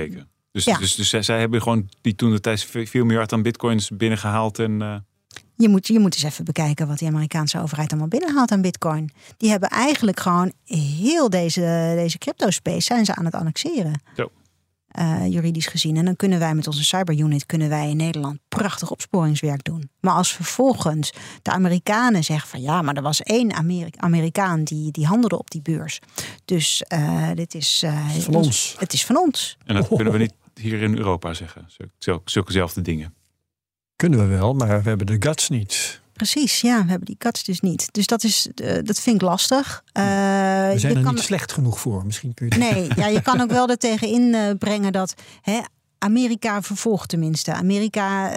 Dus, 0.53 0.65
Ja. 0.65 0.79
dus, 0.79 0.95
dus 0.95 1.09
zij, 1.09 1.23
zij 1.23 1.41
hebben 1.41 1.63
gewoon 1.63 1.89
die 2.01 2.15
toen 2.15 2.31
de 2.31 2.41
tijd 2.41 2.65
4 2.65 3.07
miljard 3.07 3.33
aan 3.33 3.43
bitcoins 3.43 3.91
binnengehaald. 3.91 4.59
En 4.59 5.05
Je 5.61 5.69
moet, 5.69 5.87
je 5.87 5.99
moet 5.99 6.15
eens 6.15 6.23
even 6.23 6.45
bekijken 6.45 6.87
wat 6.89 6.99
die 6.99 7.09
Amerikaanse 7.09 7.61
overheid 7.61 7.91
allemaal 7.91 8.09
binnenhaalt 8.09 8.51
aan 8.51 8.61
bitcoin. 8.63 9.11
Die 9.37 9.51
hebben 9.51 9.69
eigenlijk 9.69 10.21
gewoon 10.21 10.53
heel 10.65 11.31
deze, 11.31 11.93
deze 11.97 12.19
crypto 12.19 12.51
space 12.51 12.81
zijn 12.81 13.05
ze 13.05 13.15
aan 13.15 13.25
het 13.25 13.35
annexeren. 13.35 14.03
Zo. 14.17 14.31
Eh, 14.91 15.27
juridisch 15.29 15.67
gezien. 15.67 15.97
En 15.97 16.05
dan 16.05 16.17
kunnen 16.17 16.39
wij 16.39 16.55
met 16.55 16.67
onze 16.67 16.85
cyberunit 16.85 17.47
kunnen 17.47 17.69
wij 17.69 17.91
in 17.91 17.97
Nederland 17.97 18.39
prachtig 18.49 18.91
opsporingswerk 18.91 19.65
doen. 19.65 19.91
Maar 20.01 20.15
als 20.15 20.33
vervolgens 20.33 21.13
de 21.43 21.51
Amerikanen 21.51 22.25
zeggen 22.25 22.49
van 22.49 22.61
ja, 22.61 22.83
maar 22.83 22.95
er 22.97 23.03
was 23.03 23.23
één 23.23 23.53
Ameri- 23.55 23.91
Amerikaan 23.97 24.65
die, 24.65 24.91
die 24.91 25.07
handelde 25.07 25.39
op 25.39 25.51
die 25.51 25.63
beurs. 25.63 25.99
Dus 26.45 26.83
eh, 26.83 27.29
dit 27.35 27.55
is 27.55 27.83
eh, 27.85 28.09
Van 28.09 28.35
ons. 28.35 28.77
Het 28.79 28.93
is 28.93 29.05
van 29.05 29.17
ons. 29.17 29.57
en 29.67 29.75
dat 29.75 29.89
kunnen 29.89 30.13
we 30.13 30.19
niet 30.27 30.35
hier 30.55 30.83
in 30.83 30.97
Europa 30.97 31.35
zeggen. 31.35 31.65
Zulke, 31.69 31.93
zulke, 31.99 32.31
zulkezelfde 32.31 32.81
dingen. 32.83 33.15
Kunnen 34.01 34.19
we 34.19 34.37
wel, 34.37 34.55
maar 34.55 34.83
we 34.83 34.89
hebben 34.89 35.07
de 35.07 35.17
guts 35.19 35.49
niet. 35.49 36.01
Precies, 36.13 36.61
ja, 36.61 36.83
we 36.83 36.89
hebben 36.89 37.07
die 37.07 37.17
cuts 37.19 37.45
dus 37.45 37.61
niet. 37.61 37.89
Dus 37.93 38.07
dat, 38.07 38.25
is, 38.25 38.49
eh, 38.55 38.79
dat 38.85 39.01
vind 39.01 39.17
ik 39.17 39.23
lastig. 39.23 39.83
Eh, 39.93 40.03
We 40.05 40.73
zijn 40.77 40.93
je 40.93 40.99
er 40.99 41.05
kan- 41.05 41.15
niet 41.15 41.23
slecht 41.23 41.53
genoeg 41.53 41.81
voor. 41.81 42.05
Misschien 42.07 42.35
kun 42.35 42.47
je 42.49 42.57
Nee, 42.57 42.89
ja, 42.97 43.07
je 43.07 43.23
kan 43.23 43.41
ook 43.43 43.51
wel 43.51 43.69
er 43.69 43.77
tegenin 43.79 44.35
eh, 44.35 44.51
brengen 44.59 44.93
dat 44.93 45.15
hè, 45.43 45.59
Amerika 45.99 46.63
vervolgt 46.63 47.09
tenminste. 47.09 47.53
Amerika 47.53 48.31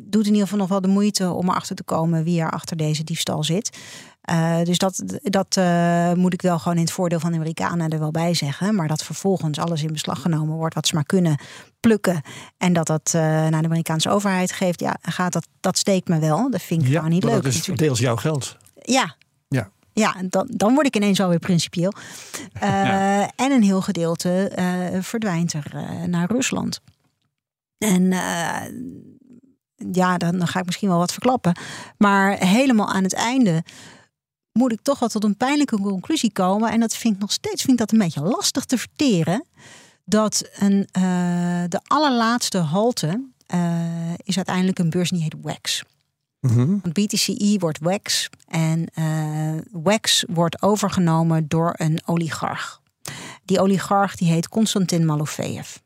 doet 0.00 0.22
in 0.26 0.32
ieder 0.32 0.42
geval 0.42 0.58
nog 0.58 0.68
wel 0.68 0.80
de 0.80 0.88
moeite 0.88 1.30
om 1.30 1.48
erachter 1.48 1.76
te 1.76 1.82
komen 1.82 2.24
wie 2.24 2.40
er 2.40 2.50
achter 2.50 2.76
deze 2.76 3.04
diefstal 3.04 3.44
zit. 3.44 3.76
Eh, 4.30 4.62
dus 4.62 4.78
dat, 4.78 5.02
dat 5.22 5.56
eh, 5.56 6.12
moet 6.12 6.32
ik 6.32 6.42
wel 6.42 6.58
gewoon 6.58 6.76
in 6.76 6.82
het 6.84 6.92
voordeel 6.92 7.20
van 7.20 7.30
de 7.30 7.36
Amerikanen 7.36 7.90
er 7.90 7.98
wel 7.98 8.10
bij 8.10 8.34
zeggen. 8.34 8.74
Maar 8.74 8.88
dat 8.88 9.04
vervolgens 9.04 9.58
alles 9.58 9.82
in 9.82 9.92
beslag 9.92 10.22
genomen 10.22 10.56
wordt 10.56 10.74
wat 10.74 10.86
ze 10.86 10.94
maar 10.94 11.04
kunnen 11.04 11.38
plukken. 11.80 12.20
En 12.58 12.72
dat 12.72 12.86
dat 12.86 13.10
eh, 13.14 13.20
naar 13.22 13.60
de 13.60 13.66
Amerikaanse 13.68 14.10
overheid 14.10 14.52
geeft, 14.52 14.80
ja, 14.80 14.96
gaat, 15.02 15.32
dat, 15.32 15.46
dat 15.60 15.78
steekt 15.78 16.08
me 16.08 16.18
wel. 16.18 16.50
Dat 16.50 16.62
vind 16.62 16.82
ik 16.82 16.88
Ja, 16.88 16.94
gewoon 16.94 17.10
niet 17.10 17.22
maar 17.22 17.32
leuk. 17.32 17.42
dat 17.42 17.50
is 17.50 17.56
natuurlijk. 17.58 17.86
deels 17.86 17.98
jouw 17.98 18.16
geld. 18.16 18.56
Ja, 18.82 19.16
Ja. 19.48 19.70
ja, 19.92 20.14
dan, 20.28 20.50
dan 20.56 20.74
word 20.74 20.86
ik 20.86 20.96
ineens 20.96 21.20
alweer 21.20 21.38
principieel. 21.38 21.92
En 23.36 23.52
een 23.52 23.62
heel 23.62 23.82
gedeelte 23.82 24.52
verdwijnt 25.00 25.52
er 25.52 25.72
naar 26.06 26.30
Rusland. 26.30 26.80
En 27.78 28.02
ja, 29.92 30.16
dan, 30.18 30.38
dan 30.38 30.46
ga 30.46 30.58
ik 30.60 30.66
misschien 30.66 30.88
wel 30.88 30.98
wat 30.98 31.12
verklappen. 31.12 31.56
Maar 31.98 32.32
helemaal 32.38 32.88
aan 32.92 33.02
het 33.02 33.14
einde 33.14 33.62
moet 34.52 34.72
ik 34.72 34.80
toch 34.82 34.98
wel 34.98 35.08
tot 35.08 35.24
een 35.24 35.36
pijnlijke 35.36 35.76
conclusie 35.76 36.32
komen. 36.32 36.70
En 36.70 36.80
dat 36.80 36.96
vind 36.96 37.14
ik 37.14 37.20
nog 37.20 37.32
steeds 37.32 37.62
vind 37.62 37.72
ik 37.72 37.78
dat 37.78 37.92
een 37.92 37.98
beetje 37.98 38.22
lastig 38.22 38.64
te 38.64 38.78
verteren. 38.78 39.44
Dat 40.04 40.48
een, 40.58 40.88
eh, 40.92 41.02
de 41.68 41.80
allerlaatste 41.86 42.58
halte 42.58 43.28
eh, 43.46 44.12
is 44.16 44.36
uiteindelijk 44.36 44.78
een 44.78 44.90
beurs 44.90 45.10
die 45.10 45.22
heet 45.22 45.34
WEX. 45.42 45.82
Mhm. 46.40 46.66
Want 46.66 46.92
BTCE 46.92 47.56
wordt 47.58 47.78
WEX 47.78 48.28
en 48.46 48.86
eh 48.94 49.82
WEX 49.82 50.24
wordt 50.28 50.62
overgenomen 50.62 51.48
door 51.48 51.74
een 51.76 52.00
oligarch. 52.04 52.80
Die 53.44 53.60
oligarch 53.60 54.16
die 54.16 54.28
heet 54.28 54.48
Konstantin 54.48 55.04
Malofeev. 55.04 55.76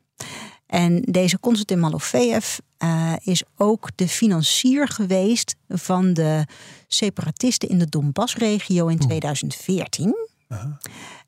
En 0.67 1.01
deze 1.01 1.37
Konstantin 1.37 1.79
Malofeev 1.79 2.57
eh, 2.77 3.13
is 3.19 3.43
ook 3.57 3.89
de 3.95 4.07
financier 4.07 4.87
geweest 4.87 5.55
van 5.67 6.13
de 6.13 6.45
separatisten 6.87 7.69
in 7.69 7.79
de 7.79 7.89
Donbass-regio 7.89 8.87
in 8.87 8.97
2014. 8.97 10.15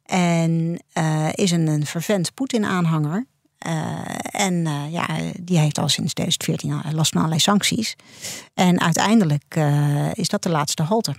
En 0.03 0.79
eh, 0.93 1.27
is 1.33 1.51
een, 1.51 1.67
een 1.67 1.85
vervent 1.85 2.33
Poetin-aanhanger. 2.33 3.25
Eh, 3.57 3.99
en 4.31 4.65
ja, 4.91 5.07
die 5.39 5.57
heeft 5.57 5.77
al 5.77 5.89
sinds 5.89 6.13
2014 6.13 6.71
al 6.71 6.95
last 6.95 7.09
van 7.11 7.17
allerlei 7.17 7.41
sancties. 7.41 7.95
En 8.53 8.81
uiteindelijk 8.81 9.55
is 10.13 10.27
dat 10.27 10.43
de 10.43 10.49
laatste 10.49 10.83
halte. 10.83 11.15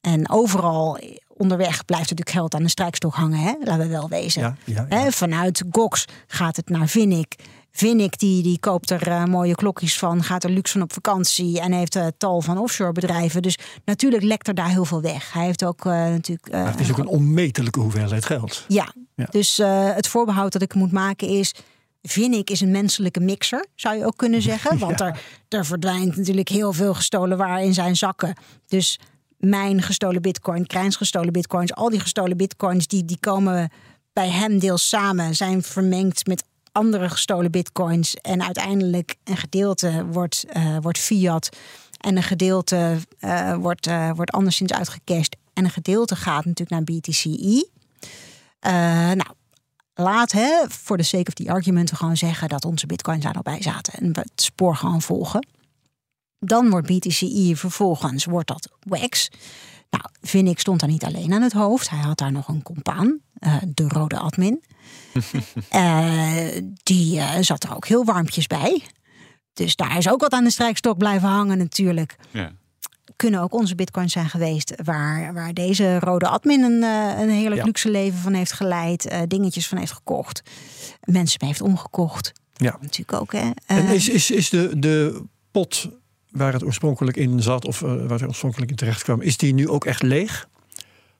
En 0.00 0.30
overal 0.30 0.98
onderweg 1.28 1.84
blijft 1.84 2.10
natuurlijk 2.10 2.36
geld 2.36 2.54
aan 2.54 2.62
de 2.62 2.68
strijkstok 2.68 3.14
hangen. 3.14 3.38
Hè? 3.38 3.54
Laten 3.64 3.78
we 3.78 3.88
wel 3.88 4.08
wezen. 4.08 4.42
Ja, 4.42 4.56
ja, 4.64 4.86
ja. 4.88 4.96
Hè, 4.96 5.10
vanuit 5.10 5.64
Gox 5.70 6.04
gaat 6.26 6.56
het 6.56 6.68
naar 6.68 6.88
Vinnik. 6.88 7.36
Vinnik 7.78 8.18
die, 8.18 8.42
die 8.42 8.58
koopt 8.58 8.90
er 8.90 9.08
eh, 9.08 9.24
mooie 9.24 9.54
klokjes 9.54 9.98
van, 9.98 10.22
gaat 10.22 10.44
er 10.44 10.50
luxe 10.50 10.72
van 10.72 10.82
op 10.82 10.92
vakantie 10.92 11.60
en 11.60 11.72
heeft 11.72 11.96
uh, 11.96 12.06
tal 12.16 12.40
van 12.40 12.58
offshore 12.58 12.92
bedrijven. 12.92 13.42
Dus 13.42 13.58
natuurlijk 13.84 14.22
lekt 14.22 14.48
er 14.48 14.54
daar 14.54 14.68
heel 14.68 14.84
veel 14.84 15.00
weg. 15.00 15.32
Hij 15.32 15.44
heeft 15.44 15.64
ook 15.64 15.84
natuurlijk. 15.84 16.50
Maar 16.50 16.70
het 16.70 16.80
is 16.80 16.90
ook 16.90 16.98
een 16.98 17.06
onmetelijke 17.06 17.80
hoeveelheid 17.80 18.24
geld. 18.24 18.64
Ja, 18.68 18.92
ja. 19.14 19.26
dus 19.30 19.56
het 19.94 20.08
voorbehoud 20.08 20.52
dat 20.52 20.62
ik 20.62 20.74
moet 20.74 20.92
maken 20.92 21.28
is. 21.28 21.54
Vinnik 22.02 22.50
is 22.50 22.60
een 22.60 22.70
menselijke 22.70 23.20
mixer, 23.20 23.66
zou 23.74 23.96
je 23.96 24.06
ook 24.06 24.16
kunnen 24.16 24.42
zeggen. 24.42 24.78
Want 24.86 25.00
er, 25.00 25.20
er 25.48 25.66
verdwijnt 25.66 26.16
natuurlijk 26.16 26.48
heel 26.48 26.72
veel 26.72 26.94
gestolen 26.94 27.38
waar 27.38 27.62
in 27.62 27.74
zijn 27.74 27.96
zakken. 27.96 28.34
Dus 28.66 28.98
mijn 29.36 29.82
gestolen 29.82 30.22
bitcoin, 30.22 30.66
Krijns 30.66 30.96
gestolen 30.96 31.32
bitcoins, 31.32 31.74
al 31.74 31.90
die 31.90 32.00
gestolen 32.00 32.36
bitcoins, 32.36 32.86
die, 32.86 33.04
die 33.04 33.18
komen 33.20 33.70
bij 34.12 34.30
hem 34.30 34.58
deels 34.58 34.88
samen, 34.88 35.34
zijn 35.34 35.62
vermengd 35.62 36.26
met 36.26 36.44
andere 36.72 37.08
gestolen 37.08 37.50
bitcoins. 37.50 38.14
En 38.14 38.42
uiteindelijk 38.42 39.16
een 39.24 39.36
gedeelte 39.36 40.06
wordt, 40.06 40.44
uh, 40.56 40.76
wordt 40.80 40.98
fiat. 40.98 41.48
En 42.00 42.16
een 42.16 42.22
gedeelte 42.22 42.98
uh, 43.20 43.54
wordt, 43.54 43.86
uh, 43.86 44.10
wordt 44.14 44.30
anderszins 44.30 44.72
uitgecashed. 44.72 45.36
En 45.52 45.64
een 45.64 45.70
gedeelte 45.70 46.16
gaat 46.16 46.44
natuurlijk 46.44 46.70
naar 46.70 46.98
BTCE. 46.98 47.68
nou, 49.14 49.30
laat 49.94 50.32
hè, 50.32 50.64
voor 50.68 50.96
de 50.96 51.02
sake 51.02 51.26
of 51.26 51.34
the 51.34 51.50
argument 51.50 51.92
gewoon 51.92 52.16
zeggen 52.16 52.48
dat 52.48 52.64
onze 52.64 52.86
bitcoins 52.86 53.24
daar 53.24 53.34
nog 53.34 53.42
bij 53.42 53.62
zaten. 53.62 53.92
En 53.92 54.06
het 54.06 54.30
spoor 54.34 54.76
gewoon 54.76 55.02
volgen. 55.02 55.46
Dan 56.38 56.70
wordt 56.70 56.86
BTCE 56.86 57.52
vervolgens 57.54 58.24
wordt 58.24 58.48
dat 58.48 58.68
WAX. 58.80 59.28
Nou, 59.90 60.04
Vinnik 60.20 60.58
stond 60.58 60.80
daar 60.80 60.88
niet 60.88 61.04
alleen 61.04 61.32
aan 61.32 61.42
het 61.42 61.52
hoofd. 61.52 61.90
Hij 61.90 61.98
had 61.98 62.18
daar 62.18 62.32
nog 62.32 62.48
een 62.48 62.62
compaan, 62.62 63.18
uh, 63.40 63.56
de 63.74 63.88
rode 63.88 64.18
admin. 64.18 64.62
uh, 65.74 66.46
die 66.82 67.16
uh, 67.16 67.36
zat 67.40 67.64
er 67.64 67.74
ook 67.74 67.86
heel 67.86 68.04
warmpjes 68.04 68.46
bij. 68.46 68.82
Dus 69.52 69.76
daar 69.76 69.98
is 69.98 70.08
ook 70.08 70.20
wat 70.20 70.32
aan 70.32 70.44
de 70.44 70.50
strijkstok 70.50 70.98
blijven 70.98 71.28
hangen 71.28 71.58
natuurlijk. 71.58 72.16
Ja. 72.30 72.52
Kunnen 73.16 73.40
ook 73.40 73.52
onze 73.52 73.74
bitcoins 73.74 74.12
zijn 74.12 74.28
geweest 74.28 74.74
waar, 74.84 75.34
waar 75.34 75.54
deze 75.54 75.98
rode 75.98 76.28
admin 76.28 76.62
een, 76.62 76.82
een 77.20 77.30
heerlijk 77.30 77.64
luxe 77.64 77.90
leven 77.90 78.18
van 78.18 78.32
heeft 78.32 78.52
geleid. 78.52 79.10
dingetjes 79.28 79.68
van 79.68 79.78
heeft 79.78 79.92
gekocht. 79.92 80.42
Mensen 81.00 81.46
heeft 81.46 81.60
omgekocht. 81.60 82.32
Ja. 82.52 82.78
Natuurlijk 82.80 83.20
ook. 83.20 83.32
Hè. 83.32 83.50
en 83.66 83.86
is, 83.86 84.08
is, 84.08 84.30
is 84.30 84.48
de, 84.48 84.78
de 84.78 85.22
pot 85.50 85.88
waar 86.38 86.52
het 86.52 86.64
oorspronkelijk 86.64 87.16
in 87.16 87.42
zat 87.42 87.64
of 87.64 87.80
uh, 87.80 87.88
waar 87.88 88.18
het 88.18 88.28
oorspronkelijk 88.28 88.70
in 88.70 88.76
terecht 88.76 89.02
kwam, 89.02 89.20
is 89.20 89.36
die 89.36 89.54
nu 89.54 89.68
ook 89.68 89.84
echt 89.84 90.02
leeg? 90.02 90.48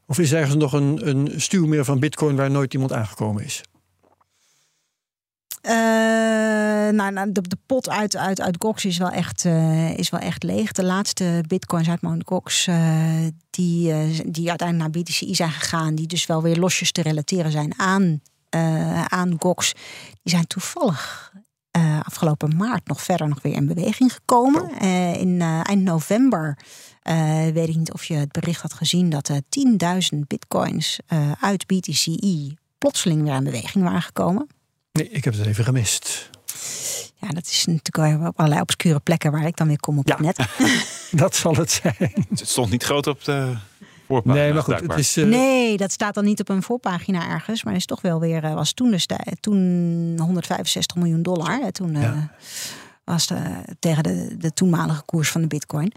Of 0.06 0.18
is 0.18 0.32
er 0.32 0.38
ergens 0.38 0.56
nog 0.56 0.72
een, 0.72 1.08
een 1.08 1.40
stuw 1.40 1.66
meer 1.66 1.84
van 1.84 1.98
bitcoin 1.98 2.36
waar 2.36 2.50
nooit 2.50 2.72
iemand 2.74 2.92
aangekomen 2.92 3.44
is? 3.44 3.60
Uh, 5.62 5.72
de, 7.32 7.58
pot 7.66 7.88
uit, 7.88 8.16
uit, 8.16 8.40
uit 8.40 8.56
Gox 8.58 8.84
is 8.84 8.98
wel, 8.98 9.10
echt, 9.10 9.44
uh, 9.44 9.98
is 9.98 10.10
wel 10.10 10.20
echt 10.20 10.42
leeg. 10.42 10.72
De 10.72 10.84
laatste 10.84 11.44
bitcoins 11.46 11.88
uit 11.88 12.02
Mt. 12.02 12.22
Gox, 12.26 12.68
die, 13.50 13.92
die 14.30 14.48
uiteindelijk 14.48 14.94
naar 14.94 15.02
BTC 15.02 15.36
zijn 15.36 15.50
gegaan, 15.50 15.94
die 15.94 16.06
dus 16.06 16.26
wel 16.26 16.42
weer 16.42 16.56
losjes 16.56 16.92
te 16.92 17.02
relateren 17.02 17.50
zijn 17.50 17.74
aan, 17.76 18.20
aan 19.08 19.36
Gox, 19.38 19.72
die 20.22 20.32
zijn 20.32 20.46
toevallig 20.46 21.32
uh, 21.76 22.00
afgelopen 22.02 22.56
maart 22.56 22.86
nog 22.86 23.02
verder 23.02 23.28
nog 23.28 23.42
weer 23.42 23.54
in 23.54 23.66
beweging 23.66 24.12
gekomen. 24.12 24.70
Uh, 24.82 25.14
in 25.14 25.28
uh, 25.28 25.60
eind 25.68 25.82
november 25.82 26.58
weet 27.52 27.68
ik 27.68 27.76
niet 27.76 27.92
of 27.92 28.04
je 28.04 28.14
het 28.14 28.32
bericht 28.32 28.62
had 28.62 28.72
gezien 28.72 29.10
dat 29.10 29.30
10.000 30.12 30.18
bitcoins 30.26 30.98
uit 31.40 31.66
BTCE 31.66 32.56
plotseling 32.78 33.22
weer 33.22 33.34
in 33.34 33.44
beweging 33.44 33.84
waren 33.84 34.02
gekomen. 34.02 34.46
Nee, 34.92 35.10
ik 35.10 35.24
heb 35.24 35.34
het 35.34 35.46
even 35.46 35.64
gemist. 35.64 36.30
Ja, 37.14 37.28
dat 37.28 37.46
is 37.46 37.64
natuurlijk 37.66 38.26
op 38.26 38.38
allerlei 38.38 38.60
obscure 38.60 39.00
plekken 39.00 39.32
waar 39.32 39.46
ik 39.46 39.56
dan 39.56 39.66
weer 39.66 39.80
kom 39.80 39.98
op 39.98 40.06
het 40.08 40.18
net. 40.18 40.38
dat 41.22 41.36
zal 41.36 41.54
het 41.54 41.70
zijn. 41.70 42.26
Het 42.28 42.48
stond 42.48 42.70
niet 42.70 42.82
groot 42.82 43.06
op 43.06 43.24
de 43.24 43.56
Nee, 44.24 44.52
maar 44.52 44.62
goed, 44.62 44.80
het 44.80 44.98
is, 44.98 45.16
uh... 45.16 45.26
Nee, 45.26 45.76
dat 45.76 45.92
staat 45.92 46.14
dan 46.14 46.24
niet 46.24 46.40
op 46.40 46.48
een 46.48 46.62
voorpagina 46.62 47.28
ergens. 47.28 47.64
Maar 47.64 47.74
is 47.74 47.86
toch 47.86 48.00
wel 48.00 48.20
weer, 48.20 48.44
uh, 48.44 48.54
was 48.54 48.72
toen, 48.72 48.90
de 48.90 49.16
toen 49.40 50.18
165 50.18 50.96
miljoen 50.96 51.22
dollar. 51.22 51.70
Toen 51.70 51.94
uh, 51.94 52.02
ja. 52.02 52.30
was 53.04 53.26
de, 53.26 53.40
tegen 53.78 54.02
de, 54.02 54.36
de 54.38 54.52
toenmalige 54.52 55.02
koers 55.02 55.30
van 55.30 55.40
de 55.40 55.46
bitcoin. 55.46 55.92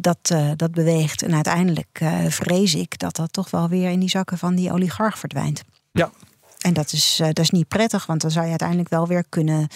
dat, 0.00 0.34
dat 0.56 0.72
beweegt. 0.72 1.22
En 1.22 1.34
uiteindelijk 1.34 2.04
vrees 2.28 2.74
ik 2.74 2.98
dat 2.98 3.16
dat 3.16 3.32
toch 3.32 3.50
wel 3.50 3.68
weer 3.68 3.90
in 3.90 4.00
die 4.00 4.08
zakken 4.08 4.38
van 4.38 4.54
die 4.54 4.72
oligarch 4.72 5.18
verdwijnt. 5.18 5.62
Ja. 5.92 6.10
En 6.58 6.72
dat 6.72 6.92
is, 6.92 7.16
dat 7.16 7.38
is 7.38 7.50
niet 7.50 7.68
prettig, 7.68 8.06
want 8.06 8.20
dan 8.20 8.30
zou 8.30 8.44
je 8.44 8.50
uiteindelijk 8.50 8.88
wel 8.88 9.06
weer 9.06 9.24
kunnen 9.28 9.68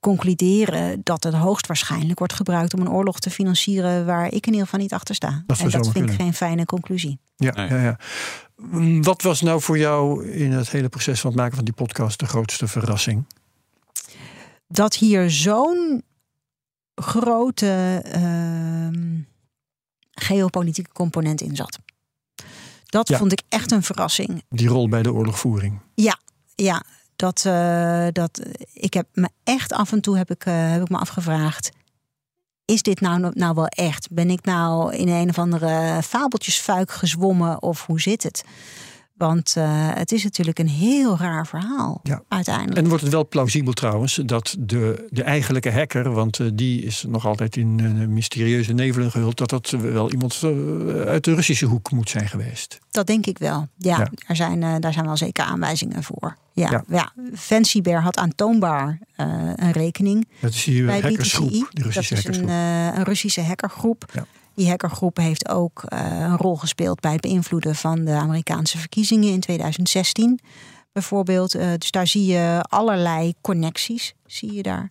concluderen 0.00 1.00
dat 1.02 1.24
het 1.24 1.34
hoogstwaarschijnlijk 1.34 2.18
wordt 2.18 2.34
gebruikt 2.34 2.74
om 2.74 2.80
een 2.80 2.90
oorlog 2.90 3.18
te 3.20 3.30
financieren 3.30 4.06
waar 4.06 4.26
ik 4.26 4.46
in 4.46 4.52
ieder 4.52 4.64
geval 4.64 4.80
niet 4.80 4.92
achter 4.92 5.14
sta. 5.14 5.42
Dat 5.46 5.58
en 5.58 5.70
dat 5.70 5.90
vind 5.90 6.10
ik 6.10 6.16
geen 6.16 6.34
fijne 6.34 6.64
conclusie. 6.64 7.18
Ja, 7.36 7.52
ja, 7.54 7.82
ja. 7.82 7.98
Wat 9.02 9.22
was 9.22 9.40
nou 9.40 9.60
voor 9.60 9.78
jou 9.78 10.28
in 10.28 10.52
het 10.52 10.70
hele 10.70 10.88
proces 10.88 11.20
van 11.20 11.30
het 11.30 11.40
maken 11.40 11.56
van 11.56 11.64
die 11.64 11.74
podcast 11.74 12.18
de 12.18 12.26
grootste 12.26 12.68
verrassing? 12.68 13.26
Dat 14.66 14.94
hier 14.94 15.30
zo'n 15.30 16.02
grote 16.94 18.02
uh, 18.16 18.88
geopolitieke 20.10 20.92
component 20.92 21.40
in 21.40 21.56
zat. 21.56 21.78
Dat 22.86 23.16
vond 23.16 23.32
ik 23.32 23.42
echt 23.48 23.70
een 23.70 23.82
verrassing. 23.82 24.44
Die 24.48 24.68
rol 24.68 24.88
bij 24.88 25.02
de 25.02 25.12
oorlogvoering. 25.12 25.80
Ja, 25.94 26.18
ja. 26.54 26.82
Dat, 27.20 27.44
uh, 27.46 28.06
dat 28.12 28.40
ik 28.72 28.94
heb 28.94 29.06
me 29.12 29.28
echt 29.44 29.72
af 29.72 29.92
en 29.92 30.00
toe 30.00 30.16
heb 30.16 30.30
ik, 30.30 30.46
uh, 30.46 30.70
heb 30.70 30.82
ik 30.82 30.88
me 30.88 30.98
afgevraagd. 30.98 31.70
Is 32.64 32.82
dit 32.82 33.00
nou, 33.00 33.30
nou 33.34 33.54
wel 33.54 33.66
echt? 33.66 34.08
Ben 34.10 34.30
ik 34.30 34.44
nou 34.44 34.94
in 34.94 35.08
een 35.08 35.28
of 35.28 35.38
andere 35.38 36.02
fabeltjesfuik 36.02 36.90
gezwommen 36.90 37.62
of 37.62 37.86
hoe 37.86 38.00
zit 38.00 38.22
het? 38.22 38.44
Want 39.20 39.54
uh, 39.58 39.88
het 39.94 40.12
is 40.12 40.24
natuurlijk 40.24 40.58
een 40.58 40.68
heel 40.68 41.18
raar 41.18 41.46
verhaal 41.46 42.00
ja. 42.02 42.22
uiteindelijk. 42.28 42.76
En 42.76 42.88
wordt 42.88 43.02
het 43.02 43.12
wel 43.12 43.28
plausibel 43.28 43.72
trouwens 43.72 44.20
dat 44.24 44.56
de, 44.58 45.06
de 45.10 45.22
eigenlijke 45.22 45.70
hacker, 45.70 46.12
want 46.12 46.38
uh, 46.38 46.50
die 46.54 46.82
is 46.82 47.04
nog 47.08 47.26
altijd 47.26 47.56
in 47.56 47.78
uh, 47.78 48.06
mysterieuze 48.06 48.72
nevelen 48.72 49.10
gehuld, 49.10 49.36
dat 49.36 49.50
dat 49.50 49.70
wel 49.70 50.10
iemand 50.10 50.40
uit 51.06 51.24
de 51.24 51.34
Russische 51.34 51.66
hoek 51.66 51.90
moet 51.90 52.10
zijn 52.10 52.28
geweest. 52.28 52.78
Dat 52.90 53.06
denk 53.06 53.26
ik 53.26 53.38
wel. 53.38 53.68
Ja, 53.76 53.98
ja. 53.98 54.10
Er 54.26 54.36
zijn, 54.36 54.80
daar 54.80 54.92
zijn 54.92 55.06
wel 55.06 55.16
zeker 55.16 55.44
aanwijzingen 55.44 56.02
voor. 56.02 56.36
Ja, 56.52 56.70
ja. 56.70 56.84
ja. 56.88 57.12
Fancy 57.34 57.82
Bear 57.82 58.02
had 58.02 58.16
aantoonbaar 58.16 58.98
een 59.16 59.72
rekening. 59.72 60.28
Dat 60.40 60.52
is 60.52 60.64
die 60.64 60.90
hackersgroep, 60.90 61.50
die 61.50 61.84
Russische 61.84 61.92
dat 61.92 62.02
is 62.02 62.10
hackersgroep. 62.10 62.48
Een, 62.48 62.98
een 62.98 63.04
Russische 63.04 63.42
hackergroep. 63.42 64.04
Die 64.60 64.68
hackergroep 64.68 65.16
heeft 65.16 65.48
ook 65.48 65.84
uh, 65.88 65.98
een 66.20 66.36
rol 66.36 66.56
gespeeld 66.56 67.00
bij 67.00 67.12
het 67.12 67.20
beïnvloeden 67.20 67.74
van 67.74 68.04
de 68.04 68.10
Amerikaanse 68.10 68.78
verkiezingen 68.78 69.32
in 69.32 69.40
2016. 69.40 70.40
Bijvoorbeeld, 70.92 71.54
uh, 71.54 71.66
dus 71.78 71.90
daar 71.90 72.06
zie 72.06 72.26
je 72.26 72.64
allerlei 72.68 73.34
connecties, 73.40 74.14
zie 74.26 74.52
je 74.52 74.62
daar. 74.62 74.90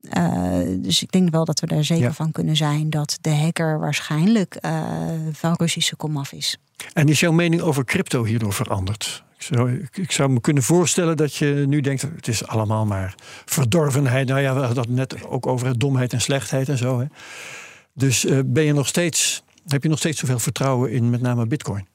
Uh, 0.00 0.58
dus 0.78 1.02
ik 1.02 1.12
denk 1.12 1.30
wel 1.30 1.44
dat 1.44 1.60
we 1.60 1.66
daar 1.66 1.84
zeker 1.84 2.04
ja. 2.04 2.12
van 2.12 2.32
kunnen 2.32 2.56
zijn 2.56 2.90
dat 2.90 3.18
de 3.20 3.34
hacker 3.34 3.78
waarschijnlijk 3.78 4.58
van 5.32 5.54
Russische 5.56 5.96
komaf 5.96 6.32
is. 6.32 6.58
En 6.92 7.08
is 7.08 7.20
jouw 7.20 7.32
mening 7.32 7.62
over 7.62 7.84
crypto 7.84 8.24
hierdoor 8.24 8.52
veranderd? 8.52 9.24
Ik 9.36 9.42
zou, 9.42 9.86
ik 9.92 10.12
zou, 10.12 10.30
me 10.30 10.40
kunnen 10.40 10.62
voorstellen 10.62 11.16
dat 11.16 11.34
je 11.34 11.64
nu 11.68 11.80
denkt: 11.80 12.02
het 12.02 12.28
is 12.28 12.46
allemaal 12.46 12.86
maar 12.86 13.14
verdorvenheid. 13.44 14.28
Nou 14.28 14.40
ja, 14.40 14.54
we 14.54 14.60
hadden 14.60 14.84
het 14.84 14.92
net 14.92 15.24
ook 15.24 15.46
over 15.46 15.78
domheid 15.78 16.12
en 16.12 16.20
slechtheid 16.20 16.68
en 16.68 16.78
zo. 16.78 17.00
Hè. 17.00 17.06
Dus 17.92 18.24
uh, 18.24 18.38
ben 18.44 18.64
je 18.64 18.72
nog 18.72 18.86
steeds, 18.86 19.42
heb 19.66 19.82
je 19.82 19.88
nog 19.88 19.98
steeds 19.98 20.20
zoveel 20.20 20.38
vertrouwen 20.38 20.90
in 20.90 21.10
met 21.10 21.20
name 21.20 21.46
Bitcoin? 21.46 21.88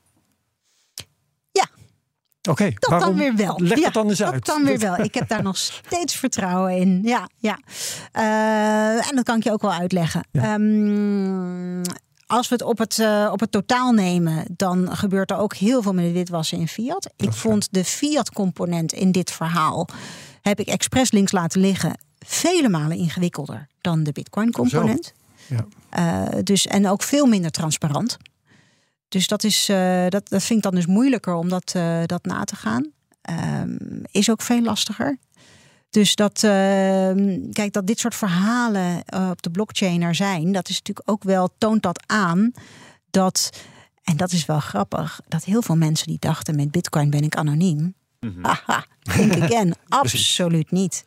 Ja. 1.51 1.67
Oké, 2.41 2.49
okay, 2.49 2.75
dat 2.79 2.89
waarom? 2.89 3.09
dan 3.09 3.17
weer 3.17 3.35
wel. 3.35 3.59
Leg 3.61 3.77
ja, 3.77 3.83
dat 3.83 3.93
dan 3.93 4.09
eens 4.09 4.23
uit. 4.23 4.33
Dat 4.33 4.45
dan 4.45 4.63
weer 4.63 4.79
wel. 4.79 4.97
Ik 4.97 5.13
heb 5.13 5.27
daar 5.27 5.43
nog 5.43 5.57
steeds 5.85 6.15
vertrouwen 6.15 6.75
in. 6.75 7.01
Ja, 7.03 7.29
ja. 7.37 7.59
Uh, 8.13 9.09
en 9.09 9.15
dat 9.15 9.23
kan 9.23 9.37
ik 9.37 9.43
je 9.43 9.51
ook 9.51 9.61
wel 9.61 9.73
uitleggen. 9.73 10.27
Ja. 10.31 10.53
Um, 10.53 11.81
als 12.27 12.47
we 12.47 12.55
het 12.55 12.63
op 12.63 12.77
het, 12.77 12.97
uh, 12.97 13.29
op 13.31 13.39
het 13.39 13.51
totaal 13.51 13.91
nemen, 13.91 14.45
dan 14.55 14.95
gebeurt 14.95 15.31
er 15.31 15.37
ook 15.37 15.55
heel 15.55 15.81
veel 15.81 15.93
met 15.93 16.05
het 16.05 16.13
witwassen 16.13 16.57
in 16.57 16.67
fiat. 16.67 17.09
Ik 17.15 17.33
vond 17.33 17.67
de 17.71 17.83
fiat-component 17.83 18.93
in 18.93 19.11
dit 19.11 19.31
verhaal, 19.31 19.87
heb 20.41 20.59
ik 20.59 20.67
expres 20.67 21.11
links 21.11 21.31
laten 21.31 21.61
liggen, 21.61 21.99
vele 22.19 22.69
malen 22.69 22.97
ingewikkelder 22.97 23.67
dan 23.81 24.03
de 24.03 24.11
bitcoin-component. 24.11 25.13
Ja. 25.47 25.65
Uh, 26.33 26.39
dus, 26.43 26.67
en 26.67 26.87
ook 26.87 27.03
veel 27.03 27.25
minder 27.25 27.51
transparant. 27.51 28.17
Dus 29.07 29.27
dat, 29.27 29.43
is, 29.43 29.69
uh, 29.69 30.07
dat, 30.07 30.29
dat 30.29 30.43
vind 30.43 30.57
ik 30.57 30.61
dan 30.61 30.75
dus 30.75 30.85
moeilijker 30.85 31.33
om 31.33 31.49
dat, 31.49 31.73
uh, 31.77 32.03
dat 32.05 32.25
na 32.25 32.43
te 32.43 32.55
gaan. 32.55 32.91
Um, 33.61 34.01
is 34.11 34.29
ook 34.29 34.41
veel 34.41 34.61
lastiger. 34.61 35.17
Dus 35.89 36.15
dat, 36.15 36.43
ehm, 36.43 37.51
kijk, 37.51 37.73
dat 37.73 37.87
dit 37.87 37.99
soort 37.99 38.15
verhalen 38.15 39.03
op 39.31 39.41
de 39.41 39.51
blockchain 39.51 40.01
er 40.01 40.15
zijn, 40.15 40.51
dat 40.51 40.69
is 40.69 40.75
natuurlijk 40.75 41.09
ook 41.09 41.23
wel, 41.23 41.49
toont 41.57 41.81
dat 41.81 42.03
aan 42.05 42.51
dat, 43.09 43.49
en 44.03 44.17
dat 44.17 44.31
is 44.31 44.45
wel 44.45 44.59
grappig, 44.59 45.21
dat 45.27 45.43
heel 45.43 45.61
veel 45.61 45.75
mensen 45.75 46.07
die 46.07 46.19
dachten 46.19 46.55
met 46.55 46.71
Bitcoin 46.71 47.09
ben 47.09 47.21
ik 47.21 47.35
anoniem, 47.35 47.95
Haha, 48.41 48.85
think 49.03 49.41
again. 49.41 49.75
Absoluut 49.89 50.71
niet. 50.71 51.05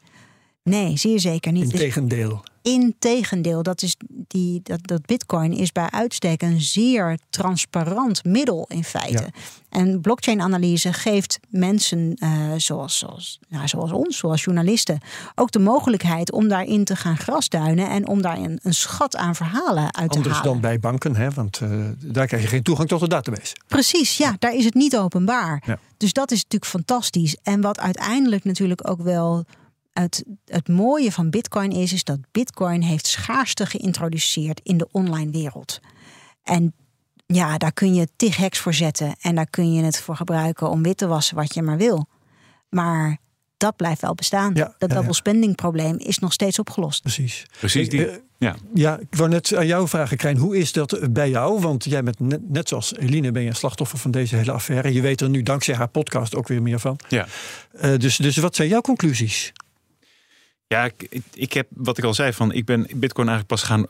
Nee, 0.63 0.97
zeer 0.97 1.21
zeker 1.21 1.53
niet. 1.53 1.73
Integendeel. 1.73 2.45
Integendeel, 2.63 3.63
dat, 3.63 3.83
is 3.83 3.97
die, 4.09 4.61
dat, 4.63 4.79
dat 4.83 5.07
bitcoin 5.07 5.53
is 5.53 5.73
bij 5.73 5.91
uitstek 5.91 6.43
een 6.43 6.61
zeer 6.61 7.19
transparant 7.31 8.25
middel 8.25 8.67
in 8.69 8.85
feite. 8.85 9.23
Ja. 9.23 9.31
En 9.69 10.01
blockchain-analyse 10.01 10.93
geeft 10.93 11.41
mensen 11.49 12.15
eh, 12.19 12.31
zoals, 12.57 12.99
zoals, 12.99 13.39
nou, 13.49 13.69
zoals 13.69 13.93
ons, 13.93 14.17
zoals 14.17 14.45
journalisten, 14.45 15.01
ook 15.35 15.51
de 15.51 15.59
mogelijkheid 15.59 16.33
om 16.33 16.49
daarin 16.49 16.85
te 16.85 16.97
gaan 16.97 17.17
grasduinen 17.17 17.91
en 17.91 18.09
om 18.09 18.23
daar 18.23 18.39
een, 18.39 18.59
een 18.63 18.75
schat 18.75 19.17
aan 19.17 19.35
verhalen 19.35 19.95
uit 19.95 20.11
te 20.11 20.17
Anders 20.17 20.35
halen. 20.35 20.53
dan 20.53 20.61
bij 20.61 20.79
banken, 20.79 21.17
hè, 21.17 21.31
want 21.31 21.61
eh, 21.61 21.71
daar 21.99 22.27
krijg 22.27 22.43
je 22.43 22.49
geen 22.49 22.63
toegang 22.63 22.89
tot 22.89 23.01
de 23.01 23.09
database. 23.09 23.55
Precies, 23.67 24.17
ja, 24.17 24.37
daar 24.39 24.55
is 24.55 24.65
het 24.65 24.75
niet 24.75 24.97
openbaar. 24.97 25.63
Ja. 25.67 25.79
Dus 25.97 26.13
dat 26.13 26.31
is 26.31 26.43
natuurlijk 26.43 26.71
fantastisch. 26.71 27.37
En 27.43 27.61
wat 27.61 27.79
uiteindelijk 27.79 28.45
natuurlijk 28.45 28.91
ook 28.91 29.03
wel 29.03 29.45
het, 29.93 30.25
het 30.45 30.69
mooie 30.69 31.13
van 31.13 31.31
Bitcoin 31.31 31.71
is, 31.71 31.93
is 31.93 32.05
dat 32.05 32.19
Bitcoin 32.31 32.83
heeft 32.83 33.07
schaarste 33.07 33.67
geïntroduceerd 33.67 34.61
in 34.63 34.79
de 34.79 34.89
online 34.93 35.31
wereld. 35.31 35.81
En 36.43 36.75
ja, 37.27 37.59
daar 37.59 37.73
kun 37.73 37.95
je 37.95 38.09
tig 38.17 38.37
hacks 38.37 38.59
voor 38.59 38.75
zetten 38.75 39.15
en 39.21 39.35
daar 39.35 39.51
kun 39.51 39.73
je 39.73 39.83
het 39.83 40.01
voor 40.01 40.17
gebruiken 40.17 40.71
om 40.71 40.83
wit 40.83 40.97
te 40.97 41.07
wassen 41.07 41.37
wat 41.37 41.55
je 41.55 41.63
maar 41.63 41.77
wil. 41.77 42.09
Maar 42.69 43.19
dat 43.57 43.77
blijft 43.77 44.01
wel 44.01 44.15
bestaan. 44.15 44.55
Ja, 44.55 44.65
dat 44.65 44.75
ja, 44.79 44.87
double 44.87 45.05
ja. 45.05 45.13
spending 45.13 45.55
probleem 45.55 45.99
is 45.99 46.19
nog 46.19 46.33
steeds 46.33 46.59
opgelost. 46.59 47.03
Precies. 47.03 47.47
Precies 47.59 47.89
die. 47.89 48.07
Eh, 48.07 48.17
Ja. 48.39 48.57
Ja, 48.75 48.99
ik 48.99 49.15
wou 49.17 49.29
net 49.29 49.57
aan 49.57 49.67
jou 49.67 49.89
vragen, 49.89 50.17
Krijn. 50.17 50.37
Hoe 50.37 50.57
is 50.57 50.73
dat 50.73 51.13
bij 51.13 51.31
jou? 51.31 51.61
Want 51.61 51.85
jij 51.85 52.03
bent 52.03 52.21
net, 52.21 52.51
net 52.51 52.69
zoals 52.69 52.97
Eline 52.97 53.33
ben 53.33 53.43
je 53.43 53.49
een 53.49 53.55
slachtoffer 53.55 53.99
van 53.99 54.11
deze 54.11 54.37
hele 54.37 54.53
affaire. 54.53 54.93
Je 54.93 55.01
weet 55.01 55.21
er 55.21 55.29
nu 55.29 55.43
dankzij 55.43 55.75
haar 55.75 55.89
podcast 55.89 56.35
ook 56.35 56.49
weer 56.49 56.63
meer 56.63 56.79
van. 56.79 56.99
Ja. 57.09 57.27
Eh, 57.73 57.97
dus, 57.97 58.17
dus 58.17 58.37
wat 58.37 58.57
zijn 58.57 58.69
jouw 58.69 58.81
conclusies? 58.81 59.53
Ja, 60.73 60.85
ik, 60.85 61.23
ik 61.35 61.53
heb 61.53 61.67
wat 61.71 61.99
ik 61.99 62.05
al 62.05 62.15
zei 62.15 62.33
van 62.33 62.53
ik 62.53 62.65
ben 62.65 62.87
Bitcoin 62.95 63.29
eigenlijk 63.29 63.47
pas 63.47 63.63
gaan 63.63 63.87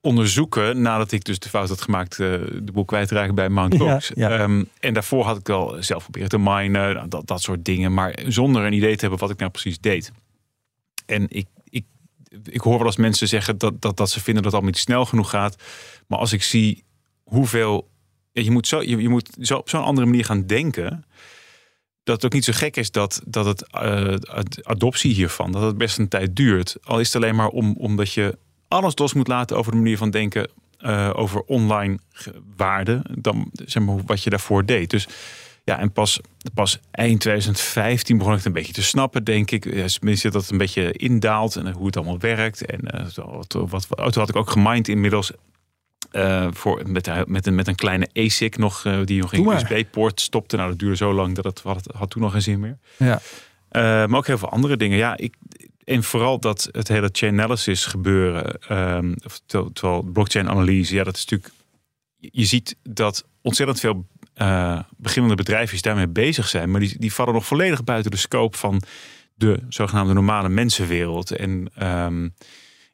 onderzoeken 0.00 0.82
nadat 0.82 1.12
ik 1.12 1.24
dus 1.24 1.38
de 1.38 1.48
fout 1.48 1.68
had 1.68 1.80
gemaakt 1.80 2.12
eh, 2.12 2.28
de 2.62 2.72
boel 2.72 2.84
kwijtraken 2.84 3.34
bij 3.34 3.48
Mt. 3.48 3.72
Ja, 3.72 3.92
Gox. 3.92 4.10
ja. 4.14 4.30
Ehm, 4.30 4.64
en 4.80 4.94
daarvoor 4.94 5.24
had 5.24 5.38
ik 5.38 5.46
wel 5.46 5.76
zelf 5.80 6.02
proberen 6.02 6.28
te 6.28 6.38
minen, 6.38 6.94
nou, 6.94 7.08
dat, 7.08 7.26
dat 7.26 7.42
soort 7.42 7.64
dingen, 7.64 7.94
maar 7.94 8.18
zonder 8.26 8.64
een 8.64 8.72
idee 8.72 8.94
te 8.94 9.00
hebben 9.00 9.18
wat 9.18 9.30
ik 9.30 9.38
nou 9.38 9.50
precies 9.50 9.78
deed. 9.78 10.12
En 11.06 11.26
ik, 11.28 11.46
ik, 11.64 11.84
ik 12.44 12.60
hoor 12.60 12.78
wel 12.78 12.86
eens 12.86 12.96
mensen 12.96 13.28
zeggen 13.28 13.58
dat, 13.58 13.80
dat, 13.80 13.96
dat 13.96 14.10
ze 14.10 14.20
vinden 14.20 14.42
dat 14.42 14.52
het 14.52 14.60
allemaal 14.60 14.72
niet 14.72 14.88
snel 14.88 15.04
genoeg 15.04 15.30
gaat. 15.30 15.62
Maar 16.06 16.18
als 16.18 16.32
ik 16.32 16.42
zie 16.42 16.84
hoeveel. 17.22 17.90
Je 18.32 18.50
moet, 18.50 18.66
zo, 18.66 18.82
je, 18.82 18.96
je 18.96 19.08
moet 19.08 19.36
zo 19.40 19.56
op 19.56 19.68
zo'n 19.68 19.84
andere 19.84 20.06
manier 20.06 20.24
gaan 20.24 20.46
denken. 20.46 21.04
Dat 22.04 22.14
het 22.16 22.24
ook 22.24 22.32
niet 22.32 22.44
zo 22.44 22.52
gek 22.54 22.76
is 22.76 22.90
dat, 22.90 23.22
dat 23.26 23.44
het 23.44 23.70
eh, 23.70 24.14
ad- 24.30 24.64
adoptie 24.64 25.14
hiervan, 25.14 25.52
dat 25.52 25.62
het 25.62 25.78
best 25.78 25.98
een 25.98 26.08
tijd 26.08 26.36
duurt. 26.36 26.76
Al 26.82 27.00
is 27.00 27.06
het 27.12 27.22
alleen 27.22 27.34
maar 27.36 27.48
om, 27.48 27.74
omdat 27.78 28.12
je 28.12 28.38
alles 28.68 28.98
los 28.98 29.12
moet 29.12 29.28
laten 29.28 29.56
over 29.56 29.72
de 29.72 29.78
manier 29.78 29.96
van 29.96 30.10
denken 30.10 30.50
eh, 30.78 31.10
over 31.14 31.40
online 31.40 31.98
waarde. 32.56 33.02
Dan 33.18 33.50
zeg 33.52 33.82
maar 33.82 33.96
wat 34.06 34.22
je 34.22 34.30
daarvoor 34.30 34.64
deed. 34.66 34.90
Dus 34.90 35.08
ja, 35.64 35.78
en 35.78 35.92
pas, 35.92 36.20
pas 36.54 36.78
eind 36.90 37.20
2015 37.20 38.16
begon 38.18 38.32
ik 38.32 38.38
het 38.38 38.46
een 38.46 38.52
beetje 38.52 38.72
te 38.72 38.82
snappen, 38.82 39.24
denk 39.24 39.50
ik. 39.50 39.62
Tenminste, 39.88 40.30
dat 40.30 40.42
het 40.42 40.50
een 40.50 40.58
beetje 40.58 40.92
indaalt 40.92 41.56
en 41.56 41.72
hoe 41.72 41.86
het 41.86 41.96
allemaal 41.96 42.18
werkt. 42.18 42.64
En 42.66 42.80
eh, 42.80 43.06
wat, 43.14 43.56
wat, 43.88 44.12
toen 44.12 44.22
had 44.22 44.28
ik 44.28 44.36
ook 44.36 44.50
gemind 44.50 44.88
inmiddels. 44.88 45.32
Eh, 46.12 46.46
voor, 46.50 46.82
met, 46.86 47.28
met, 47.28 47.46
een, 47.46 47.54
met 47.54 47.68
een 47.68 47.74
kleine 47.74 48.08
ASIC 48.14 48.56
nog, 48.56 48.84
eh, 48.84 48.98
die 49.04 49.20
nog 49.20 49.32
in. 49.32 49.48
USB-poort 49.48 50.20
stopte. 50.20 50.56
Nou, 50.56 50.68
dat 50.68 50.78
duurde 50.78 50.96
zo 50.96 51.12
lang 51.12 51.34
dat 51.34 51.44
het 51.44 51.60
had, 51.60 51.88
had 51.96 52.10
toen 52.10 52.22
nog 52.22 52.32
geen 52.32 52.42
zin 52.42 52.60
meer. 52.60 52.78
Ja. 52.96 53.20
Eh, 53.68 53.82
maar 53.82 54.16
ook 54.16 54.26
heel 54.26 54.38
veel 54.38 54.50
andere 54.50 54.76
dingen. 54.76 54.98
Ja, 54.98 55.16
ik, 55.16 55.34
en 55.84 56.02
vooral 56.02 56.38
dat 56.38 56.68
het 56.72 56.88
hele 56.88 57.08
chain 57.12 57.40
analysis 57.40 57.86
gebeuren, 57.86 58.60
ehm, 58.60 59.14
of 59.24 59.40
ter- 59.46 59.72
terwijl 59.72 60.02
blockchain 60.02 60.48
analyse, 60.48 60.94
ja, 60.94 61.04
dat 61.04 61.16
is 61.16 61.24
natuurlijk. 61.24 61.54
Je 62.18 62.44
ziet 62.44 62.76
dat 62.82 63.24
ontzettend 63.40 63.80
veel 63.80 64.06
eh, 64.34 64.78
beginnende 64.96 65.36
bedrijfjes 65.36 65.82
daarmee 65.82 66.08
bezig 66.08 66.48
zijn, 66.48 66.70
maar 66.70 66.80
die, 66.80 66.98
die 66.98 67.12
vallen 67.12 67.34
nog 67.34 67.46
volledig 67.46 67.84
buiten 67.84 68.10
de 68.10 68.16
scope 68.16 68.56
van 68.56 68.82
de 69.34 69.58
zogenaamde 69.68 70.12
normale 70.12 70.48
mensenwereld. 70.48 71.30
En 71.30 71.70
ehm, 71.74 72.28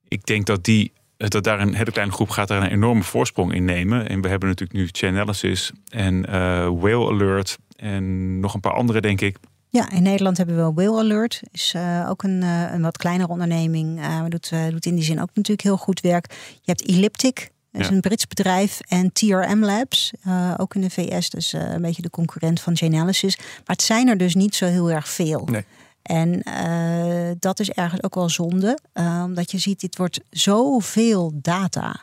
ik 0.09 0.27
denk 0.27 0.47
dat 0.47 0.64
die 0.64 0.93
dat 1.19 1.45
daar 1.45 1.61
een 1.61 1.75
hele 1.75 1.91
kleine 1.93 2.12
groep 2.12 2.29
gaat 2.31 2.49
daar 2.49 2.62
een 2.62 2.71
enorme 2.71 3.03
voorsprong 3.03 3.55
in 3.55 3.64
nemen. 3.64 4.09
En 4.09 4.21
we 4.21 4.29
hebben 4.29 4.49
natuurlijk 4.49 4.79
nu 4.79 4.89
chain 4.93 5.14
analysis 5.14 5.73
en 5.89 6.27
eh, 6.27 6.33
whale 6.81 7.09
alert 7.11 7.59
en 7.77 8.41
nog 8.41 8.55
een 8.55 8.61
paar 8.61 8.73
andere, 8.73 9.01
denk 9.01 9.21
ik. 9.21 9.37
Ja, 9.71 9.91
in 9.91 10.03
Nederland 10.03 10.37
hebben 10.37 10.55
we 10.55 10.61
wel 10.61 10.75
Whale 10.75 10.99
Alert. 11.01 11.43
Is 11.53 11.73
eh, 11.77 12.07
ook 12.09 12.23
een, 12.23 12.43
eh, 12.43 12.62
een 12.73 12.83
wat 12.83 12.97
kleinere 12.97 13.29
onderneming. 13.31 13.99
eh, 14.01 14.21
maar 14.21 14.31
doet, 14.31 14.49
eh, 14.53 14.66
doet 14.69 14.87
in 14.87 14.95
die 14.95 15.05
zin 15.05 15.21
ook 15.21 15.29
natuurlijk 15.35 15.62
heel 15.62 15.77
goed 15.77 16.01
werk. 16.01 16.33
Je 16.53 16.61
hebt 16.73 16.87
Elliptic. 16.87 17.51
Dat 17.73 17.81
is 17.81 17.89
Ja. 17.89 17.95
een 17.95 18.01
Brits 18.01 18.27
bedrijf. 18.27 18.81
En 18.89 19.12
TRM 19.12 19.64
Labs, 19.64 20.12
eh, 20.23 20.55
ook 20.57 20.75
in 20.75 20.81
de 20.81 20.91
VS. 20.91 21.31
Dus 21.31 21.53
eh, 21.53 21.73
een 21.73 21.83
beetje 21.83 22.03
de 22.03 22.11
concurrent 22.11 22.61
van 22.61 22.77
Chainalysis. 22.77 23.37
Maar 23.37 23.77
het 23.77 23.83
zijn 23.83 24.09
er 24.09 24.16
dus 24.16 24.35
niet 24.35 24.55
zo 24.55 24.66
heel 24.66 24.91
erg 24.91 25.09
veel. 25.09 25.49
Nee. 25.51 25.64
En 26.09 26.42
eh, 26.42 27.30
dat 27.38 27.61
is 27.61 27.70
ergens 27.70 28.02
ook 28.02 28.14
wel 28.14 28.28
zonde. 28.28 28.78
eh, 28.92 29.22
omdat 29.24 29.50
je 29.50 29.59
ziet, 29.59 29.80
dit 29.80 29.96
wordt 29.96 30.20
zoveel 30.30 31.32
data. 31.34 32.00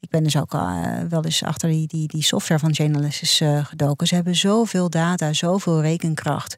Ik 0.00 0.10
ben 0.10 0.22
dus 0.22 0.36
ook 0.36 0.54
eh, 0.54 0.98
wel 1.08 1.24
eens 1.24 1.42
achter 1.42 1.68
die, 1.68 1.86
die, 1.86 2.08
die 2.08 2.22
software 2.22 2.60
van 2.60 2.74
Chainalysis 2.74 3.40
eh 3.40 3.64
gedoken. 3.64 4.06
Ze 4.06 4.14
hebben 4.14 4.34
zoveel 4.36 4.90
data, 4.90 5.32
zoveel 5.32 5.80
rekenkracht 5.80 6.56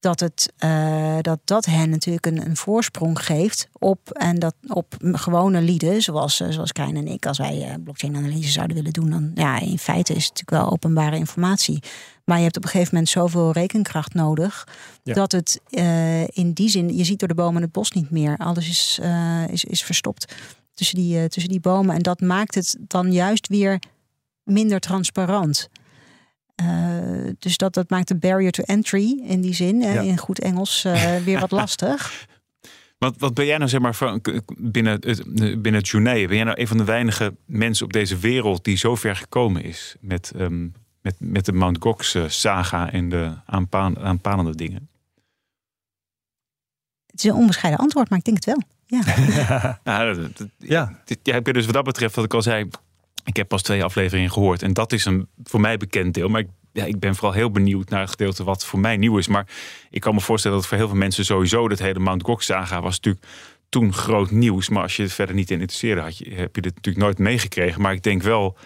dat 0.00 0.20
het, 0.20 0.52
eh, 0.56 1.16
dat, 1.20 1.38
dat 1.44 1.64
hen 1.64 1.90
natuurlijk 1.90 2.26
een, 2.26 2.46
een 2.46 2.56
voorsprong 2.56 3.24
geeft 3.24 3.68
op, 3.72 4.10
en 4.10 4.38
dat 4.38 4.54
op 4.68 4.96
gewone 5.00 5.60
lieden, 5.60 6.02
zoals, 6.02 6.40
eh, 6.40 6.50
zoals 6.50 6.72
Krijn 6.72 6.96
en 6.96 7.06
ik, 7.06 7.26
als 7.26 7.38
wij 7.38 7.62
eh, 7.62 7.74
blockchain-analyse 7.84 8.50
zouden 8.50 8.76
willen 8.76 8.92
doen, 8.92 9.10
dan 9.10 9.30
ja, 9.34 9.60
in 9.60 9.78
feite 9.78 10.14
is 10.14 10.24
het 10.24 10.34
natuurlijk 10.34 10.62
wel 10.62 10.72
openbare 10.72 11.16
informatie. 11.16 11.82
Maar 12.24 12.36
je 12.36 12.42
hebt 12.42 12.56
op 12.56 12.64
een 12.64 12.70
gegeven 12.70 12.94
moment 12.94 13.12
zoveel 13.12 13.52
rekenkracht 13.52 14.14
nodig, 14.14 14.68
Ja. 15.02 15.14
dat 15.14 15.32
het 15.32 15.60
in 16.32 16.52
die 16.52 16.68
zin, 16.68 16.96
je 16.96 17.04
ziet 17.04 17.18
door 17.18 17.28
de 17.28 17.34
bomen 17.34 17.62
het 17.62 17.72
bos 17.72 17.90
niet 17.92 18.10
meer. 18.10 18.36
Alles 18.36 18.68
is, 18.68 19.00
is, 19.50 19.64
is 19.64 19.82
verstopt 19.82 20.34
tussen 20.74 20.96
die, 20.96 21.28
tussen 21.28 21.50
die 21.50 21.60
bomen. 21.60 21.94
En 21.94 22.02
dat 22.02 22.20
maakt 22.20 22.54
het 22.54 22.76
dan 22.80 23.12
juist 23.12 23.48
weer 23.48 23.78
minder 24.44 24.80
transparant. 24.80 25.68
Eh, 26.58 27.30
dus 27.38 27.56
dat, 27.56 27.74
dat 27.74 27.90
maakt 27.90 28.08
de 28.08 28.16
barrier 28.16 28.50
to 28.50 28.62
entry 28.62 29.20
in 29.24 29.40
die 29.40 29.54
zin, 29.54 29.82
eh, 29.82 29.94
Ja. 29.94 30.00
in 30.00 30.18
goed 30.18 30.40
Engels, 30.40 30.84
eh, 30.84 31.16
weer 31.16 31.40
wat 31.40 31.50
lastig. 31.60 32.26
Wat, 32.98 33.14
wat 33.18 33.34
ben 33.34 33.46
jij 33.46 33.56
nou 33.58 33.70
zeg 33.70 33.80
maar 33.80 33.94
van, 33.94 34.20
binnen 34.58 34.92
het, 35.00 35.22
binnen 35.34 35.74
het 35.74 35.88
journaal? 35.88 36.14
Ben 36.26 36.34
jij 36.36 36.44
nou 36.44 36.60
een 36.60 36.66
van 36.68 36.76
de 36.76 36.84
weinige 36.84 37.34
mensen 37.44 37.84
op 37.84 37.92
deze 37.92 38.16
wereld 38.16 38.64
die 38.64 38.76
zo 38.76 38.94
ver 38.94 39.16
gekomen 39.16 39.62
is 39.62 39.96
met, 40.00 40.32
ehm, 40.36 40.62
met, 41.02 41.14
met 41.18 41.44
de 41.44 41.52
Mount 41.52 41.76
Gox 41.80 42.16
saga 42.26 42.92
en 42.92 43.08
de 43.08 43.32
aanpaan, 43.46 43.98
aanpanende 43.98 44.54
dingen? 44.56 44.88
Het 47.06 47.24
is 47.24 47.30
een 47.30 47.36
onbescheiden 47.36 47.80
antwoord, 47.80 48.08
maar 48.10 48.18
ik 48.18 48.24
denk 48.24 48.36
het 48.36 48.46
wel. 48.46 48.62
Ja. 48.86 49.00
Nou, 49.84 50.14
dat- 50.22 50.36
dat- 50.36 50.48
Ja. 50.58 51.00
dit- 51.04 51.18
ja, 51.22 51.34
ik 51.36 51.44
ben 51.44 51.54
dus 51.54 51.64
wat 51.64 51.74
dat 51.74 51.84
betreft, 51.84 52.14
wat 52.14 52.24
ik 52.24 52.34
al 52.34 52.42
zei, 52.42 52.68
ik 53.28 53.36
heb 53.36 53.48
pas 53.48 53.62
twee 53.62 53.84
afleveringen 53.84 54.32
gehoord. 54.32 54.62
En 54.62 54.72
dat 54.72 54.92
is 54.92 55.04
een 55.04 55.28
voor 55.42 55.60
mij 55.60 55.76
bekend 55.76 56.14
deel. 56.14 56.28
Maar 56.28 56.40
ik, 56.40 56.48
ja, 56.72 56.84
ik 56.84 56.98
ben 56.98 57.14
vooral 57.14 57.32
heel 57.32 57.50
benieuwd 57.50 57.88
naar 57.88 58.00
het 58.00 58.10
gedeelte 58.10 58.44
wat 58.44 58.64
voor 58.64 58.78
mij 58.78 58.96
nieuw 58.96 59.18
is. 59.18 59.28
Maar 59.28 59.46
ik 59.90 60.00
kan 60.00 60.14
me 60.14 60.20
voorstellen 60.20 60.56
dat 60.56 60.66
voor 60.66 60.76
heel 60.76 60.88
veel 60.88 60.96
mensen 60.96 61.24
sowieso 61.24 61.68
dat 61.68 61.78
hele 61.78 61.98
Mount 61.98 62.22
Gox 62.22 62.46
saga 62.46 62.80
was 62.80 62.96
natuurlijk 62.96 63.26
toen 63.68 63.92
groot 63.92 64.30
nieuws. 64.30 64.68
Maar 64.68 64.82
als 64.82 64.96
je 64.96 65.02
het 65.02 65.12
verder 65.12 65.34
niet 65.34 65.50
in 65.50 65.60
interesseerde, 65.60 66.00
had 66.00 66.18
je, 66.18 66.34
heb 66.34 66.54
je 66.54 66.62
dit 66.62 66.74
natuurlijk 66.74 67.04
nooit 67.04 67.18
meegekregen. 67.18 67.80
Maar 67.80 67.92
ik 67.92 68.02
denk 68.02 68.22
wel, 68.22 68.56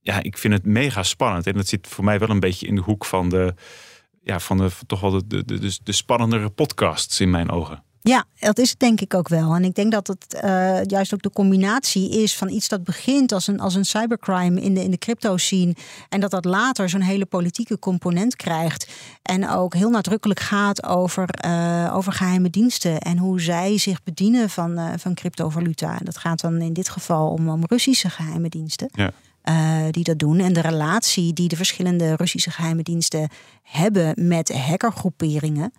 ja, 0.00 0.22
ik 0.22 0.38
vind 0.38 0.54
het 0.54 0.64
mega 0.64 1.02
spannend. 1.02 1.46
En 1.46 1.54
dat 1.54 1.68
zit 1.68 1.86
voor 1.86 2.04
mij 2.04 2.18
wel 2.18 2.30
een 2.30 2.40
beetje 2.40 2.66
in 2.66 2.74
de 2.74 2.82
hoek 2.82 3.04
van 3.04 3.28
de, 3.28 3.54
ja, 4.22 4.40
van 4.40 4.56
de 4.56 4.70
toch 4.86 5.00
wel 5.00 5.10
de, 5.10 5.44
de, 5.44 5.58
de, 5.58 5.78
de 5.82 5.92
spannendere 5.92 6.50
podcasts 6.50 7.20
in 7.20 7.30
mijn 7.30 7.50
ogen. 7.50 7.83
Ja, 8.08 8.24
dat 8.38 8.58
is 8.58 8.70
het 8.70 8.78
denk 8.78 9.00
ik 9.00 9.14
ook 9.14 9.28
wel. 9.28 9.54
En 9.54 9.64
ik 9.64 9.74
denk 9.74 9.92
dat 9.92 10.06
het 10.06 10.34
eh, 10.34 10.84
juist 10.84 11.14
ook 11.14 11.22
de 11.22 11.30
combinatie 11.30 12.22
is 12.22 12.36
van 12.36 12.48
iets 12.48 12.68
dat 12.68 12.84
begint 12.84 13.32
als 13.32 13.46
een, 13.46 13.60
als 13.60 13.74
een 13.74 13.84
cybercrime 13.84 14.60
in 14.60 14.74
de, 14.74 14.82
in 14.82 14.90
de 14.90 14.98
crypto 14.98 15.36
scene. 15.36 15.74
En 16.08 16.20
dat 16.20 16.30
dat 16.30 16.44
later 16.44 16.88
zo'n 16.88 17.00
hele 17.00 17.26
politieke 17.26 17.78
component 17.78 18.36
krijgt. 18.36 18.92
En 19.22 19.48
ook 19.48 19.74
heel 19.74 19.90
nadrukkelijk 19.90 20.40
gaat 20.40 20.86
over, 20.86 21.28
eh, 21.28 21.92
over 21.94 22.12
geheime 22.12 22.50
diensten. 22.50 22.98
En 22.98 23.18
hoe 23.18 23.40
zij 23.40 23.78
zich 23.78 24.02
bedienen 24.02 24.50
van, 24.50 24.78
eh, 24.78 24.92
van 24.96 25.14
cryptovaluta. 25.14 25.98
En 25.98 26.04
dat 26.04 26.16
gaat 26.16 26.40
dan 26.40 26.60
in 26.60 26.72
dit 26.72 26.88
geval 26.88 27.28
om, 27.30 27.48
om 27.48 27.64
Russische 27.66 28.10
geheime 28.10 28.48
diensten. 28.48 28.88
Ja. 28.92 29.12
die 29.90 30.04
dat 30.04 30.18
doen. 30.18 30.38
En 30.38 30.52
de 30.52 30.60
relatie 30.60 31.32
die 31.32 31.48
de 31.48 31.56
verschillende 31.56 32.16
Russische 32.16 32.50
geheime 32.50 32.82
diensten 32.82 33.28
hebben 33.62 34.26
met 34.28 34.52
hackergroeperingen. 34.52 35.72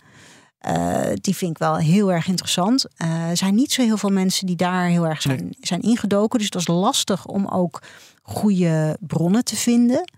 Eh, 0.66 1.12
die 1.22 1.36
vind 1.36 1.52
ik 1.52 1.58
wel 1.58 1.78
heel 1.78 2.12
erg 2.12 2.28
interessant. 2.28 2.86
Eh, 2.98 3.30
er 3.30 3.38
zijn 3.38 3.56
niet 3.56 3.72
zo 3.72 3.82
heel 3.82 3.98
veel 3.98 4.10
mensen 4.10 4.46
die 4.46 4.56
daar 4.56 4.86
heel 4.86 5.08
erg 5.08 5.22
zijn, 5.22 5.56
zijn 5.60 5.82
ingedoken. 5.82 6.38
Dus 6.40 6.48
het 6.48 6.66
was 6.66 6.68
lastig 6.68 7.26
om 7.26 7.48
ook 7.48 7.82
goede 8.22 8.98
bronnen 9.00 9.44
te 9.44 9.56
vinden. 9.56 10.12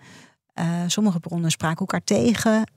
Uh, 0.59 0.65
sommige 0.87 1.19
bronnen 1.19 1.51
spraken 1.51 1.79
elkaar 1.79 2.03
tegen. 2.03 2.71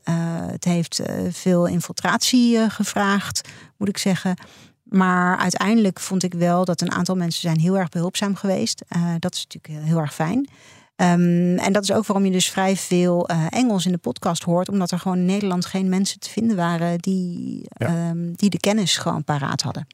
Het 0.51 0.65
heeft 0.65 1.03
veel 1.31 1.67
infiltratie 1.67 2.71
gevraagd, 2.71 3.49
moet 3.77 3.89
ik 3.89 3.99
zeggen. 3.99 4.37
Maar 4.83 5.39
uiteindelijk 5.39 6.01
vond 6.01 6.23
ik 6.23 6.35
wel 6.35 6.65
dat 6.65 6.81
een 6.81 6.93
aantal 6.93 7.17
mensen 7.17 7.41
zijn 7.41 7.59
heel 7.59 7.79
erg 7.79 7.89
behulpzaam 7.89 8.35
geweest. 8.35 8.83
dat 9.19 9.35
is 9.35 9.47
natuurlijk 9.47 9.85
heel 9.87 9.99
erg 9.99 10.15
fijn. 10.15 10.49
Um, 11.01 11.59
en 11.59 11.73
dat 11.73 11.83
is 11.83 11.93
ook 11.93 12.07
waarom 12.07 12.25
je 12.25 12.33
dus 12.33 12.51
vrij 12.51 12.77
veel 12.77 13.29
Engels 13.49 13.87
in 13.87 13.93
de 13.93 13.99
podcast 13.99 14.43
hoort. 14.43 14.69
Omdat 14.69 14.91
er 14.91 14.99
gewoon 14.99 15.19
in 15.19 15.25
Nederland 15.25 15.67
geen 15.67 15.89
mensen 15.89 16.21
te 16.21 16.31
vinden 16.31 16.57
waren 16.57 16.99
die, 16.99 17.63
ja. 17.69 18.11
um, 18.11 18.33
die 18.37 18.51
de 18.51 18.61
kennis 18.61 18.97
gewoon 18.97 19.25
paraat 19.25 19.63
hadden. 19.63 19.87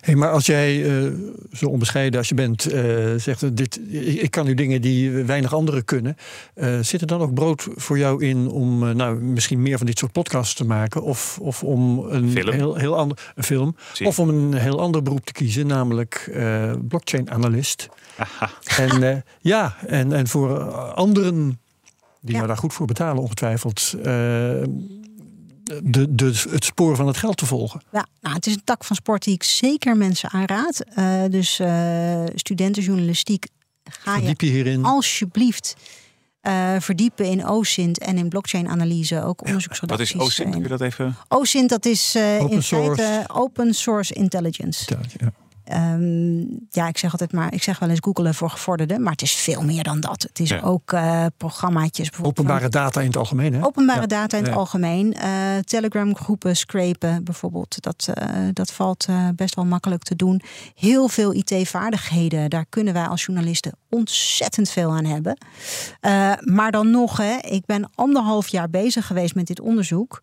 Hey, 0.00 0.14
maar 0.14 0.30
als 0.30 0.46
jij 0.46 0.76
uh, 0.76 1.12
zo 1.52 1.66
onbescheiden 1.66 2.18
als 2.18 2.28
je 2.28 2.34
bent, 2.34 2.72
uh, 2.72 3.14
zegt 3.16 3.56
dit, 3.56 3.80
ik 4.22 4.30
kan 4.30 4.46
nu 4.46 4.54
dingen 4.54 4.80
die 4.82 5.10
weinig 5.10 5.54
anderen 5.54 5.84
kunnen. 5.84 6.16
Uh, 6.54 6.78
zit 6.80 7.00
er 7.00 7.06
dan 7.06 7.20
ook 7.20 7.34
brood 7.34 7.68
voor 7.74 7.98
jou 7.98 8.24
in 8.24 8.48
om 8.48 8.96
nou, 8.96 9.20
misschien 9.20 9.62
meer 9.62 9.78
van 9.78 9.86
dit 9.86 9.98
soort 9.98 10.12
podcasts 10.12 10.54
te 10.54 10.64
maken? 10.64 11.02
Of, 11.02 11.38
of 11.40 11.62
om 11.62 11.98
een 11.98 12.30
film. 12.30 12.50
heel, 12.50 12.74
heel 12.74 12.96
ander 12.96 13.32
een 13.34 13.44
film. 13.44 13.76
Zie. 13.92 14.06
Of 14.06 14.18
om 14.18 14.28
een 14.28 14.54
heel 14.54 14.80
ander 14.80 15.02
beroep 15.02 15.24
te 15.24 15.32
kiezen, 15.32 15.66
namelijk 15.66 16.30
blockchain-analyst. 16.88 17.88
En 18.76 19.24
ja, 19.40 19.76
en, 19.86 20.12
en 20.12 20.28
voor 20.28 20.70
anderen 20.94 21.58
die 22.20 22.30
Ja. 22.30 22.36
nou 22.36 22.46
daar 22.46 22.56
goed 22.56 22.72
voor 22.72 22.86
betalen, 22.86 23.22
ongetwijfeld 23.22 23.94
de, 25.82 26.14
de, 26.14 26.44
het 26.50 26.64
spoor 26.64 26.96
van 26.96 27.06
het 27.06 27.16
geld 27.16 27.36
te 27.36 27.46
volgen. 27.46 27.82
Ja, 27.92 28.06
nou, 28.20 28.34
het 28.34 28.46
is 28.46 28.54
een 28.54 28.64
tak 28.64 28.84
van 28.84 28.96
sport 28.96 29.24
die 29.24 29.34
ik 29.34 29.42
zeker 29.42 29.96
mensen 29.96 30.30
aanraad. 30.30 30.84
Uh, 30.98 31.24
dus 31.30 31.60
uh, 31.60 32.24
studentenjournalistiek, 32.34 33.46
ga 33.84 34.12
Verdiep 34.14 34.40
je 34.40 34.46
hierin. 34.46 34.84
alsjeblieft 34.84 35.76
uh, 36.42 36.74
verdiepen 36.78 37.26
in 37.26 37.46
OSINT 37.46 37.98
en 37.98 38.18
in 38.18 38.28
blockchain-analyse, 38.28 39.22
ook 39.22 39.38
Wat 39.38 39.46
onderzoeksredacties. 39.48 40.12
is 40.12 40.20
OSINT? 40.20 40.50
Kun 40.50 40.62
je 40.62 40.68
dat 40.68 40.80
even... 40.80 41.16
OSINT, 41.28 41.68
dat 41.68 41.84
is 41.84 42.16
Open 42.16 42.50
in 42.50 42.62
source. 42.62 43.02
feite 43.02 43.32
open 43.32 43.74
source 43.74 44.14
intelligence. 44.14 44.96
Ja. 45.18 45.32
Um, 45.74 46.66
ja, 46.70 46.88
ik 46.88 46.98
zeg 46.98 47.12
altijd 47.12 47.32
maar, 47.32 47.52
ik 47.54 47.62
zeg 47.62 47.78
wel 47.78 47.88
eens 47.88 47.98
googelen 48.02 48.34
voor 48.34 48.50
gevorderden, 48.50 49.02
maar 49.02 49.12
het 49.12 49.22
is 49.22 49.32
veel 49.32 49.62
meer 49.62 49.82
dan 49.82 50.00
dat. 50.00 50.22
Het 50.22 50.38
is 50.40 50.48
Ja. 50.48 50.60
ook 50.60 50.92
uh, 50.92 51.26
programmaatjes. 51.36 52.10
Openbare 52.22 52.60
van- 52.60 52.70
data 52.70 53.00
in 53.00 53.06
het 53.06 53.16
algemeen. 53.16 53.52
Hè? 53.54 53.64
Openbare 53.64 54.00
Ja. 54.00 54.06
data 54.06 54.36
in 54.36 54.44
het 54.44 54.54
algemeen. 54.54 55.14
Uh, 55.22 55.58
Telegram 55.58 56.16
groepen 56.16 56.56
scrapen 56.56 57.24
bijvoorbeeld. 57.24 57.82
Dat, 57.82 58.08
uh, 58.18 58.48
dat 58.52 58.72
valt 58.72 59.06
best 59.36 59.54
wel 59.54 59.64
makkelijk 59.64 60.02
te 60.02 60.16
doen. 60.16 60.40
Heel 60.74 61.08
veel 61.08 61.32
IT-vaardigheden. 61.34 62.50
Daar 62.50 62.66
kunnen 62.68 62.94
wij 62.94 63.06
als 63.06 63.24
journalisten 63.24 63.72
ontzettend 63.88 64.70
veel 64.70 64.90
aan 64.90 65.04
hebben. 65.04 65.36
Maar 66.40 66.70
dan 66.70 66.90
nog, 66.90 67.16
hè, 67.16 67.36
ik 67.36 67.66
ben 67.66 67.90
anderhalf 67.94 68.48
jaar 68.48 68.70
bezig 68.70 69.06
geweest 69.06 69.34
met 69.34 69.46
dit 69.46 69.60
onderzoek. 69.60 70.22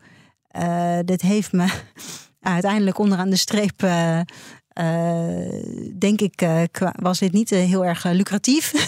Dit 1.05 1.21
heeft 1.21 1.51
me 1.51 1.65
uiteindelijk 2.41 2.97
onderaan 2.99 3.29
de 3.29 3.35
streep. 3.35 3.83
Uh, 3.83 4.19
denk 5.99 6.21
ik, 6.21 6.35
kwa- 6.71 6.93
was 7.01 7.19
dit 7.19 7.31
niet 7.31 7.51
uh, 7.51 7.59
heel 7.59 7.85
erg 7.85 8.03
lucratief. 8.03 8.71
dit 8.71 8.79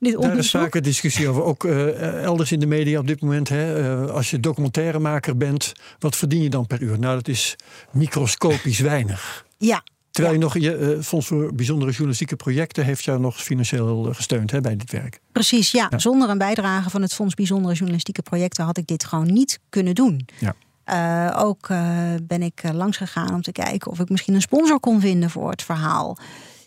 Daar 0.00 0.10
is 0.10 0.16
onderzoek. 0.16 0.60
vaker 0.60 0.82
discussie 0.82 1.28
over. 1.28 1.42
Ook 1.42 1.64
eh, 1.64 2.22
elders 2.22 2.52
in 2.52 2.60
de 2.60 2.66
media 2.66 2.98
op 2.98 3.06
dit 3.06 3.20
moment. 3.20 3.48
Hè, 3.48 3.80
eh, 4.04 4.10
als 4.10 4.30
je 4.30 4.40
documentairemaker 4.40 5.36
bent, 5.36 5.72
wat 5.98 6.16
verdien 6.16 6.42
je 6.42 6.50
dan 6.50 6.66
per 6.66 6.82
uur? 6.82 6.98
Nou, 6.98 7.14
dat 7.16 7.28
is 7.28 7.56
microscopisch 7.92 8.78
weinig. 8.78 9.44
Ja, 9.58 9.82
Terwijl 10.10 10.34
je 10.34 10.40
nog, 10.40 10.58
je 10.58 10.76
eh, 10.76 11.02
Fonds 11.02 11.26
voor 11.26 11.54
Bijzondere 11.54 11.90
Journalistieke 11.90 12.36
Projecten 12.36 12.84
heeft 12.84 13.04
jou 13.04 13.20
nog 13.20 13.42
financieel 13.42 14.08
eh, 14.08 14.14
gesteund 14.14 14.50
hè, 14.50 14.60
bij 14.60 14.76
dit 14.76 14.90
werk. 14.90 15.20
Precies, 15.32 15.70
ja. 15.70 15.86
Ja. 15.90 15.98
Zonder 15.98 16.28
een 16.28 16.38
bijdrage 16.38 16.90
van 16.90 17.02
het 17.02 17.14
Fonds 17.14 17.34
Bijzondere 17.34 17.74
Journalistieke 17.74 18.22
Projecten 18.22 18.64
had 18.64 18.76
ik 18.78 18.86
dit 18.86 19.04
gewoon 19.04 19.32
niet 19.32 19.60
kunnen 19.68 19.94
doen. 19.94 20.28
Ja. 20.38 20.54
Uh, 20.92 21.36
ook 21.36 21.68
uh, 21.68 21.78
ben 22.22 22.42
ik 22.42 22.62
uh, 22.64 22.70
langs 22.70 22.96
gegaan 22.96 23.34
om 23.34 23.42
te 23.42 23.52
kijken 23.52 23.90
of 23.90 23.98
ik 23.98 24.08
misschien 24.08 24.34
een 24.34 24.40
sponsor 24.40 24.80
kon 24.80 25.00
vinden 25.00 25.30
voor 25.30 25.50
het 25.50 25.62
verhaal. 25.62 26.16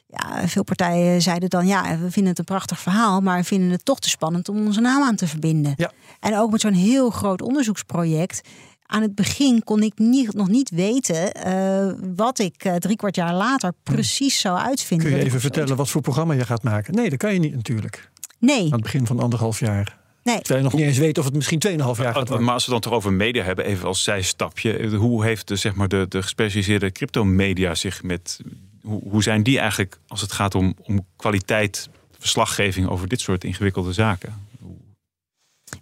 Ja, 0.07 0.47
veel 0.47 0.63
partijen 0.63 1.21
zeiden 1.21 1.49
dan 1.49 1.67
ja, 1.67 1.97
we 1.97 2.11
vinden 2.11 2.31
het 2.31 2.39
een 2.39 2.45
prachtig 2.45 2.79
verhaal, 2.79 3.21
maar 3.21 3.37
we 3.37 3.43
vinden 3.43 3.69
het 3.69 3.85
toch 3.85 3.99
te 3.99 4.09
spannend 4.09 4.49
om 4.49 4.65
onze 4.65 4.81
naam 4.81 5.03
aan 5.03 5.15
te 5.15 5.27
verbinden. 5.27 5.73
Ja. 5.75 5.91
En 6.19 6.37
ook 6.37 6.51
met 6.51 6.61
zo'n 6.61 6.73
heel 6.73 7.09
groot 7.09 7.41
onderzoeksproject. 7.41 8.41
Aan 8.85 9.01
het 9.01 9.15
begin 9.15 9.63
kon 9.63 9.83
ik 9.83 9.97
niet, 9.97 10.33
nog 10.33 10.47
niet 10.47 10.69
weten 10.69 11.47
uh, 11.47 11.93
wat 12.15 12.39
ik 12.39 12.65
uh, 12.65 12.75
drie 12.75 12.95
kwart 12.95 13.15
jaar 13.15 13.33
later 13.33 13.73
precies 13.83 14.39
zou 14.39 14.57
uitvinden. 14.57 15.07
Kun 15.07 15.17
je 15.17 15.23
even 15.23 15.39
vertellen 15.39 15.75
wat 15.75 15.89
voor 15.89 16.01
programma 16.01 16.33
je 16.33 16.45
gaat 16.45 16.63
maken? 16.63 16.93
Nee, 16.93 17.09
dat 17.09 17.19
kan 17.19 17.33
je 17.33 17.39
niet 17.39 17.55
natuurlijk. 17.55 18.09
Nee, 18.39 18.65
Aan 18.65 18.71
het 18.71 18.81
begin 18.81 19.05
van 19.05 19.19
anderhalf 19.19 19.59
jaar. 19.59 20.01
Nee. 20.23 20.41
Terwijl 20.41 20.57
je 20.57 20.69
nog 20.69 20.79
niet 20.79 20.87
eens 20.87 20.97
weet 20.97 21.17
of 21.17 21.25
het 21.25 21.33
misschien 21.33 21.61
2,5 21.67 21.73
jaar 21.73 21.95
gaat 21.95 22.13
worden. 22.13 22.43
Maar 22.43 22.53
als 22.53 22.65
we 22.65 22.71
dan 22.71 22.79
toch 22.79 22.93
over 22.93 23.13
media 23.13 23.43
hebben, 23.43 23.65
even 23.65 23.87
als 23.87 24.03
zijstapje. 24.03 24.95
Hoe 24.95 25.23
heeft 25.23 25.47
de, 25.47 25.55
zeg 25.55 25.75
maar, 25.75 25.87
de, 25.87 26.05
de 26.09 26.21
gespecialiseerde 26.21 26.91
cryptomedia 26.91 27.75
zich 27.75 28.03
met. 28.03 28.39
Hoe, 28.81 29.01
hoe 29.09 29.23
zijn 29.23 29.43
die 29.43 29.59
eigenlijk 29.59 29.97
als 30.07 30.21
het 30.21 30.31
gaat 30.31 30.55
om, 30.55 30.75
om 30.81 31.05
kwaliteit, 31.15 31.89
verslaggeving 32.19 32.87
over 32.87 33.07
dit 33.07 33.21
soort 33.21 33.43
ingewikkelde 33.43 33.93
zaken? 33.93 34.47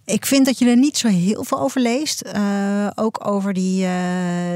Ik 0.06 0.26
vind 0.26 0.46
dat 0.46 0.60
je 0.60 0.70
er 0.70 0.78
niet 0.78 0.98
zo 0.98 1.08
heel 1.08 1.44
veel 1.44 1.60
over 1.60 1.82
leest. 1.82 2.24
Uh, 2.36 2.88
ook 2.96 3.28
over 3.28 3.54
die. 3.54 3.84
Uh, 3.84 3.90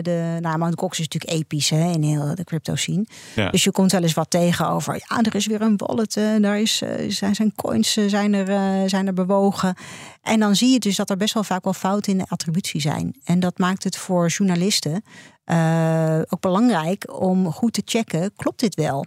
de, 0.02 0.38
nou, 0.42 0.58
Mt. 0.58 0.80
Gox 0.80 1.00
is 1.00 1.08
natuurlijk 1.08 1.40
episch 1.40 1.70
hè, 1.70 1.92
in 1.92 2.04
heel 2.04 2.36
de 2.36 2.44
crypto 2.44 2.76
scene. 2.76 3.06
Ja. 3.36 3.50
Dus 3.50 3.64
je 3.64 3.72
komt 3.72 3.92
wel 3.92 4.02
eens 4.02 4.14
wat 4.14 4.30
tegen 4.30 4.70
over. 4.70 4.94
Ja, 4.94 5.22
er 5.22 5.36
is 5.36 5.46
weer 5.46 5.62
een 5.62 5.78
wallet. 5.78 6.16
Uh, 6.16 6.42
daar 6.42 6.60
is, 6.60 6.82
zijn, 7.08 7.36
zijn 7.36 7.56
coins 7.56 7.98
zijn, 8.08 8.34
er, 8.34 8.90
zijn 8.90 9.08
er 9.08 9.14
bewogen. 9.14 9.76
En 10.22 10.40
dan 10.40 10.56
zie 10.56 10.70
je 10.70 10.80
dus 10.80 10.96
dat 10.96 11.10
er 11.10 11.18
best 11.18 11.34
wel 11.34 11.44
vaak 11.44 11.64
wel 11.64 11.74
fouten 11.74 12.12
in 12.12 12.18
de 12.18 12.26
attributie 12.28 12.82
zijn. 12.82 13.16
En 13.24 13.40
dat 13.40 13.58
maakt 13.58 13.84
het 13.84 13.98
voor 13.98 14.28
journalisten 14.28 15.04
uh, 15.46 16.20
ook 16.30 16.40
belangrijk 16.40 17.20
om 17.20 17.52
goed 17.52 17.74
te 17.74 17.82
checken: 17.86 18.32
klopt 18.36 18.60
dit 18.60 18.76
wel? 18.76 19.06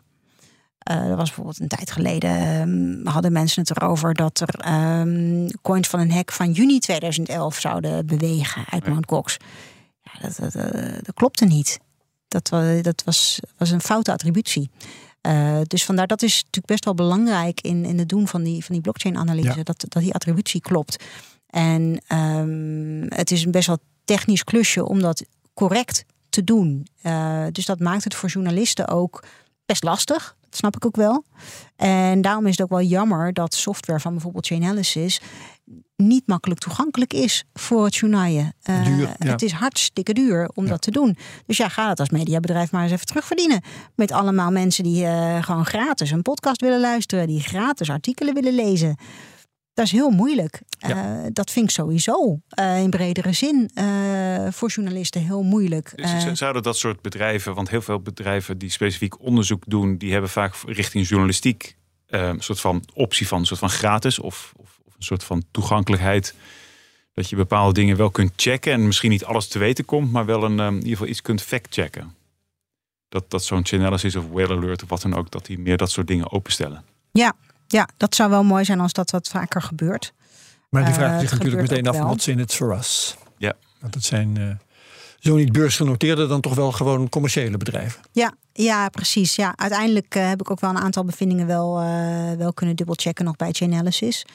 Uh, 0.91 0.97
er 0.97 1.16
was 1.16 1.26
bijvoorbeeld 1.26 1.61
een 1.61 1.68
tijd 1.68 1.91
geleden, 1.91 2.61
um, 2.61 3.07
hadden 3.07 3.32
mensen 3.32 3.62
het 3.62 3.76
erover 3.76 4.14
dat 4.14 4.41
er 4.41 4.80
um, 5.01 5.47
coins 5.62 5.89
van 5.89 6.01
een 6.01 6.12
hack 6.12 6.32
van 6.32 6.53
juni 6.53 6.78
2011 6.78 7.61
zouden 7.61 8.07
bewegen 8.07 8.64
uit. 8.70 8.84
Gox. 9.07 9.36
Ja, 10.03 10.11
dat, 10.20 10.36
dat, 10.36 10.53
dat, 10.53 10.72
dat 11.05 11.14
klopte 11.14 11.45
niet. 11.45 11.78
Dat, 12.28 12.49
dat 12.82 13.03
was, 13.05 13.41
was 13.57 13.70
een 13.70 13.80
foute 13.80 14.12
attributie. 14.12 14.70
Uh, 15.22 15.59
dus 15.62 15.84
vandaar 15.84 16.07
dat 16.07 16.22
is 16.22 16.34
natuurlijk 16.34 16.66
best 16.66 16.84
wel 16.84 16.95
belangrijk 16.95 17.61
in, 17.61 17.84
in 17.84 17.99
het 17.99 18.09
doen 18.09 18.28
van 18.28 18.43
die, 18.43 18.64
van 18.64 18.74
die 18.74 18.82
blockchain-analyse, 18.82 19.57
Ja. 19.57 19.62
dat, 19.62 19.84
dat 19.89 20.03
die 20.03 20.14
attributie 20.14 20.61
klopt. 20.61 21.05
En 21.47 22.03
um, 22.12 23.07
het 23.09 23.30
is 23.30 23.45
een 23.45 23.51
best 23.51 23.66
wel 23.66 23.78
technisch 24.05 24.45
klusje 24.45 24.84
om 24.84 25.01
dat 25.01 25.24
correct 25.55 26.05
te 26.28 26.45
doen. 26.45 26.86
Uh, 27.03 27.45
dus 27.53 27.64
dat 27.64 27.78
maakt 27.78 28.05
het 28.05 28.14
voor 28.14 28.28
journalisten 28.28 28.89
ook 28.89 29.24
best 29.66 29.82
lastig. 29.82 30.36
Snap 30.59 30.76
ik 30.76 30.86
ook 30.86 30.96
wel. 30.96 31.24
En 31.76 32.20
daarom 32.22 32.46
is 32.46 32.50
het 32.50 32.62
ook 32.62 32.70
wel 32.78 32.82
jammer 32.82 33.32
dat 33.32 33.54
software 33.54 34.00
van 34.00 34.12
bijvoorbeeld 34.12 34.46
Chainalysis 34.46 35.20
niet 35.96 36.26
makkelijk 36.26 36.61
toegankelijk 36.61 37.12
is 37.12 37.44
voor 37.52 37.84
het 37.84 37.96
journaaien. 37.96 38.54
Uh, 38.70 38.84
Duur, 38.84 39.09
ja. 39.18 39.30
Het 39.30 39.42
is 39.42 39.52
hartstikke 39.52 40.12
duur 40.12 40.50
om 40.54 40.64
Ja. 40.64 40.70
dat 40.70 40.82
te 40.82 40.90
doen. 40.90 41.16
Dus 41.46 41.56
ja, 41.56 41.68
ga 41.68 41.86
dat 41.88 42.00
als 42.00 42.11
mediabedrijf 42.11 42.72
maar 42.72 42.82
eens 42.82 42.92
even 42.92 43.06
terugverdienen. 43.06 43.61
Met 43.94 44.12
allemaal 44.12 44.50
mensen 44.50 44.84
die 44.84 45.04
uh, 45.04 45.42
gewoon 45.42 45.66
gratis 45.66 46.11
een 46.11 46.22
podcast 46.22 46.61
willen 46.61 46.80
luisteren, 46.80 47.26
die 47.26 47.40
gratis 47.40 47.90
artikelen 47.90 48.34
willen 48.34 48.54
lezen. 48.54 48.96
Dat 49.79 49.87
is 49.87 49.93
heel 49.93 50.11
moeilijk. 50.11 50.61
Ja. 50.79 51.18
Uh, 51.18 51.26
dat 51.33 51.51
vind 51.51 51.64
ik 51.64 51.74
sowieso 51.74 52.41
uh, 52.59 52.81
in 52.81 52.91
bredere 52.91 53.33
zin 53.33 53.70
uh, 53.74 54.47
voor 54.51 54.68
journalisten 54.68 55.22
heel 55.22 55.43
moeilijk. 55.43 55.93
Dus 55.97 56.39
zouden 56.39 56.62
dat 56.62 56.76
soort 56.76 57.01
bedrijven, 57.01 57.55
want 57.55 57.70
heel 57.70 57.83
veel 57.83 58.01
bedrijven 58.01 58.59
die 58.59 58.70
specifiek 58.70 59.20
onderzoek 59.20 59.62
doen, 59.66 59.97
die 59.97 60.12
hebben 60.12 60.31
vaak 60.31 60.55
richting 60.66 61.09
journalistiek 61.09 61.76
eh, 62.07 62.29
een 62.29 62.41
soort 62.41 62.61
van 62.61 62.85
optie 62.95 63.29
van 63.29 63.39
een 63.39 63.47
soort 63.47 63.61
van 63.61 63.70
gratis 63.70 64.18
of, 64.18 64.53
of, 64.57 64.81
of 64.85 64.95
een 64.97 65.03
soort 65.03 65.24
van 65.24 65.43
toegankelijkheid. 65.51 66.35
Dat 67.12 67.29
je 67.31 67.37
bepaalde 67.37 67.74
dingen 67.74 67.97
wel 67.97 68.11
kunt 68.11 68.33
checken 68.37 68.72
en 68.72 68.87
misschien 68.87 69.11
niet 69.11 69.24
alles 69.24 69.49
te 69.49 69.59
weten 69.59 69.85
komt, 69.85 70.12
maar 70.12 70.26
wel 70.26 70.45
een, 70.45 70.59
in 70.59 70.74
ieder 70.74 70.91
geval 70.91 71.07
iets 71.07 71.22
kunt 71.22 71.43
factchecken. 71.43 72.14
Dat, 73.09 73.31
dat 73.31 73.45
zo'n 73.45 73.66
Chainalysis 73.66 74.16
of 74.16 74.24
Whale 74.31 74.57
Alert 74.57 74.83
of 74.83 74.89
wat 74.89 75.03
dan 75.03 75.14
ook, 75.14 75.31
dat 75.31 75.47
die 75.47 75.59
meer 75.59 75.76
dat 75.76 75.91
soort 75.91 76.07
dingen 76.07 76.33
openstellen. 76.33 76.85
Ja, 77.12 77.35
ja, 77.69 77.89
dat 77.97 78.14
zou 78.14 78.31
wel 78.31 78.45
mooi 78.45 78.64
zijn 78.64 78.81
als 78.81 78.93
dat 78.93 79.11
wat 79.11 79.29
vaker 79.29 79.62
gebeurt. 79.62 80.12
Maar 80.69 80.83
die 80.85 80.93
Eh, 80.93 80.99
vraagt 80.99 81.12
het 81.12 81.29
zich 81.29 81.39
natuurlijk 81.39 81.71
meteen 81.71 81.89
af, 81.89 81.99
what's 81.99 82.27
in 82.27 82.39
it 82.39 82.55
for 82.55 82.77
us? 82.77 83.16
Ja. 83.37 83.53
Want 83.81 83.95
het 83.95 84.05
zijn 84.05 84.37
eh, 84.37 84.45
zo 85.19 85.37
niet 85.37 85.53
beursgenoteerde, 85.53 86.27
dan 86.27 86.41
toch 86.41 86.55
wel 86.55 86.73
gewoon 86.73 87.09
commerciële 87.09 87.57
bedrijven. 87.57 88.01
Ja, 88.12 88.33
ja 88.53 88.89
precies. 88.89 89.35
Ja, 89.35 89.53
uiteindelijk 89.57 90.14
uh, 90.14 90.29
heb 90.29 90.41
ik 90.41 90.51
ook 90.51 90.61
wel 90.61 90.71
een 90.71 90.79
aantal 90.79 91.05
bevindingen 91.05 91.47
wel, 91.47 91.83
uh, 91.83 92.33
wel 92.33 92.53
kunnen 92.53 92.77
dubbelchecken 92.77 93.25
nog 93.25 93.37
bij 93.37 93.53
Chainalysis. 93.53 94.27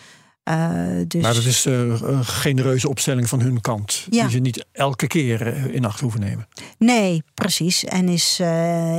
Uh, 0.49 1.03
dus... 1.07 1.21
Maar 1.21 1.33
dat 1.33 1.43
is 1.43 1.65
uh, 1.65 2.01
een 2.01 2.25
genereuze 2.25 2.89
opstelling 2.89 3.29
van 3.29 3.41
hun 3.41 3.61
kant. 3.61 4.07
Ja. 4.09 4.21
Die 4.21 4.31
ze 4.31 4.39
niet 4.39 4.65
elke 4.71 5.07
keer 5.07 5.47
uh, 5.47 5.73
in 5.73 5.85
acht 5.85 5.99
hoeven 5.99 6.19
nemen. 6.19 6.47
Nee, 6.77 7.23
precies. 7.33 7.83
En 7.83 8.07
is, 8.07 8.39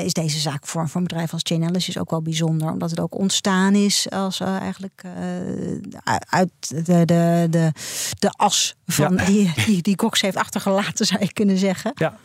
is 0.04 0.12
deze 0.12 0.38
zaak 0.38 0.66
voor, 0.66 0.88
voor 0.88 1.00
een 1.00 1.06
bedrijf 1.06 1.32
als 1.32 1.42
Chainalysis 1.44 1.98
ook 1.98 2.10
wel 2.10 2.22
bijzonder. 2.22 2.70
Omdat 2.70 2.90
het 2.90 3.00
ook 3.00 3.18
ontstaan 3.18 3.74
is 3.74 4.10
als 4.10 4.40
eigenlijk 4.40 5.02
uit 6.28 6.50
de, 6.68 7.04
de, 7.04 7.46
de, 7.50 7.72
de 8.18 8.30
as 8.30 8.74
van 8.86 9.16
Ja. 9.16 9.24
die, 9.24 9.52
die, 9.66 9.82
die 9.82 9.96
Cox 9.96 10.20
heeft 10.20 10.36
achtergelaten, 10.36 11.06
zou 11.06 11.20
je 11.20 11.32
kunnen 11.32 11.58
zeggen. 11.58 11.92
Ja. 11.94 12.18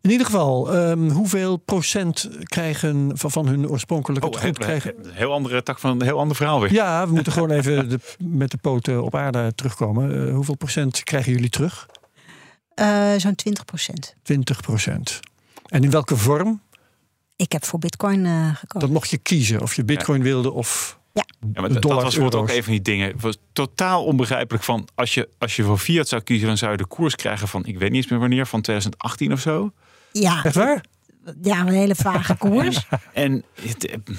In 0.00 0.10
ieder 0.10 0.26
geval, 0.26 0.74
um, 0.76 1.10
hoeveel 1.10 1.56
procent 1.56 2.28
krijgen 2.42 3.10
van, 3.14 3.30
van 3.30 3.46
hun 3.46 3.68
oorspronkelijke 3.68 4.30
Oh, 4.30 4.40
goed 4.40 4.58
krijgen? 4.58 4.94
een 5.02 5.12
heel 5.12 5.32
andere 5.32 5.62
tak 5.62 5.78
van 5.78 5.90
een 5.90 6.06
heel 6.06 6.18
ander 6.18 6.36
verhaal 6.36 6.60
weer. 6.60 6.72
Ja, 6.72 7.06
we 7.06 7.12
moeten 7.12 7.32
gewoon 7.32 7.50
even 7.58 7.88
de, 7.88 7.98
met 8.18 8.50
de 8.50 8.56
poten 8.56 9.02
op 9.02 9.14
aarde 9.14 9.54
terugkomen. 9.54 10.26
Uh, 10.26 10.34
hoeveel 10.34 10.56
procent 10.56 11.02
krijgen 11.02 11.32
jullie 11.32 11.50
terug? 11.50 11.86
Uh, 12.74 13.12
Zo'n 13.16 13.34
20 13.34 13.64
procent. 13.64 14.14
20 14.22 14.60
procent. 14.60 15.20
En 15.66 15.82
in 15.84 15.90
welke 15.90 16.16
vorm? 16.16 16.62
Ik 17.36 17.52
heb 17.52 17.64
voor 17.64 17.78
bitcoin 17.78 18.24
uh, 18.24 18.46
gekozen. 18.46 18.80
Dat 18.80 18.90
mocht 18.90 19.10
je 19.10 19.18
kiezen, 19.18 19.62
of 19.62 19.74
je 19.74 19.84
bitcoin 19.84 20.18
ja. 20.18 20.24
wilde 20.24 20.52
of 20.52 20.98
ja. 21.14 21.24
Ja, 21.52 21.60
maar 21.60 21.72
dat, 21.72 21.82
dat 21.82 21.92
was 21.92 22.02
bijvoorbeeld 22.02 22.42
ook 22.42 22.56
een 22.56 22.62
van 22.62 22.72
die 22.72 22.82
dingen. 22.82 23.08
Het 23.08 23.20
was 23.20 23.36
totaal 23.52 24.04
onbegrijpelijk 24.04 24.64
van 24.64 24.88
als 24.94 25.14
je, 25.14 25.28
als 25.38 25.56
je 25.56 25.62
voor 25.62 25.78
Fiat 25.78 26.08
zou 26.08 26.22
kiezen, 26.22 26.46
dan 26.46 26.56
zou 26.56 26.70
je 26.70 26.76
de 26.76 26.86
koers 26.86 27.16
krijgen 27.16 27.48
van 27.48 27.64
ik 27.64 27.78
weet 27.78 27.90
niet 27.90 28.02
eens 28.02 28.10
meer 28.10 28.20
wanneer, 28.20 28.46
van 28.46 28.60
2018 28.60 29.32
of 29.32 29.40
zo. 29.40 29.72
Ja. 30.12 30.44
Echt 30.44 30.54
waar? 30.54 30.84
Ja, 31.42 31.60
een 31.60 31.68
hele 31.68 31.94
vage 31.94 32.36
koers. 32.44 32.86
en 33.12 33.44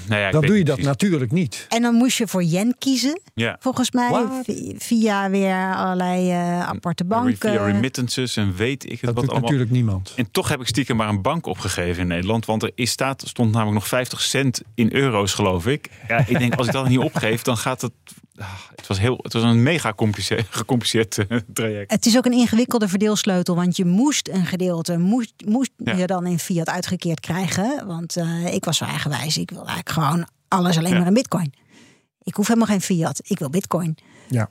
nou 0.08 0.20
ja, 0.20 0.30
dan 0.30 0.46
doe 0.46 0.58
je 0.58 0.64
dat 0.64 0.78
natuurlijk 0.78 1.32
niet. 1.32 1.66
En 1.68 1.82
dan 1.82 1.94
moest 1.94 2.18
je 2.18 2.26
voor 2.26 2.42
yen 2.42 2.74
kiezen, 2.78 3.20
ja. 3.34 3.56
volgens 3.60 3.90
mij. 3.90 4.10
What? 4.10 4.44
Via 4.76 5.30
weer 5.30 5.74
allerlei 5.74 6.30
uh, 6.30 6.68
aparte 6.68 7.04
banken. 7.04 7.50
Via 7.50 7.64
remittances 7.64 8.36
en 8.36 8.54
weet 8.54 8.84
ik 8.84 8.90
het 8.90 9.00
dat 9.00 9.14
wat 9.14 9.14
doet 9.14 9.30
allemaal. 9.30 9.40
natuurlijk 9.40 9.70
niemand. 9.70 10.12
En 10.16 10.30
toch 10.30 10.48
heb 10.48 10.60
ik 10.60 10.66
stiekem 10.66 10.96
maar 10.96 11.08
een 11.08 11.22
bank 11.22 11.46
opgegeven 11.46 12.02
in 12.02 12.08
Nederland. 12.08 12.46
Want 12.46 12.62
er 12.62 12.70
is 12.74 12.90
staat, 12.90 13.22
stond 13.26 13.52
namelijk 13.52 13.74
nog 13.74 13.88
50 13.88 14.20
cent 14.20 14.62
in 14.74 14.92
euro's, 14.92 15.34
geloof 15.34 15.66
ik. 15.66 15.90
Ja, 16.08 16.24
ik 16.26 16.38
denk, 16.38 16.54
als 16.54 16.66
ik 16.66 16.72
dat 16.72 16.88
niet 16.88 16.98
opgeef, 16.98 17.42
dan 17.42 17.56
gaat 17.56 17.80
het... 17.80 17.92
Ah, 18.38 18.52
het 18.76 18.86
was, 18.86 18.98
heel, 18.98 19.18
het 19.22 19.32
was 19.32 19.42
een 19.42 19.62
mega 19.62 19.88
gecompliceerd, 19.96 20.46
gecompliceerd 20.50 21.18
uh, 21.28 21.38
traject. 21.52 21.90
Het 21.90 22.06
is 22.06 22.16
ook 22.16 22.24
een 22.26 22.32
ingewikkelde 22.32 22.88
verdeelsleutel. 22.88 23.54
Want 23.54 23.76
je 23.76 23.84
moest 23.84 24.28
een 24.28 24.46
gedeelte 24.46 24.96
moest, 24.98 25.32
moest 25.46 25.70
Ja. 25.76 25.94
je 25.94 26.06
dan 26.06 26.26
in 26.26 26.38
fiat 26.38 26.68
uitgekeerd 26.68 27.20
krijgen. 27.20 27.86
Want 27.86 28.16
uh, 28.16 28.54
ik 28.54 28.64
was 28.64 28.76
zo 28.76 28.84
eigenwijs. 28.84 29.38
Ik 29.38 29.50
wil 29.50 29.58
eigenlijk 29.58 29.90
gewoon 29.90 30.26
alles 30.48 30.76
alleen 30.78 30.92
Ja. 30.92 30.98
maar 30.98 31.06
in 31.06 31.14
bitcoin. 31.14 31.52
Ik 32.22 32.34
hoef 32.34 32.46
helemaal 32.46 32.68
geen 32.68 32.80
fiat. 32.80 33.20
Ik 33.24 33.38
wil 33.38 33.50
bitcoin. 33.50 33.96
Ja. 34.28 34.50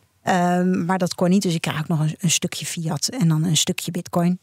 Um, 0.60 0.86
maar 0.86 0.98
dat 0.98 1.16
kon 1.16 1.30
niet. 1.30 1.42
Dus 1.42 1.54
ik 1.54 1.62
krijg 1.62 1.80
ook 1.80 1.88
nog 1.88 2.00
een, 2.00 2.16
een, 2.18 2.32
stukje 2.32 2.66
fiat 2.66 3.08
en 3.08 3.28
dan 3.28 3.44
een 3.44 3.58
stukje 3.58 3.92
bitcoin. 3.92 4.40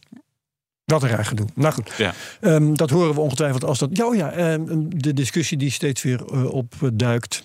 Wat 0.84 1.02
een 1.02 1.08
raar 1.08 1.24
gedoe. 1.24 1.46
Nou 1.54 1.74
goed, 1.74 1.92
Ja. 1.98 2.14
um, 2.40 2.76
dat 2.76 2.90
horen 2.90 3.14
we 3.14 3.20
ongetwijfeld 3.20 3.64
als 3.64 3.78
dat... 3.78 3.88
Ja, 3.92 4.06
oh 4.06 4.14
ja, 4.14 4.52
um, 4.52 4.98
de 5.00 5.12
discussie 5.12 5.58
die 5.58 5.70
steeds 5.70 6.02
weer 6.02 6.22
uh, 6.32 6.52
opduikt 6.52 7.44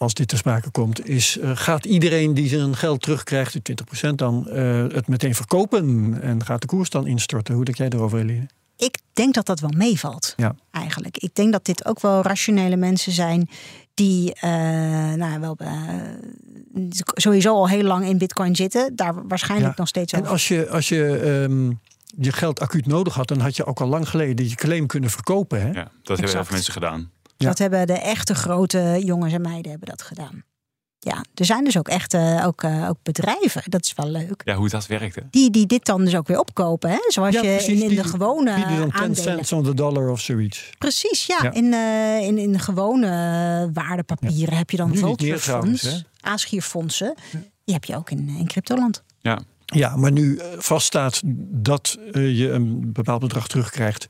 als 0.00 0.14
dit 0.14 0.28
ter 0.28 0.38
sprake 0.38 0.70
komt, 0.70 1.08
is 1.08 1.36
uh, 1.36 1.50
gaat 1.54 1.84
iedereen 1.84 2.34
die 2.34 2.48
zijn 2.48 2.76
geld 2.76 3.02
terugkrijgt, 3.02 3.64
die 3.64 3.76
20%, 4.10 4.14
dan 4.14 4.46
uh, 4.48 4.84
het 4.88 5.08
meteen 5.08 5.34
verkopen 5.34 6.18
en 6.22 6.44
gaat 6.44 6.60
de 6.60 6.66
koers 6.66 6.90
dan 6.90 7.06
instorten? 7.06 7.54
Hoe 7.54 7.64
denk 7.64 7.76
jij 7.76 7.88
erover, 7.88 8.18
Eline? 8.18 8.46
Ik 8.76 8.98
denk 9.12 9.34
dat 9.34 9.46
dat 9.46 9.60
wel 9.60 9.72
meevalt, 9.76 10.34
ja. 10.36 10.54
eigenlijk. 10.70 11.16
Ik 11.16 11.34
denk 11.34 11.52
dat 11.52 11.64
dit 11.64 11.84
ook 11.84 12.00
wel 12.00 12.22
rationele 12.22 12.76
mensen 12.76 13.12
zijn 13.12 13.48
die 13.94 14.34
uh, 14.34 14.50
nou, 15.12 15.40
wel 15.40 15.56
sowieso 17.14 17.54
al 17.54 17.68
heel 17.68 17.82
lang 17.82 18.04
in 18.04 18.18
bitcoin 18.18 18.56
zitten. 18.56 18.96
Daar 18.96 19.28
waarschijnlijk 19.28 19.70
Ja. 19.70 19.78
nog 19.78 19.88
steeds 19.88 20.12
En 20.12 20.20
over. 20.20 20.32
als 20.32 20.48
je, 20.48 20.68
als 20.68 20.88
je 20.88 21.28
um, 21.48 21.80
je 22.16 22.32
geld 22.32 22.60
acuut 22.60 22.86
nodig 22.86 23.14
had, 23.14 23.28
dan 23.28 23.40
had 23.40 23.56
je 23.56 23.64
ook 23.64 23.80
al 23.80 23.88
lang 23.88 24.08
geleden 24.08 24.48
je 24.48 24.54
claim 24.54 24.86
kunnen 24.86 25.10
verkopen. 25.10 25.60
Hè? 25.60 25.66
Ja, 25.66 25.90
dat 26.02 26.18
hebben 26.18 26.36
heel 26.36 26.44
veel 26.44 26.54
mensen 26.54 26.72
gedaan. 26.72 27.10
Ja. 27.40 27.46
Dat 27.48 27.58
hebben 27.58 27.86
de 27.86 27.92
echte 27.98 28.34
grote 28.34 29.00
jongens 29.04 29.32
en 29.32 29.40
meiden 29.40 29.70
hebben 29.70 29.88
dat 29.88 30.02
gedaan. 30.02 30.42
Ja, 30.98 31.24
er 31.34 31.44
zijn 31.44 31.64
dus 31.64 31.78
ook 31.78 31.88
echt 31.88 32.14
uh, 32.14 32.46
ook, 32.46 32.62
uh, 32.62 32.88
ook 32.88 32.96
bedrijven, 33.02 33.62
dat 33.64 33.84
is 33.84 33.92
wel 33.96 34.08
leuk. 34.08 34.42
Ja, 34.44 34.54
hoe 34.54 34.68
dat 34.68 34.86
werkte. 34.86 35.22
Die, 35.30 35.50
die 35.50 35.66
dit 35.66 35.84
dan 35.84 36.04
dus 36.04 36.14
ook 36.16 36.26
weer 36.26 36.38
opkopen. 36.38 36.90
Hè? 36.90 36.98
Zoals 37.08 37.34
Ja, 37.34 37.40
je 37.42 37.48
precies, 37.48 37.68
in, 37.76 37.82
in 37.82 37.88
die- 37.88 38.02
de 38.02 38.08
gewone 38.08 38.54
Die 38.54 38.64
dan 38.64 38.90
10 38.90 38.92
aandelen. 38.92 39.16
cents 39.16 39.52
on 39.52 39.62
the 39.64 39.74
dollar 39.74 40.08
of 40.10 40.20
zoiets. 40.20 40.70
Precies, 40.78 41.26
ja. 41.26 41.38
Ja. 41.42 41.52
In, 41.52 41.72
eh, 41.72 42.26
in, 42.26 42.38
in 42.38 42.52
de 42.52 42.58
gewone 42.58 43.08
waardepapieren 43.72 44.56
heb 44.56 44.70
je 44.70 44.76
dan 44.76 44.92
trouwens, 45.38 46.04
aanschierfondsen. 46.20 47.14
Die 47.64 47.74
heb 47.74 47.84
je 47.84 47.96
ook 47.96 48.10
in, 48.10 48.28
in 48.28 48.46
cryptoland. 48.46 49.02
Ja. 49.20 49.38
Ja, 49.70 49.96
maar 49.96 50.12
nu 50.12 50.34
uh, 50.36 50.44
vaststaat 50.58 51.20
dat 51.52 51.98
uh, 52.12 52.38
je 52.38 52.50
een 52.50 52.92
bepaald 52.92 53.20
bedrag 53.20 53.48
terugkrijgt, 53.48 54.06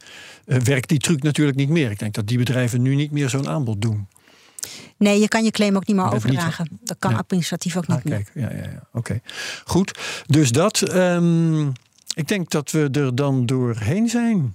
uh, 0.47 0.59
werkt 0.59 0.89
die 0.89 0.99
truc 0.99 1.23
natuurlijk 1.23 1.57
niet 1.57 1.69
meer. 1.69 1.91
Ik 1.91 1.99
denk 1.99 2.15
dat 2.15 2.27
die 2.27 2.39
bedrijven 2.39 2.83
nu 2.83 2.95
niet 2.95 3.11
meer 3.11 3.29
zo'n 3.29 3.49
aanbod 3.49 3.81
doen. 3.83 4.09
Nee, 4.97 5.21
je 5.21 5.29
kan 5.29 5.45
je 5.45 5.51
claim 5.51 5.77
ook 5.77 5.87
niet 5.87 5.97
meer 5.97 6.05
Dat 6.05 6.13
niet- 6.15 6.23
overdragen. 6.25 6.69
Dat 6.83 6.97
kan 6.99 7.11
Ja. 7.11 7.17
administratief 7.17 7.77
ook 7.77 7.87
niet 7.87 7.97
Ah, 7.99 8.05
meer. 8.05 8.15
kijk, 8.15 8.31
ja, 8.35 8.57
ja, 8.57 8.71
ja. 8.71 8.89
oké. 8.93 9.21
Goed, 9.65 9.99
dus 10.27 10.51
dat. 10.53 10.83
ehm, 10.83 11.69
ik 12.15 12.29
denk 12.29 12.51
dat 12.51 12.71
we 12.71 12.89
er 12.93 13.15
dan 13.15 13.47
doorheen 13.47 14.09
zijn. 14.09 14.55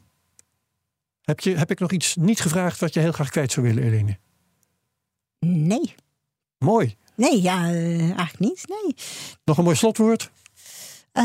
Heb, 1.22 1.40
je, 1.40 1.56
heb 1.58 1.72
ik 1.72 1.80
nog 1.80 1.92
iets 1.92 2.16
niet 2.16 2.40
gevraagd 2.42 2.80
wat 2.80 2.94
je 2.94 3.00
heel 3.00 3.12
graag 3.12 3.30
kwijt 3.30 3.52
zou 3.52 3.66
willen, 3.68 3.84
Eline? 3.84 4.18
Nee. 5.40 5.96
Mooi. 6.58 6.96
Nee, 7.16 7.42
ja, 7.42 7.70
eh, 7.70 8.00
eigenlijk 8.00 8.40
niet. 8.40 8.64
Nee. 8.68 8.96
Nog 9.44 9.58
een 9.58 9.64
mooi 9.64 9.76
slotwoord? 9.76 10.32
Eh, 11.16 11.24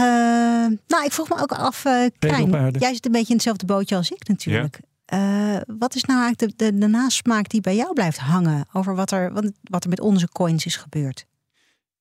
nou, 0.86 1.04
ik 1.04 1.12
vroeg 1.12 1.28
me 1.28 1.38
ook 1.40 1.52
af, 1.52 1.84
eh 1.84 2.06
Krijn, 2.18 2.50
jij 2.78 2.94
zit 2.94 3.06
een 3.06 3.12
beetje 3.12 3.28
in 3.28 3.34
hetzelfde 3.34 3.66
bootje 3.66 3.96
als 3.96 4.10
ik 4.10 4.28
natuurlijk. 4.28 4.80
Eh, 5.04 5.56
wat 5.78 5.94
is 5.94 6.04
nou 6.04 6.20
eigenlijk 6.22 6.58
de, 6.58 6.70
de, 6.72 6.78
de 6.78 6.86
nasmaak 6.86 7.48
die 7.48 7.60
bij 7.60 7.76
jou 7.76 7.92
blijft 7.92 8.18
hangen 8.18 8.66
over 8.72 8.94
wat 8.94 9.10
er, 9.10 9.32
wat, 9.32 9.50
wat 9.62 9.82
er 9.84 9.90
met 9.90 10.00
onze 10.00 10.28
coins 10.28 10.66
is 10.66 10.76
gebeurd? 10.76 11.26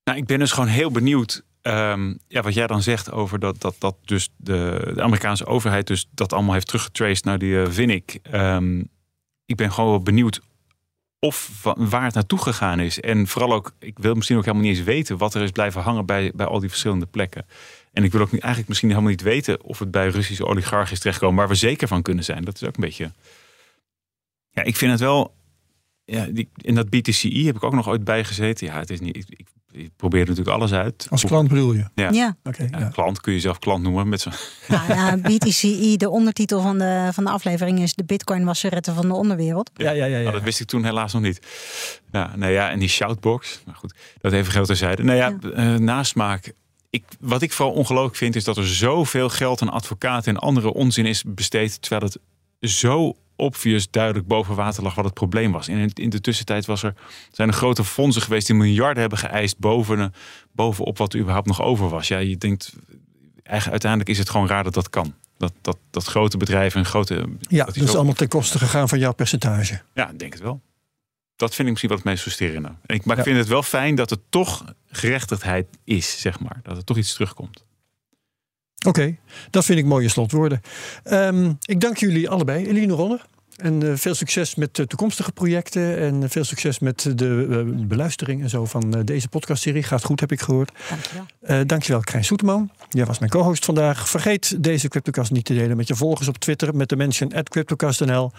Nou, 0.04 0.18
ik 0.18 0.26
ben 0.26 0.40
dus 0.40 0.52
gewoon 0.52 0.70
heel 0.70 0.92
benieuwd. 0.92 1.44
ehm, 1.62 2.14
ja, 2.28 2.42
wat 2.42 2.54
jij 2.54 2.68
dan 2.68 2.82
zegt 2.82 3.12
over 3.12 3.40
dat, 3.40 3.62
dat, 3.62 3.76
dat 3.80 3.96
dus 4.06 4.30
de, 4.38 4.92
de 4.96 5.02
Amerikaanse 5.02 5.46
overheid 5.46 5.88
dus 5.88 6.08
dat 6.12 6.34
allemaal 6.34 6.54
heeft 6.54 6.68
teruggetraced 6.68 7.26
naar 7.26 7.40
die 7.40 7.52
uh, 7.54 7.68
Vinnik. 7.70 8.20
Ehm, 8.22 8.80
ik 9.46 9.56
ben 9.56 9.72
gewoon 9.72 9.90
wel 9.90 10.02
benieuwd 10.04 10.42
of 11.20 11.60
wa- 11.64 11.76
waar 11.78 12.04
het 12.04 12.14
naartoe 12.14 12.40
gegaan 12.42 12.80
is. 12.80 13.00
En 13.00 13.28
vooral 13.28 13.54
ook, 13.54 13.72
ik 13.80 14.00
wil 14.00 14.14
misschien 14.14 14.38
ook 14.38 14.46
helemaal 14.46 14.66
niet 14.68 14.78
eens 14.78 14.86
weten 14.86 15.18
wat 15.18 15.34
er 15.34 15.42
is 15.42 15.52
blijven 15.52 15.82
hangen 15.82 16.06
bij, 16.06 16.32
bij 16.36 16.46
al 16.46 16.60
die 16.60 16.70
verschillende 16.70 17.06
plekken. 17.06 17.46
En 17.94 18.04
ik 18.04 18.12
wil 18.12 18.22
ook 18.22 18.32
niet, 18.32 18.42
eigenlijk 18.42 18.70
misschien 18.70 18.90
helemaal 18.90 19.10
niet 19.10 19.22
weten 19.22 19.64
of 19.64 19.80
het 19.80 19.92
bij 19.92 20.08
Russische 20.08 20.46
oligarchen 20.46 20.94
is 20.94 21.00
terechtgekomen, 21.00 21.40
waar 21.40 21.48
we 21.48 21.56
zeker 21.56 21.88
van 21.88 22.02
kunnen 22.02 22.24
zijn. 22.24 22.44
Dat 22.44 22.56
is 22.56 22.64
ook 22.64 22.76
een 22.76 22.84
beetje. 22.84 23.12
Ja, 24.50 24.64
ik 24.64 24.76
vind 24.76 24.92
het 24.92 25.00
wel. 25.00 25.38
Ja, 26.06 26.26
die, 26.26 26.50
in 26.56 26.76
dat 26.76 26.90
BTCI 26.90 27.46
heb 27.46 27.56
ik 27.56 27.64
ook 27.64 27.74
nog 27.74 27.88
ooit 27.88 28.04
bij 28.04 28.24
gezeten. 28.24 28.68
Ja, 28.68 28.80
het 28.80 28.90
is 28.90 29.00
niet. 29.00 29.16
Ik, 29.16 29.26
ik, 29.28 29.48
ik 29.72 29.90
probeer 29.96 30.26
natuurlijk 30.26 30.56
alles 30.56 30.74
uit. 30.74 31.08
Als 31.10 31.26
klant 31.26 31.48
bedoel 31.48 31.74
je? 31.74 31.86
Ja. 31.96 32.10
Ja. 32.12 32.38
Oké. 32.44 32.68
Ja, 32.72 32.80
ja. 32.80 32.90
Klant 32.90 33.22
kun 33.22 33.34
je 33.34 33.40
zelf 33.40 33.60
klant 33.60 33.84
noemen 33.84 34.10
met 34.10 34.22
zo'n. 34.22 34.34
Nou, 34.68 34.94
ja, 34.94 35.18
BTCI, 35.30 35.98
de 35.98 36.10
ondertitel 36.10 36.62
van 36.62 36.78
de, 36.78 37.10
van 37.14 37.24
de 37.24 37.30
aflevering 37.30 37.80
is 37.80 37.94
de 37.94 38.04
bitcoin 38.04 38.46
was 38.46 38.64
retten 38.64 38.96
van 38.96 39.08
de 39.08 39.14
onderwereld. 39.14 39.72
Ja, 39.74 39.92
ja, 39.92 40.06
ja. 40.06 40.18
ja. 40.18 40.22
Nou, 40.22 40.34
dat 40.34 40.44
wist 40.44 40.60
ik 40.60 40.68
toen 40.68 40.84
helaas 40.84 41.14
nog 41.14 41.22
niet. 41.22 41.40
Ja, 42.12 42.36
nou 42.36 42.52
ja, 42.52 42.70
en 42.70 42.80
die 42.80 42.90
shoutbox. 42.90 43.62
Maar 43.66 43.76
goed, 43.76 43.94
dat 44.22 44.34
even 44.34 44.52
geld 44.52 44.68
terzijde. 44.68 45.04
Nou 45.04 45.18
ja, 45.18 45.38
eh, 45.54 45.76
nasmaak. 45.76 46.54
Ik, 46.90 47.04
wat 47.20 47.42
ik 47.42 47.54
vooral 47.54 47.76
ongelooflijk 47.76 48.16
vind, 48.16 48.36
is 48.36 48.44
dat 48.44 48.58
er 48.58 48.68
zoveel 48.68 49.30
geld 49.30 49.62
aan 49.62 49.70
advocaten 49.70 50.34
en 50.36 50.42
andere 50.42 50.74
onzin 50.74 51.06
is 51.06 51.24
besteed. 51.28 51.82
Terwijl 51.82 52.02
het 52.12 52.18
zo 52.72 53.16
obvious 53.36 53.90
duidelijk 53.92 54.28
boven 54.28 54.56
water 54.56 54.84
lag 54.84 54.96
wat 54.96 55.06
het 55.06 55.14
probleem 55.14 55.52
was. 55.52 55.68
In, 55.68 55.92
in 55.94 56.10
de 56.10 56.22
tussentijd 56.22 56.66
was 56.66 56.84
er, 56.84 56.94
zijn 57.32 57.48
er 57.48 57.54
grote 57.54 57.84
fondsen 57.84 58.22
geweest 58.22 58.48
die 58.48 58.56
miljarden 58.56 59.00
hebben 59.02 59.20
geëist 59.20 59.58
boven, 59.60 60.14
bovenop 60.52 60.98
wat 60.98 61.14
er 61.14 61.20
überhaupt 61.20 61.48
nog 61.48 61.62
over 61.62 61.90
was. 61.90 62.08
Ja, 62.08 62.18
je 62.18 62.38
denkt, 62.38 62.74
uiteindelijk 63.44 64.10
is 64.10 64.18
het 64.18 64.30
gewoon 64.30 64.48
raar 64.48 64.64
dat 64.64 64.74
dat 64.74 64.90
kan. 64.90 65.14
Dat, 65.38 65.54
dat, 65.62 65.78
dat 65.90 66.04
grote 66.06 66.38
bedrijven 66.38 66.80
en 66.80 66.86
grote. 66.86 67.26
ja, 67.40 67.66
dat 67.66 67.76
is 67.76 67.90
zo- 67.92 67.96
allemaal 67.96 68.14
ten 68.14 68.28
koste 68.28 68.58
gegaan 68.58 68.90
van 68.90 69.00
jouw 69.00 69.14
percentage. 69.14 69.82
ja, 69.94 70.10
ik 70.10 70.20
denk 70.20 70.34
het 70.34 70.42
wel. 70.42 70.62
Dat 71.40 71.56
vind 71.56 71.60
ik 71.62 71.68
misschien 71.68 71.90
wat 71.90 71.98
het 71.98 72.08
meest 72.08 72.22
frustrerende. 72.22 72.72
Ik, 72.86 73.06
maar 73.06 73.16
Ja. 73.16 73.22
ik 73.22 73.28
vind 73.28 73.40
het 73.40 73.48
wel 73.48 73.64
fijn 73.64 73.96
dat 73.96 74.10
het 74.10 74.20
toch 74.30 74.74
gerechtigheid 74.90 75.68
is, 75.84 76.22
zeg 76.22 76.40
maar. 76.40 76.60
Dat 76.64 76.78
er 76.78 76.84
toch 76.84 76.98
iets 76.98 77.14
terugkomt. 77.14 77.64
Oké, 78.88 79.18
dat 79.50 79.66
vind 79.66 79.80
ik 79.80 79.86
mooie 79.86 80.10
slotwoorden. 80.10 80.62
Ehm, 81.04 81.54
ik 81.66 81.80
dank 81.80 81.98
jullie 81.98 82.30
allebei. 82.30 82.68
Eline 82.68 82.94
Ronner, 82.94 83.26
En 83.56 83.84
uh, 83.84 83.96
veel 83.96 84.16
succes 84.16 84.56
met 84.56 84.76
de 84.76 84.88
toekomstige 84.88 85.32
projecten. 85.32 85.98
En 85.98 86.30
veel 86.30 86.44
succes 86.44 86.80
met 86.80 87.12
de 87.16 87.46
uh, 87.50 87.86
beluistering 87.88 88.42
en 88.42 88.50
zo 88.50 88.66
van 88.66 88.98
uh, 88.98 89.04
deze 89.06 89.28
podcastserie. 89.28 89.84
Gaat 89.84 90.04
goed, 90.04 90.20
heb 90.20 90.32
ik 90.32 90.42
gehoord. 90.42 90.72
Dankjewel. 90.90 91.66
dankjewel, 91.66 92.02
Krijn 92.02 92.24
Soeteman. 92.24 92.72
Jij 92.90 93.06
was 93.06 93.20
mijn 93.20 93.32
co-host 93.32 93.66
vandaag. 93.66 94.10
Vergeet 94.10 94.64
deze 94.64 94.88
CryptoCast 94.88 95.32
niet 95.32 95.46
te 95.46 95.54
delen 95.54 95.78
met 95.78 95.88
je 95.88 95.96
volgers 95.96 96.28
op 96.28 96.38
Twitter. 96.38 96.76
Met 96.76 96.90
de 96.90 96.96
mention 96.96 97.34
at 97.34 97.50
CryptoCast.nl. 97.50 98.32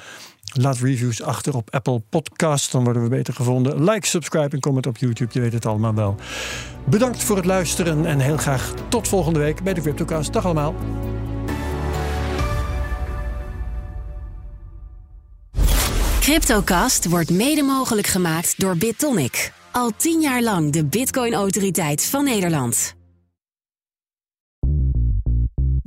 Laat 0.52 0.78
reviews 0.78 1.22
achter 1.22 1.56
op 1.56 1.74
Apple 1.74 2.02
Podcasts. 2.08 2.70
Dan 2.70 2.84
worden 2.84 3.02
we 3.02 3.08
beter 3.08 3.34
gevonden. 3.34 3.84
Like, 3.84 4.06
subscribe 4.06 4.54
en 4.54 4.60
comment 4.60 4.86
op 4.86 4.96
YouTube. 4.96 5.30
Je 5.32 5.40
weet 5.40 5.52
het 5.52 5.66
allemaal 5.66 5.94
wel. 5.94 6.16
Bedankt 6.84 7.22
voor 7.22 7.36
het 7.36 7.44
luisteren. 7.44 8.06
En 8.06 8.18
heel 8.18 8.36
graag 8.36 8.74
tot 8.88 9.08
volgende 9.08 9.38
week 9.38 9.62
bij 9.62 9.74
de 9.74 9.80
CryptoCast. 9.80 10.32
Dag 10.32 10.44
allemaal. 10.44 10.74
CryptoCast 16.20 17.08
wordt 17.08 17.30
mede 17.30 17.62
mogelijk 17.62 18.06
gemaakt 18.06 18.60
door 18.60 18.76
BitTonic. 18.76 19.52
Al 19.72 19.90
tien 19.96 20.20
jaar 20.20 20.42
lang 20.42 20.72
de 20.72 20.84
Bitcoin-autoriteit 20.84 22.04
van 22.04 22.24
Nederland. 22.24 22.98